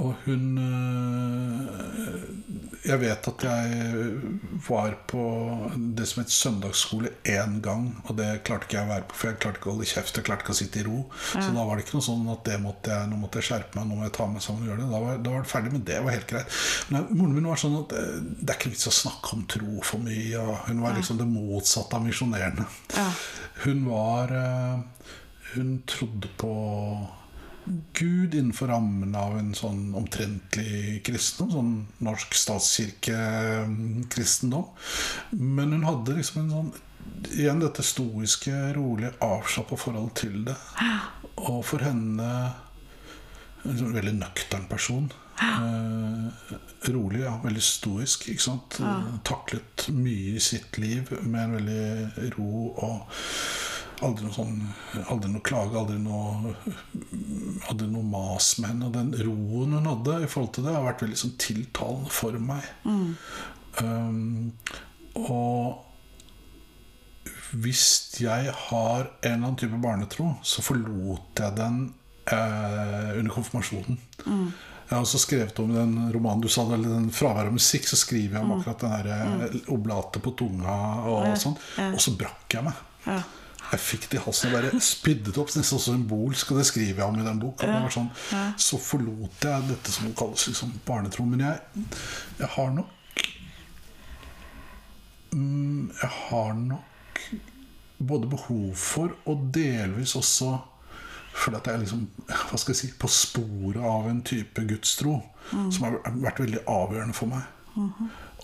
[0.00, 2.24] Og hun eh,
[2.84, 4.18] Jeg vet at jeg
[4.66, 5.22] var på
[5.96, 9.30] det som het søndagsskole én gang, og det klarte ikke jeg å være på, for
[9.30, 10.98] jeg klarte ikke å holde kjeft, jeg klarte ikke å sitte i ro.
[11.32, 13.78] Så da var det ikke noe sånn at det måtte jeg, nå måtte jeg skjerpe
[13.78, 14.90] meg, nå må jeg ta meg sammen og gjøre det.
[14.92, 16.60] Da var, da var det ferdig med det, var helt greit.
[16.92, 19.80] Men moren min var sånn at eh, det er ikke vits å snakke om tro
[19.88, 22.68] for mye, hun var liksom det motsatte av misjonerende.
[22.96, 23.08] Ja.
[23.64, 25.10] Hun var eh,
[25.54, 26.52] Hun trodde på
[27.92, 31.52] Gud innenfor rammen av en sånn omtrentlig kristendom.
[31.54, 34.64] Sånn norsk statskirkekristendom.
[35.40, 36.72] Men hun hadde liksom en sånn
[37.36, 40.56] Igjen dette stoiske, rolige, avslappa forhold til det.
[41.40, 42.28] Og for henne
[43.64, 45.12] en sånn veldig nøktern person.
[45.40, 46.26] Eh,
[46.92, 47.40] rolig, ja.
[47.44, 48.28] Veldig stoisk.
[48.28, 48.80] ikke sant?
[49.26, 52.96] Taklet mye i sitt liv med en veldig ro og
[54.02, 54.58] aldri noe sånn
[55.12, 56.54] Aldri noe klage, aldri noe
[57.70, 58.90] Aldri noe mas med henne.
[58.90, 62.38] Og den roen hun hadde i forhold til det, har vært veldig sånn tiltalende for
[62.42, 62.68] meg.
[63.82, 64.52] Um,
[65.14, 65.84] og
[67.54, 67.86] hvis
[68.18, 71.84] jeg har en eller annen type barnetro, så forlot jeg den
[72.26, 73.98] eh, under konfirmasjonen.
[74.84, 77.96] Jeg har også skrevet om den romanen du sa, eller den fravær av musikk, så
[77.96, 80.74] skriver jeg om akkurat den der eh, oblatet på tunga
[81.10, 81.56] og, sånn.
[81.92, 82.82] Og så brakk jeg meg.
[83.06, 83.22] Ja.
[83.74, 87.00] Jeg fikk det i halsen og bare spydde det opp, nesten symbolsk, og det skriver
[87.02, 87.70] jeg om i den boka.
[87.90, 88.10] Sånn,
[88.60, 91.26] så forlot jeg dette som kalles liksom barnetro.
[91.26, 91.86] Men jeg,
[92.38, 93.24] jeg har nok
[95.32, 97.24] mm, Jeg har nok
[97.98, 100.52] både behov for, og delvis også
[101.34, 105.16] fordi at jeg er liksom, hva skal jeg si, på sporet av en type gudstro
[105.50, 107.48] som har vært veldig avgjørende for meg.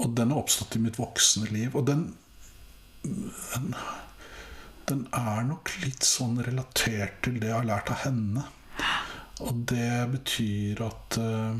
[0.02, 1.76] Og den har oppstått i mitt voksne liv.
[1.78, 2.08] Og den,
[3.04, 3.70] den
[4.90, 8.46] den er nok litt sånn relatert til det jeg har lært av henne.
[9.40, 11.56] Og det betyr at uh,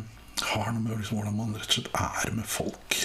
[0.52, 3.00] har noe med liksom, hvordan man rett og slett er med folk.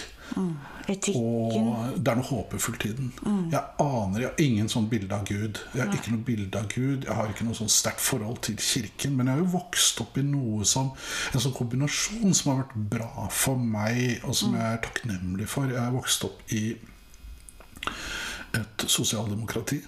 [0.86, 1.22] Etikken.
[1.22, 3.12] Og det er noe håpefullt i den.
[3.54, 5.62] Jeg aner, jeg har ingen sånn bilde av Gud.
[5.74, 8.58] Jeg har ikke noe bilde av Gud Jeg har ikke noe sånn sterkt forhold til
[8.62, 9.16] kirken.
[9.18, 10.92] Men jeg har jo vokst opp i noe som
[11.32, 15.72] en sånn kombinasjon som har vært bra for meg, og som jeg er takknemlig for.
[15.72, 16.64] Jeg har vokst opp i
[18.56, 19.82] et sosialdemokrati.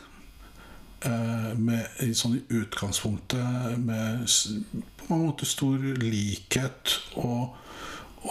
[1.06, 1.88] Eh, Med,
[2.18, 7.56] sånn i utgangspunktet med på mange måter stor likhet og,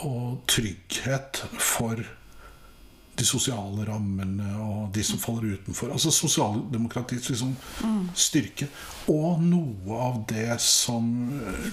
[0.03, 2.03] og trygghet for
[3.17, 5.93] de sosiale rammene og de som faller utenfor.
[5.95, 7.55] Altså sosialdemokratiets liksom,
[8.17, 8.69] styrke.
[9.13, 11.09] Og noe av det som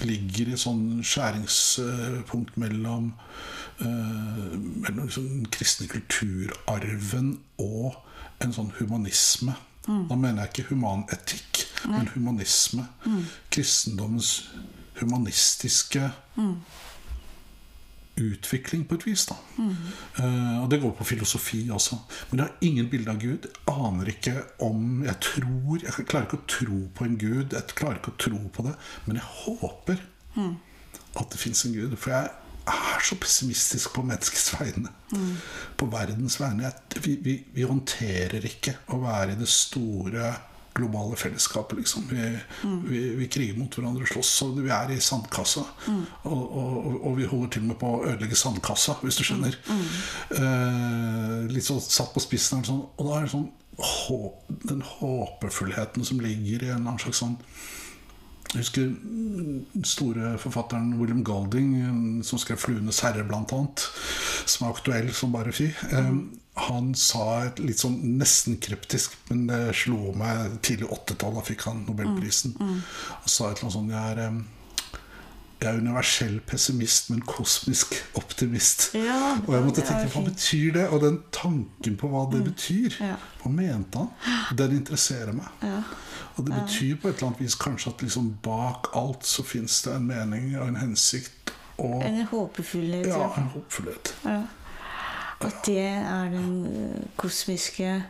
[0.08, 3.12] ligger i sånn skjæringspunkt mellom,
[3.84, 4.56] eh,
[4.86, 8.00] mellom liksom, den kristne kulturarven og
[8.44, 9.58] en sånn humanisme.
[9.88, 12.86] Da mener jeg ikke humanetikk, men humanisme.
[13.52, 14.52] Kristendommens
[15.02, 16.12] humanistiske
[18.18, 19.26] utvikling på et vis.
[19.26, 19.36] da
[20.20, 21.96] Uh, Og det går på filosofi også.
[22.30, 23.48] Men jeg har ingen bilde av Gud.
[23.50, 27.54] Jeg aner ikke om Jeg tror Jeg klarer ikke å tro på en Gud.
[27.54, 28.76] Jeg klarer ikke å tro på det.
[29.06, 29.98] Men jeg håper
[31.20, 31.96] at det fins en gud.
[31.98, 32.30] For jeg
[32.70, 34.90] er så pessimistisk på menneskets vegne.
[35.78, 36.72] På verdens vegne.
[37.04, 40.32] Vi, vi, vi håndterer ikke å være i det store
[40.74, 42.08] globale fellesskapet, liksom.
[42.10, 42.22] Vi,
[42.88, 45.62] vi, vi kriger mot hverandre og slåss, og vi er i sandkassa.
[46.24, 49.60] Og, og, og vi holder til og med på å ødelegge sandkassa, hvis du skjønner.
[50.34, 52.64] Eh, litt sånn satt på spissen.
[52.64, 53.52] her, Sånn, og da er det sånn
[54.70, 57.38] Den håpefullheten som ligger i en annen slags sånn
[58.54, 58.90] jeg husker
[59.74, 63.86] den store forfatteren William Golding, som skrev 'Fluenes herre', annet,
[64.46, 65.72] som er aktuell som bare fy.
[65.92, 66.40] Mm.
[66.56, 71.34] han sa et litt sånn nesten kryptisk, men det slo meg tidlig 80-tall.
[71.40, 72.54] Da fikk han Nobelprisen.
[72.60, 74.36] Han sa et eller annet sånt Jeg er,
[75.62, 78.90] jeg er universell pessimist, men kosmisk optimist.
[78.96, 80.88] Ja, og jeg måtte tenke, hva betyr det?
[80.90, 83.16] Og den tanken på hva det betyr, Ja.
[83.44, 84.58] hva mente han?
[84.58, 85.48] Den interesserer meg.
[85.64, 85.82] Ja.
[86.36, 89.82] Og det betyr på et eller annet vis kanskje at liksom bak alt så fins
[89.86, 93.08] det en mening og en hensikt og En håpefullhet.
[93.08, 94.16] ja, en håpefullhet.
[94.26, 94.42] Ja.
[95.44, 98.04] Og det er den kosmiske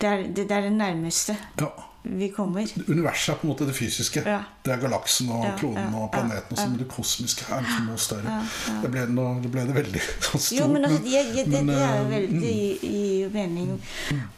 [0.00, 1.66] Det er det, det, er det nærmeste Ja.
[2.02, 2.66] Vi kommer.
[2.88, 4.22] Universet er på en måte det fysiske.
[4.26, 4.40] Ja.
[4.64, 6.56] Det er galaksen og Ja, kloden og planeten.
[6.56, 8.36] Ja, men det kosmiske er liksom noe større.
[8.82, 10.58] Det, ble, noe, det ble det veldig sånn stort.
[10.58, 12.44] Jo, men altså, det, det, det, men, det er jo eh, veldig mm.
[12.50, 13.72] i, gir mening.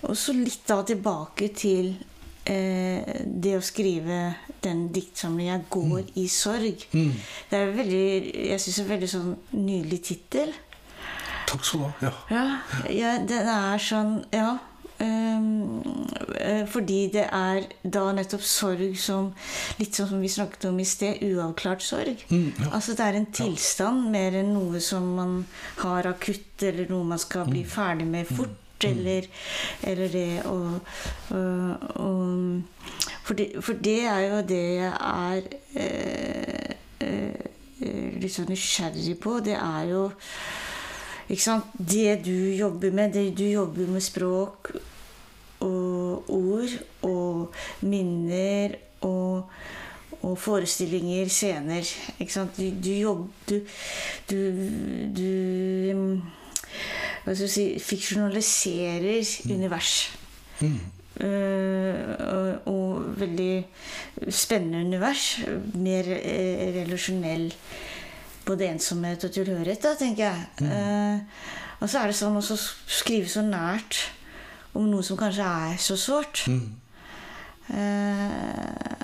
[0.08, 1.92] Og så litt da tilbake til
[2.48, 4.22] eh, det å skrive
[4.64, 6.88] den diktsamlingen 'Jeg går i sorg'.
[6.92, 7.12] Mm.
[7.50, 8.08] Det er veldig,
[8.50, 10.56] jeg syns en veldig sånn nydelig tittel.
[11.50, 11.92] Takk skal du ha.
[12.00, 12.12] Ja.
[12.30, 14.58] Ja, ja, den er sånn Ja.
[15.00, 15.82] Ehm,
[16.38, 19.32] eh, fordi det er da nettopp sorg som
[19.78, 22.24] Litt sånn som vi snakket om i sted, uavklart sorg.
[22.30, 22.70] Mm, ja.
[22.76, 25.36] Altså det er en tilstand mer enn noe som man
[25.82, 27.50] har akutt, eller noe man skal Mm.
[27.50, 28.56] bli ferdig med fort.
[28.80, 29.26] Eller,
[29.84, 30.56] eller det å
[33.22, 33.34] for,
[33.84, 35.42] det, er jo det jeg er
[35.76, 36.70] eh,
[37.04, 37.44] eh,
[37.82, 39.36] eh, litt sånn nysgjerrig på.
[39.44, 40.06] Det er jo?
[41.30, 44.72] Det du jobber med, det du jobber med språk
[45.60, 46.72] og ord
[47.06, 47.52] og
[47.86, 48.74] minner
[49.06, 49.46] og,
[50.22, 51.86] og forestillinger, scener.
[52.18, 52.56] Ikke sant?
[52.58, 53.60] Du, du jobber Du,
[54.30, 54.36] du,
[55.16, 55.28] du
[55.94, 56.22] um,
[57.24, 60.10] Hva skal jeg si Fiksjonaliserer univers.
[61.20, 61.96] Eh,
[62.32, 63.66] og, og veldig
[64.32, 65.40] spennende univers.
[65.74, 67.50] Mer eh, relasjonell
[68.46, 70.68] både ensomhet og tilhørighet, da, tenker jeg.
[70.68, 71.18] Eh,
[71.80, 74.04] og så er det sånn å skrive så nært
[74.76, 76.44] om noe som kanskje er så sårt.
[77.70, 78.30] Eh,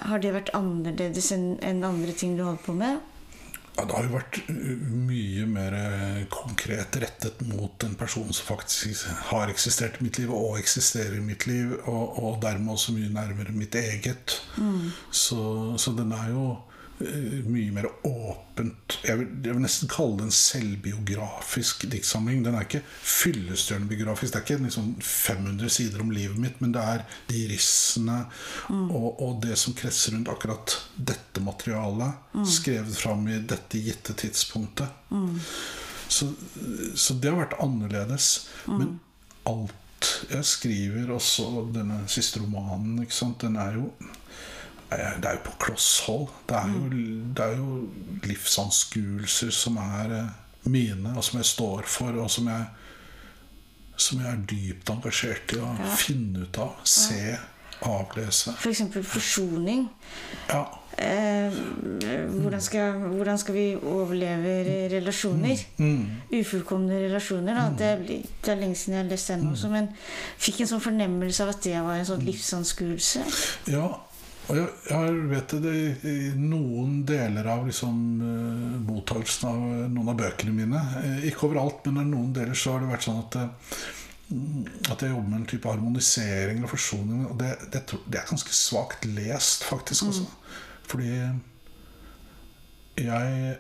[0.06, 2.98] har det vært annerledes enn en andre ting du holder på med?
[3.76, 9.10] Ja, det har jo vært mye mer eh, konkret rettet mot en person som faktisk
[9.28, 13.12] har eksistert i mitt liv, og eksisterer i mitt liv, og, og dermed også mye
[13.12, 14.38] nærmere mitt eget.
[15.12, 16.46] Så, så den er jo
[16.98, 22.40] mye mer åpent jeg vil, jeg vil nesten kalle det en selvbiografisk diktsamling.
[22.44, 24.32] Den er ikke fyllestgjørende biografisk.
[24.32, 28.22] Det er ikke liksom 500 sider om livet mitt, men det er de rissene
[28.72, 34.88] og, og det som kretser rundt akkurat dette materialet, skrevet fram i dette gitte tidspunktet.
[36.08, 36.30] Så,
[36.94, 38.30] så det har vært annerledes.
[38.70, 38.98] Men
[39.46, 39.74] alt
[40.30, 43.00] jeg skriver, også denne siste romanen,
[43.40, 44.16] den er jo eh,
[44.90, 46.28] det er jo på kloss hold.
[46.48, 46.82] Det er jo,
[47.36, 47.88] det er jo
[48.26, 50.28] livsanskuelser som er eh,
[50.70, 52.64] mine, og som jeg står for, og som jeg,
[53.96, 56.74] som jeg er dypt engasjert i å finne ut av.
[56.86, 57.36] Se,
[57.86, 58.54] avlese.
[58.56, 58.82] F.eks.
[58.94, 59.88] For forsoning.
[60.50, 60.64] Ja.
[60.96, 61.52] Eh,
[62.32, 65.60] hvordan, skal, hvordan skal vi overleve re- relasjoner?
[66.32, 67.58] Ufullkomne relasjoner.
[67.58, 67.66] Da.
[67.76, 69.90] Det, er det er lenge siden jeg har lest den også, men
[70.40, 73.26] fikk en sånn fornemmelse av at det var en sånn livsanskuelse.
[73.74, 73.90] Ja,
[74.54, 80.18] jeg, jeg vet det i noen deler av liksom, eh, mottagelsen av eh, noen av
[80.20, 80.82] bøkene mine.
[81.02, 83.38] Eh, ikke overalt, men i noen deler så har det vært sånn at
[84.30, 84.62] mm,
[84.92, 87.26] at jeg jobber med en type harmonisering og forsoning.
[87.30, 90.12] Og det, det, det er ganske svakt lest, faktisk.
[90.12, 90.28] Også.
[90.86, 91.10] Fordi
[93.02, 93.56] jeg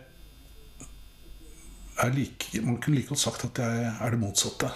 [2.12, 4.68] like, Man kunne like godt sagt at jeg er det motsatte.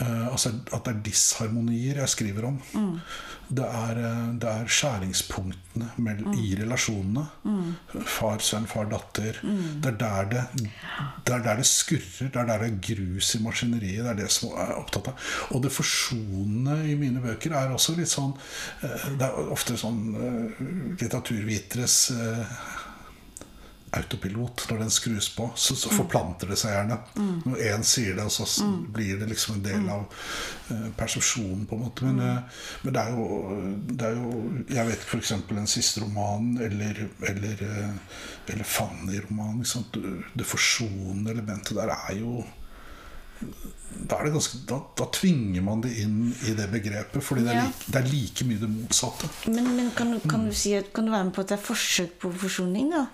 [0.00, 2.60] Eh, altså At det er disharmonier jeg skriver om.
[3.52, 7.26] Det, er, eh, det er skjæringspunktene mell- i relasjonene.
[8.08, 9.40] Far, sønn, far, datter.
[9.42, 10.70] Det, er der det,
[11.26, 12.30] det er der det skurrer.
[12.32, 14.04] Det er der det er grus i maskineriet.
[14.04, 15.28] Det er det som er opptatt av.
[15.50, 18.32] Og det forsonende i mine bøker er også litt sånn
[18.82, 20.00] eh, Det er ofte sånn
[20.96, 22.12] litteraturviteres
[23.92, 24.64] autopilot.
[24.70, 26.98] Når den skrus på, så, så forplanter det seg gjerne.
[27.44, 31.76] Når én sier det, og så blir det liksom en del av uh, persepsjonen, på
[31.76, 32.08] en måte.
[32.08, 33.60] Men, uh, men det, er jo,
[33.90, 34.32] det er jo
[34.72, 35.34] Jeg vet f.eks.
[35.50, 39.62] den siste romanen, eller, eller, uh, eller Fanny-romanen.
[40.32, 42.42] Det forsonende elementet der er jo
[43.42, 47.54] da, er det ganske, da, da tvinger man det inn i det begrepet, fordi det
[47.54, 49.30] er, like, det er like mye det motsatte.
[49.50, 52.14] Men, men kan, kan, du si kan du være med på at det er forsøk
[52.22, 53.06] på forsoning, da?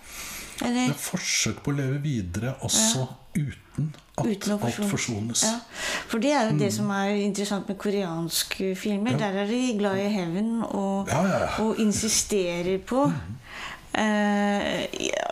[0.58, 3.04] Det er forsøk på å leve videre også
[3.38, 5.42] uten at Uten alt forsone- forsones.
[5.46, 5.60] Ja,
[6.08, 6.58] for det er jo Mm.
[6.58, 9.16] det som er interessant med koreanske filmer.
[9.18, 11.46] Der er de glad i hevn og, Ja, ja, ja.
[11.62, 13.12] og insisterer på
[13.94, 14.86] eh,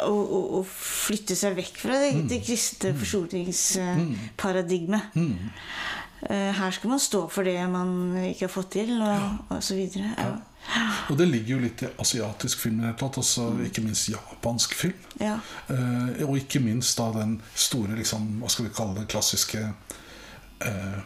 [0.07, 2.29] å, å, å flytte seg vekk fra det, Mm.
[2.29, 5.03] det kristne forsoningsparadigmet.
[6.31, 9.21] Uh, her skal man stå for det man ikke har fått til, og,
[9.51, 10.15] og så videre.
[10.17, 10.37] Ja.
[11.11, 15.05] Og det ligger jo litt i asiatisk film, i tatt, også ikke minst japansk film.
[15.21, 15.37] Ja.
[15.73, 19.63] Eh, og ikke minst da den store, liksom, hva skal vi kalle det, klassiske
[20.65, 20.99] eh,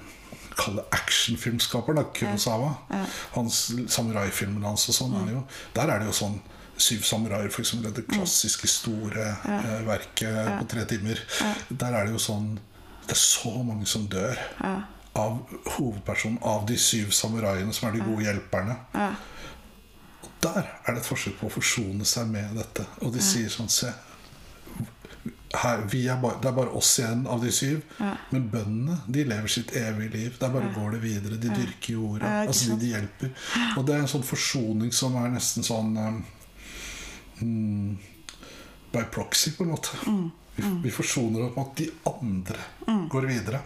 [0.61, 2.73] Kalle actionfilmskaperen, Kurosawa.
[2.91, 3.05] Ja.
[3.37, 5.45] Hans samuraifilmene hans og sånn er jo
[5.77, 6.41] Der er det jo sånn
[6.81, 7.75] Syv samuraier, f.eks.
[7.95, 11.21] Det klassiske, store eh, verket på tre timer.
[11.69, 12.55] Der er det jo sånn
[13.05, 14.39] Det er så mange som dør.
[15.21, 15.41] Av
[15.77, 18.79] hovedpersonen, av de syv samuraiene som er de gode hjelperne.
[20.41, 20.53] Ja.
[20.53, 22.87] Der er det et forsøk på å forsone seg med dette.
[23.05, 23.91] Og de sier sånn Se,
[25.53, 27.81] her, vi er bare, det er bare oss igjen av de syv.
[28.31, 30.37] Men bøndene de lever sitt evige liv.
[30.41, 31.41] Der bare går det videre.
[31.41, 32.31] De dyrker jorda.
[32.31, 33.33] Ja, altså de, de hjelper.
[33.77, 36.23] Og det er en sånn forsoning som er nesten sånn um,
[37.41, 37.91] mm,
[38.91, 39.99] By proxy, på en måte.
[40.07, 40.31] Mm.
[40.57, 43.61] Vi, vi forsoner oss med at de andre går videre.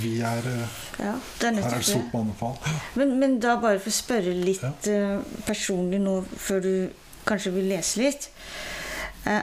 [0.00, 2.56] Vi er uh, ja, det er Her er det stort mannefall.
[2.94, 6.72] Men, men da bare for å spørre litt eh, personlig nå, før du
[7.26, 8.28] kanskje vil lese litt.
[9.26, 9.42] Eh,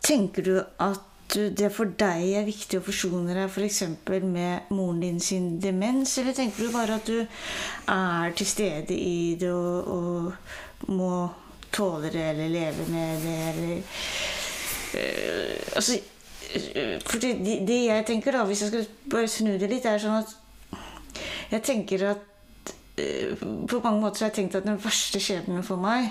[0.00, 3.82] tenker du at det for deg er viktig å forsone deg f.eks.
[4.24, 9.36] med moren din sin demens, eller tenker du bare at du er til stede i
[9.38, 11.28] det og, og må
[11.70, 13.76] tåle det eller leve med det, eller
[14.98, 16.08] eh, Altså eh,
[17.06, 17.34] for det,
[17.68, 20.34] det jeg tenker, da, hvis jeg skal bare snu det litt, er sånn at
[21.50, 22.26] jeg tenker at
[22.98, 23.34] eh,
[23.70, 26.10] På mange måter har jeg tenkt at den verste skjebnen for meg,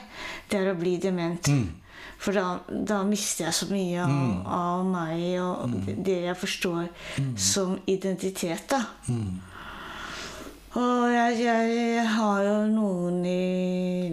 [0.51, 1.49] det er å bli dement.
[2.19, 6.89] For da, da mister jeg så mye av, av meg og det jeg forstår
[7.39, 8.65] som identitet.
[8.73, 8.81] da.
[10.79, 14.11] Og jeg, jeg har jo noen i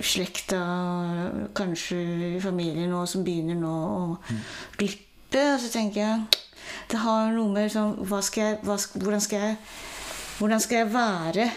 [0.00, 0.60] slekta,
[1.58, 1.98] kanskje
[2.36, 4.04] i familien nå, som begynner nå å
[5.30, 5.54] glippe.
[5.54, 6.22] Og så tenker jeg
[6.90, 9.56] Det har noe med liksom, skal jeg, hva, hvordan, skal jeg,
[10.38, 11.50] hvordan skal jeg være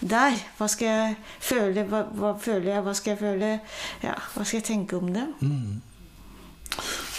[0.00, 0.36] der?
[0.56, 1.84] Hva skal jeg føle?
[1.84, 2.82] Hva, hva føler jeg?
[2.82, 3.60] Hva skal jeg føle?
[4.02, 5.26] Ja, hva skal jeg tenke om det?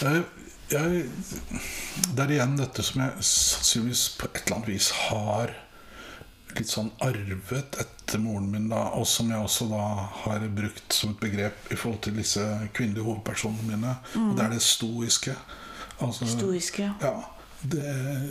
[0.00, 0.22] Jeg,
[0.70, 1.02] jeg,
[2.16, 5.54] det er igjen dette som jeg sannsynligvis på et eller annet vis har
[6.56, 9.84] litt sånn arvet etter moren min, da, og som jeg også da
[10.24, 12.42] har brukt som et begrep i forhold til disse
[12.74, 13.96] kvinnelige hovedpersonene mine.
[14.18, 15.36] Og det er det stoiske.
[16.00, 16.92] Altså, Historiske.
[17.02, 17.12] Ja,
[17.62, 17.82] det,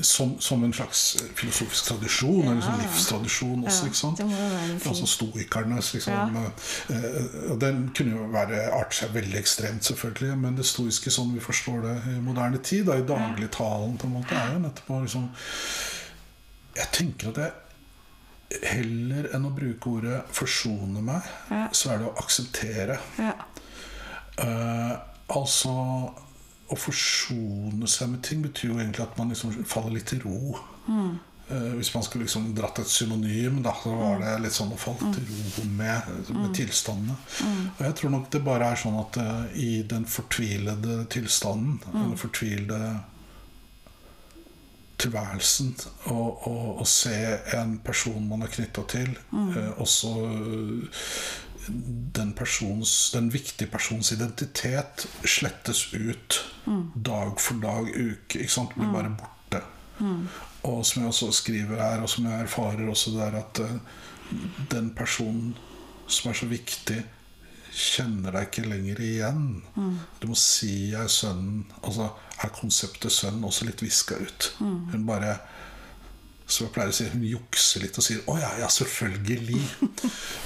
[0.01, 3.83] som, som en slags filosofisk tradisjon, eller sånn livstradisjon også.
[3.83, 4.21] Ja, ikke sant?
[4.89, 6.39] Altså stoikernes, liksom.
[6.89, 11.29] eh, og den kunne jo være arte seg veldig ekstremt, selvfølgelig, men det stoiske sånn
[11.35, 14.89] vi forstår det i moderne tid, da, i dagligtalen, på en måte, er jo nettopp
[15.05, 15.29] liksom
[16.79, 21.67] Jeg tenker at jeg heller enn å bruke ordet 'forsone meg', Ja.
[21.71, 22.97] så er det å akseptere.
[23.19, 23.33] Ja.
[24.41, 24.95] Eh,
[25.35, 25.75] altså
[26.69, 30.55] Å forsone seg med ting betyr jo egentlig at man liksom faller litt til ro.
[31.49, 34.77] Eh, hvis man skulle liksom dratt et synonym, da, så var det litt sånn å
[34.77, 37.15] falle til ro med, med tilstandene.
[37.77, 42.19] Og jeg tror nok det bare er sånn at eh, i den fortvilede tilstanden, eller
[42.21, 42.81] fortvilede
[44.99, 45.73] tilværelsen,
[46.11, 47.17] å se
[47.55, 50.13] en person man er knytta til, eh, også
[52.15, 56.39] den, persons, den viktige persons identitet slettes ut
[56.95, 58.39] dag for dag, uke.
[58.39, 58.75] Ikke sant?
[58.77, 59.63] Blir bare borte.
[60.63, 63.71] Og som jeg også skriver her, og som jeg erfarer også, det er at uh,
[64.71, 65.55] den personen
[66.07, 66.99] som er så viktig,
[67.69, 69.43] kjenner deg ikke lenger igjen.
[70.21, 71.69] Du må si 'jeg er sønnen'.
[71.83, 72.09] Altså
[72.43, 74.55] er konseptet sønn også litt viska ut.
[74.91, 75.37] Hun bare
[76.49, 79.89] som jeg pleier å si, hun jukser litt og sier 'Å ja, ja, selvfølgelig'.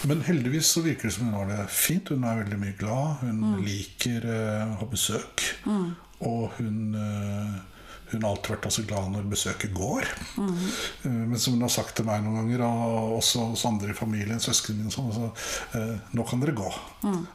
[0.09, 2.09] Men heldigvis så virker det som hun har det fint.
[2.09, 3.21] Hun er veldig mye glad.
[3.23, 5.45] Hun liker eh, å ha besøk.
[6.23, 7.53] Og hun, eh,
[8.13, 10.09] hun har alltid vært også glad når besøket går.
[10.37, 10.63] Mm.
[11.31, 14.41] Men som hun har sagt til meg noen ganger, og også hos andre i familien,
[14.43, 15.29] søsknene mine, sånn, så,
[15.79, 16.71] eh, nå kan dere gå.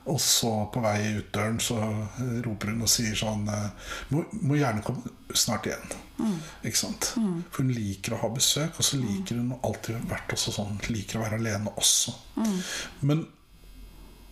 [0.09, 4.25] Og så på vei ut døren så eh, roper hun og sier sånn eh, må,
[4.43, 5.97] må gjerne komme snart igjen.
[6.67, 7.13] Ikke sant?
[7.15, 11.19] For hun liker å ha besøk, og så liker hun alltid vært også sånn, liker
[11.19, 12.15] å være alene også.
[13.07, 13.27] Men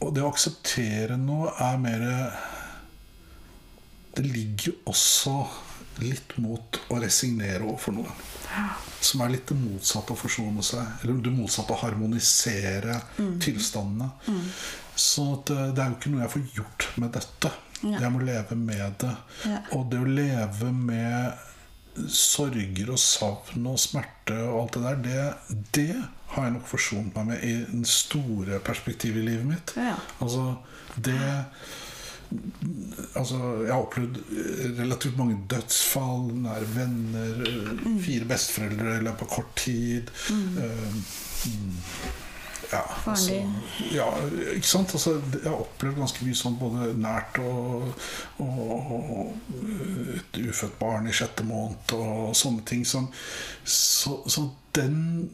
[0.04, 2.02] og det å akseptere noe er mer
[4.12, 5.36] Det ligger jo også
[6.02, 8.16] litt mot å resignere overfor noe.
[9.00, 11.02] Som er litt det motsatte å forsone seg.
[11.02, 13.00] Eller det motsatte å harmonisere
[13.42, 14.10] tilstandene.
[14.96, 17.52] Så at, eh, det er jo ikke noe jeg får gjort med dette.
[17.82, 17.98] Ja.
[18.00, 19.16] Jeg må leve med det.
[19.44, 19.58] Ja.
[19.76, 21.36] Og det å leve med
[22.12, 25.96] sorger og savn og smerte og alt det der, det, det
[26.34, 29.74] har jeg nok forsont meg med i det store perspektivet i livet mitt.
[29.80, 29.94] Ja.
[30.20, 30.56] Altså,
[30.96, 31.20] det
[33.16, 34.20] Altså, jeg har opplevd
[34.78, 37.42] relativt mange dødsfall, nære venner,
[38.02, 40.10] fire besteforeldre i løpet av kort tid.
[40.30, 40.56] Mm.
[40.58, 42.24] Uh,
[42.72, 43.36] ja, altså,
[43.94, 44.06] ja,
[44.56, 44.94] ikke sant?
[44.98, 47.86] Altså, jeg har opplevd ganske mye sånn både nært og,
[48.42, 52.82] og, og et ufødt barn i sjette måned og sånne ting.
[52.88, 53.08] Som,
[53.62, 55.30] så, så den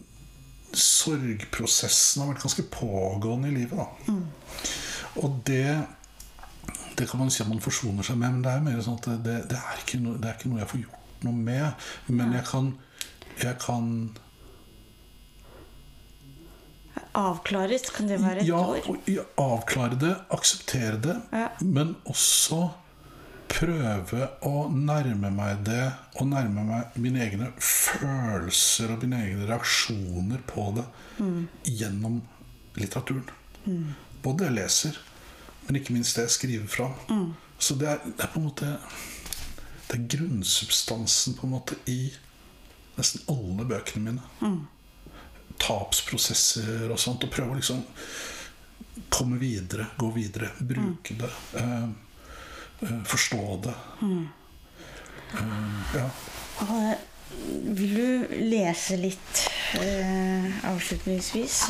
[0.72, 3.80] sorgprosessen har vært ganske pågående i livet.
[3.80, 3.88] Da.
[5.22, 5.66] Og det
[6.98, 9.08] det kan man si at man forsoner seg med, men det er mer sånn at
[9.24, 11.86] det, det, er, ikke noe, det er ikke noe jeg får gjort noe med.
[12.10, 12.72] Men jeg kan,
[13.42, 13.88] jeg kan
[17.16, 19.08] Avklares, kan det være et ja, ord?
[19.08, 21.48] ja, avklare det, akseptere det, Ja.
[21.60, 22.70] men også
[23.52, 30.40] prøve å nærme meg det, og nærme meg mine egne følelser og mine egne reaksjoner
[30.48, 30.86] på det
[31.68, 32.22] gjennom
[32.80, 33.28] litteraturen.
[34.24, 34.98] Både det jeg leser,
[35.66, 37.34] men ikke minst det jeg skriver fram.
[37.58, 38.68] Så det er, det er på en måte
[39.86, 42.12] Det er grunnsubstansen på en måte i
[42.96, 44.66] nesten alle bøkene mine
[45.62, 47.82] tapsprosesser og sånt, og prøve å liksom
[49.12, 51.30] komme videre, gå videre, bruke det,
[51.60, 51.88] eh,
[52.82, 53.74] eh, forstå det.
[55.34, 56.08] Eh, ja.
[57.62, 59.44] Vil du lese litt
[59.80, 61.62] eh, avslutningsvis?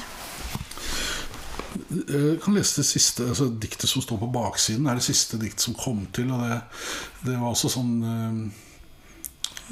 [1.73, 4.87] Jeg kan lese det siste altså diktet som står på baksiden.
[4.87, 6.31] er det siste dikt som kom til.
[6.33, 6.61] Og det,
[7.27, 8.43] det var også sånn eh,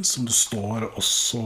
[0.00, 1.42] Som det står også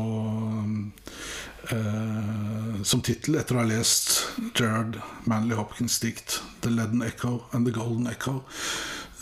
[1.75, 4.15] eh, som tittel etter å ha lest
[4.55, 8.43] Gerard Manley Hopkins' dikt 'The Leaden Echo and the Golden Echo',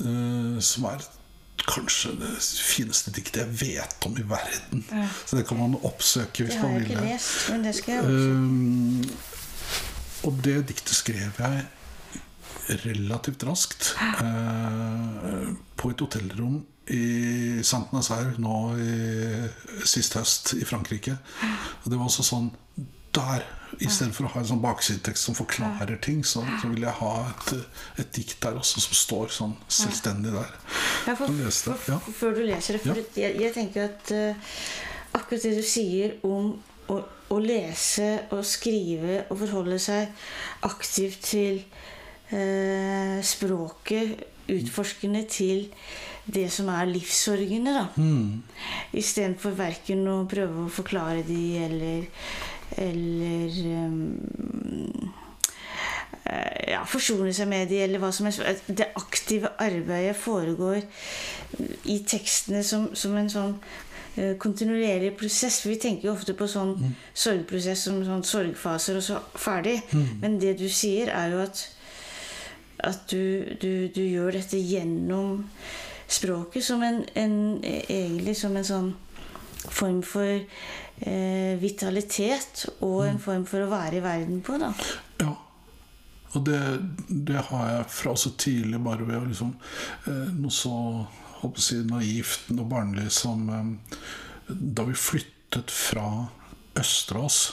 [0.05, 1.05] eh, som er
[1.63, 4.85] kanskje det fineste diktet jeg vet om i verden.
[4.91, 5.07] Ja.
[5.27, 6.89] Så det kan man oppsøke hvis man vil.
[6.89, 8.33] Det har jeg ikke lest, men det skal jeg også.
[8.35, 9.32] Um,
[10.23, 11.65] og det diktet skrev jeg
[12.85, 16.61] relativt raskt eh, på et hotellrom
[16.93, 18.95] i Saint Nazaire nå i,
[19.89, 21.17] sist høst i Frankrike.
[21.83, 22.53] Og det var også sånn
[23.13, 23.45] der,
[23.81, 27.53] Istedenfor å ha en sånn baksidetekst som forklarer ting, så, så vil jeg ha et,
[28.03, 30.51] et dikt der også som står sånn selvstendig der.
[31.09, 31.97] Ja, for, for, ja.
[31.97, 34.53] for, før du leser det, for jeg, jeg tenker at uh,
[35.17, 36.53] akkurat det du sier om
[36.93, 36.99] å,
[37.33, 40.13] å lese og skrive og forholde seg
[40.69, 41.63] aktivt til
[42.31, 45.69] eh, språket, utforskende til
[46.23, 47.87] det som er livssorgene, da.
[47.97, 48.43] Mm.
[48.95, 52.11] Istedenfor verken å prøve å forklare de eller
[52.77, 53.51] eller
[53.85, 55.13] um,
[56.69, 58.43] ja, forsone seg med de, eller hva som helst.
[58.67, 60.81] Det aktive arbeidet foregår
[61.91, 63.57] i tekstene som, som en sånn
[64.41, 65.61] kontinuerlig prosess.
[65.63, 66.75] For vi tenker jo ofte på sånn
[67.15, 69.79] sorgprosess som sånn sorgfaser og så ferdig.
[70.21, 71.63] Men det du sier, er jo at
[72.83, 75.45] at du, du, du gjør dette gjennom
[76.11, 78.91] språket som en, en egentlig som en sånn
[79.63, 84.73] form for eh, vitalitet og en form for å være i verden på, da.
[85.23, 85.37] Ja.
[86.33, 86.59] Og det,
[87.09, 89.51] det har jeg fra så tidlig, bare ved å liksom
[90.09, 90.75] eh, Noe så
[91.59, 93.99] si, naivt og barnlig som eh,
[94.53, 96.29] da vi flyttet fra
[96.79, 97.53] Østerås.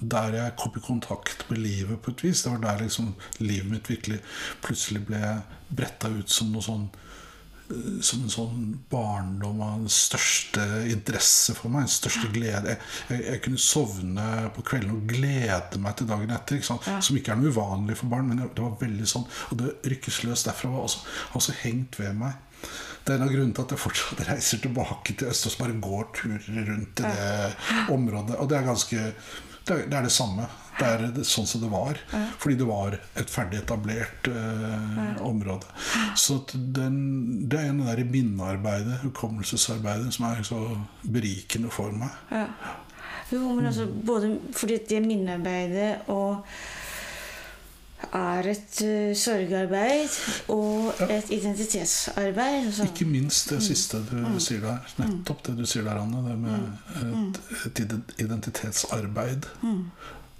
[0.00, 2.42] Der jeg kom i kontakt med livet på et vis.
[2.42, 4.20] Det var der liksom livet mitt virkelig
[4.60, 6.84] plutselig ble bretta ut som noe sånn
[7.70, 11.86] eh, som en sånn barndom av den største interesse for meg.
[11.86, 12.74] Den største glede.
[12.74, 16.60] Jeg, jeg, jeg kunne sovne på kvelden og glede meg til dagen etter.
[16.60, 16.78] Ikke?
[16.90, 17.00] Ja.
[17.00, 18.28] Som ikke er noe uvanlig for barn.
[18.28, 21.06] Men det var veldig sånn Og det rykkes løs derfra og også,
[21.40, 22.36] også hengt ved meg.
[23.06, 25.58] Det er en av grunnene til at jeg fortsatt reiser tilbake til Østås.
[25.60, 28.38] Bare går turer rundt i det området.
[28.42, 29.10] Og det er ganske
[29.66, 30.46] Det er, det er det samme.
[30.78, 31.98] Det er det, sånn som det var.
[32.38, 35.66] Fordi det var et ferdig etablert eh, område.
[36.14, 40.60] Så den, det er det der minnearbeidet, hukommelsesarbeidet, som er så
[41.02, 42.14] berikende for meg.
[42.30, 42.46] Ja.
[43.32, 46.44] Jo, men altså både fordi det minnearbeidet og
[48.12, 50.18] er et uh, sorgarbeid
[50.52, 52.72] og et identitetsarbeid.
[52.72, 52.88] Så.
[52.90, 54.94] Ikke minst det siste du sier der.
[55.00, 56.22] Nettopp det du sier der, Anne.
[56.26, 56.56] Det med
[57.02, 59.46] et, et identitetsarbeid.
[59.46, 59.46] identitetsarbeid.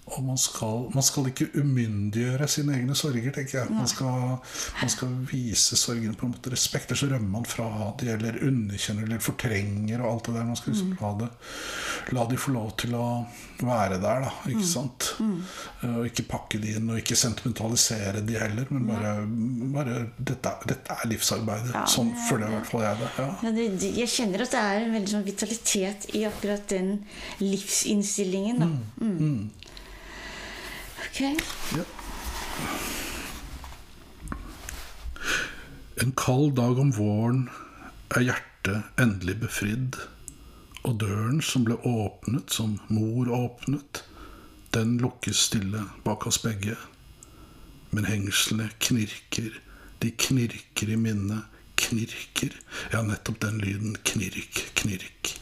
[0.07, 3.73] Og man skal, man skal ikke umyndiggjøre sine egne sorger, tenker jeg.
[3.75, 4.37] Man skal,
[4.79, 6.93] man skal vise sorgene på en måte respekt.
[6.93, 7.67] Ellers så rømmer man fra
[7.99, 10.47] de, eller underkjenner eller fortrenger og alt det der.
[10.47, 11.31] Man skal liksom la, det,
[12.15, 13.09] la de få lov til å
[13.67, 14.31] være der, da.
[14.53, 15.09] Ikke sant?
[15.19, 19.13] Eh, Og ikke pakke de inn, og ikke sentimentalisere de heller, men bare,
[19.75, 21.75] bare dette, dette er livsarbeidet.
[21.75, 23.13] Ja, sånn det er føler i hvert fall jeg det.
[23.19, 23.55] Ja.
[23.59, 27.01] Det, jeg kjenner at det er en veldig sånn vitalitet i akkurat den
[27.43, 28.63] livsinnstillingen.
[28.63, 28.71] Da.
[29.03, 29.51] Mm.
[31.17, 31.23] Ok.
[31.77, 31.85] Ja.
[35.95, 37.47] En kald dag om våren
[38.13, 39.97] er hjertet endelig befridd,
[40.85, 44.03] og døren som ble åpnet, som mor åpnet,
[44.77, 46.77] den lukkes stille bak oss begge.
[47.97, 49.57] Men hengslene knirker,
[50.05, 51.49] de knirker i minnet,
[51.81, 52.61] knirker,
[52.93, 55.39] ja, nettopp den lyden, knirk, knirk.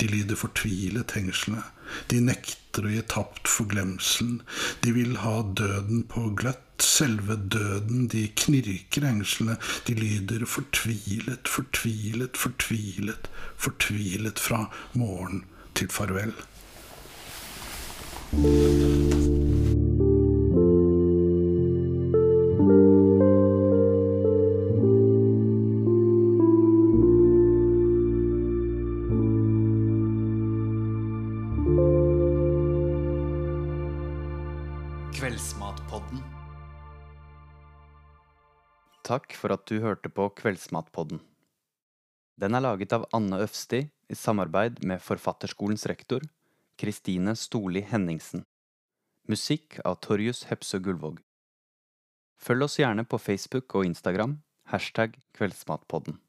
[0.00, 1.62] De lyder fortvilet, hengslene.
[2.08, 4.40] De nekter å gi tapt for glemselen.
[4.84, 6.66] De vil ha døden på gløtt.
[6.80, 8.06] Selve døden.
[8.08, 9.58] De knirker, hengslene.
[9.84, 13.28] De lyder fortvilet, fortvilet, fortvilet,
[13.60, 14.64] fortvilet fra
[14.96, 15.44] morgen
[15.76, 16.32] til farvel.
[39.10, 41.18] Takk for at du hørte på Kveldsmatpodden.
[42.38, 46.22] Den er laget av Anne Øfsti i samarbeid med Forfatterskolens rektor,
[46.78, 48.44] Kristine Storli Henningsen.
[49.26, 51.18] Musikk av Torjus Hepsø Gullvåg.
[52.38, 54.38] Følg oss gjerne på Facebook og Instagram,
[54.70, 56.20] hashtag Kveldsmatpodden.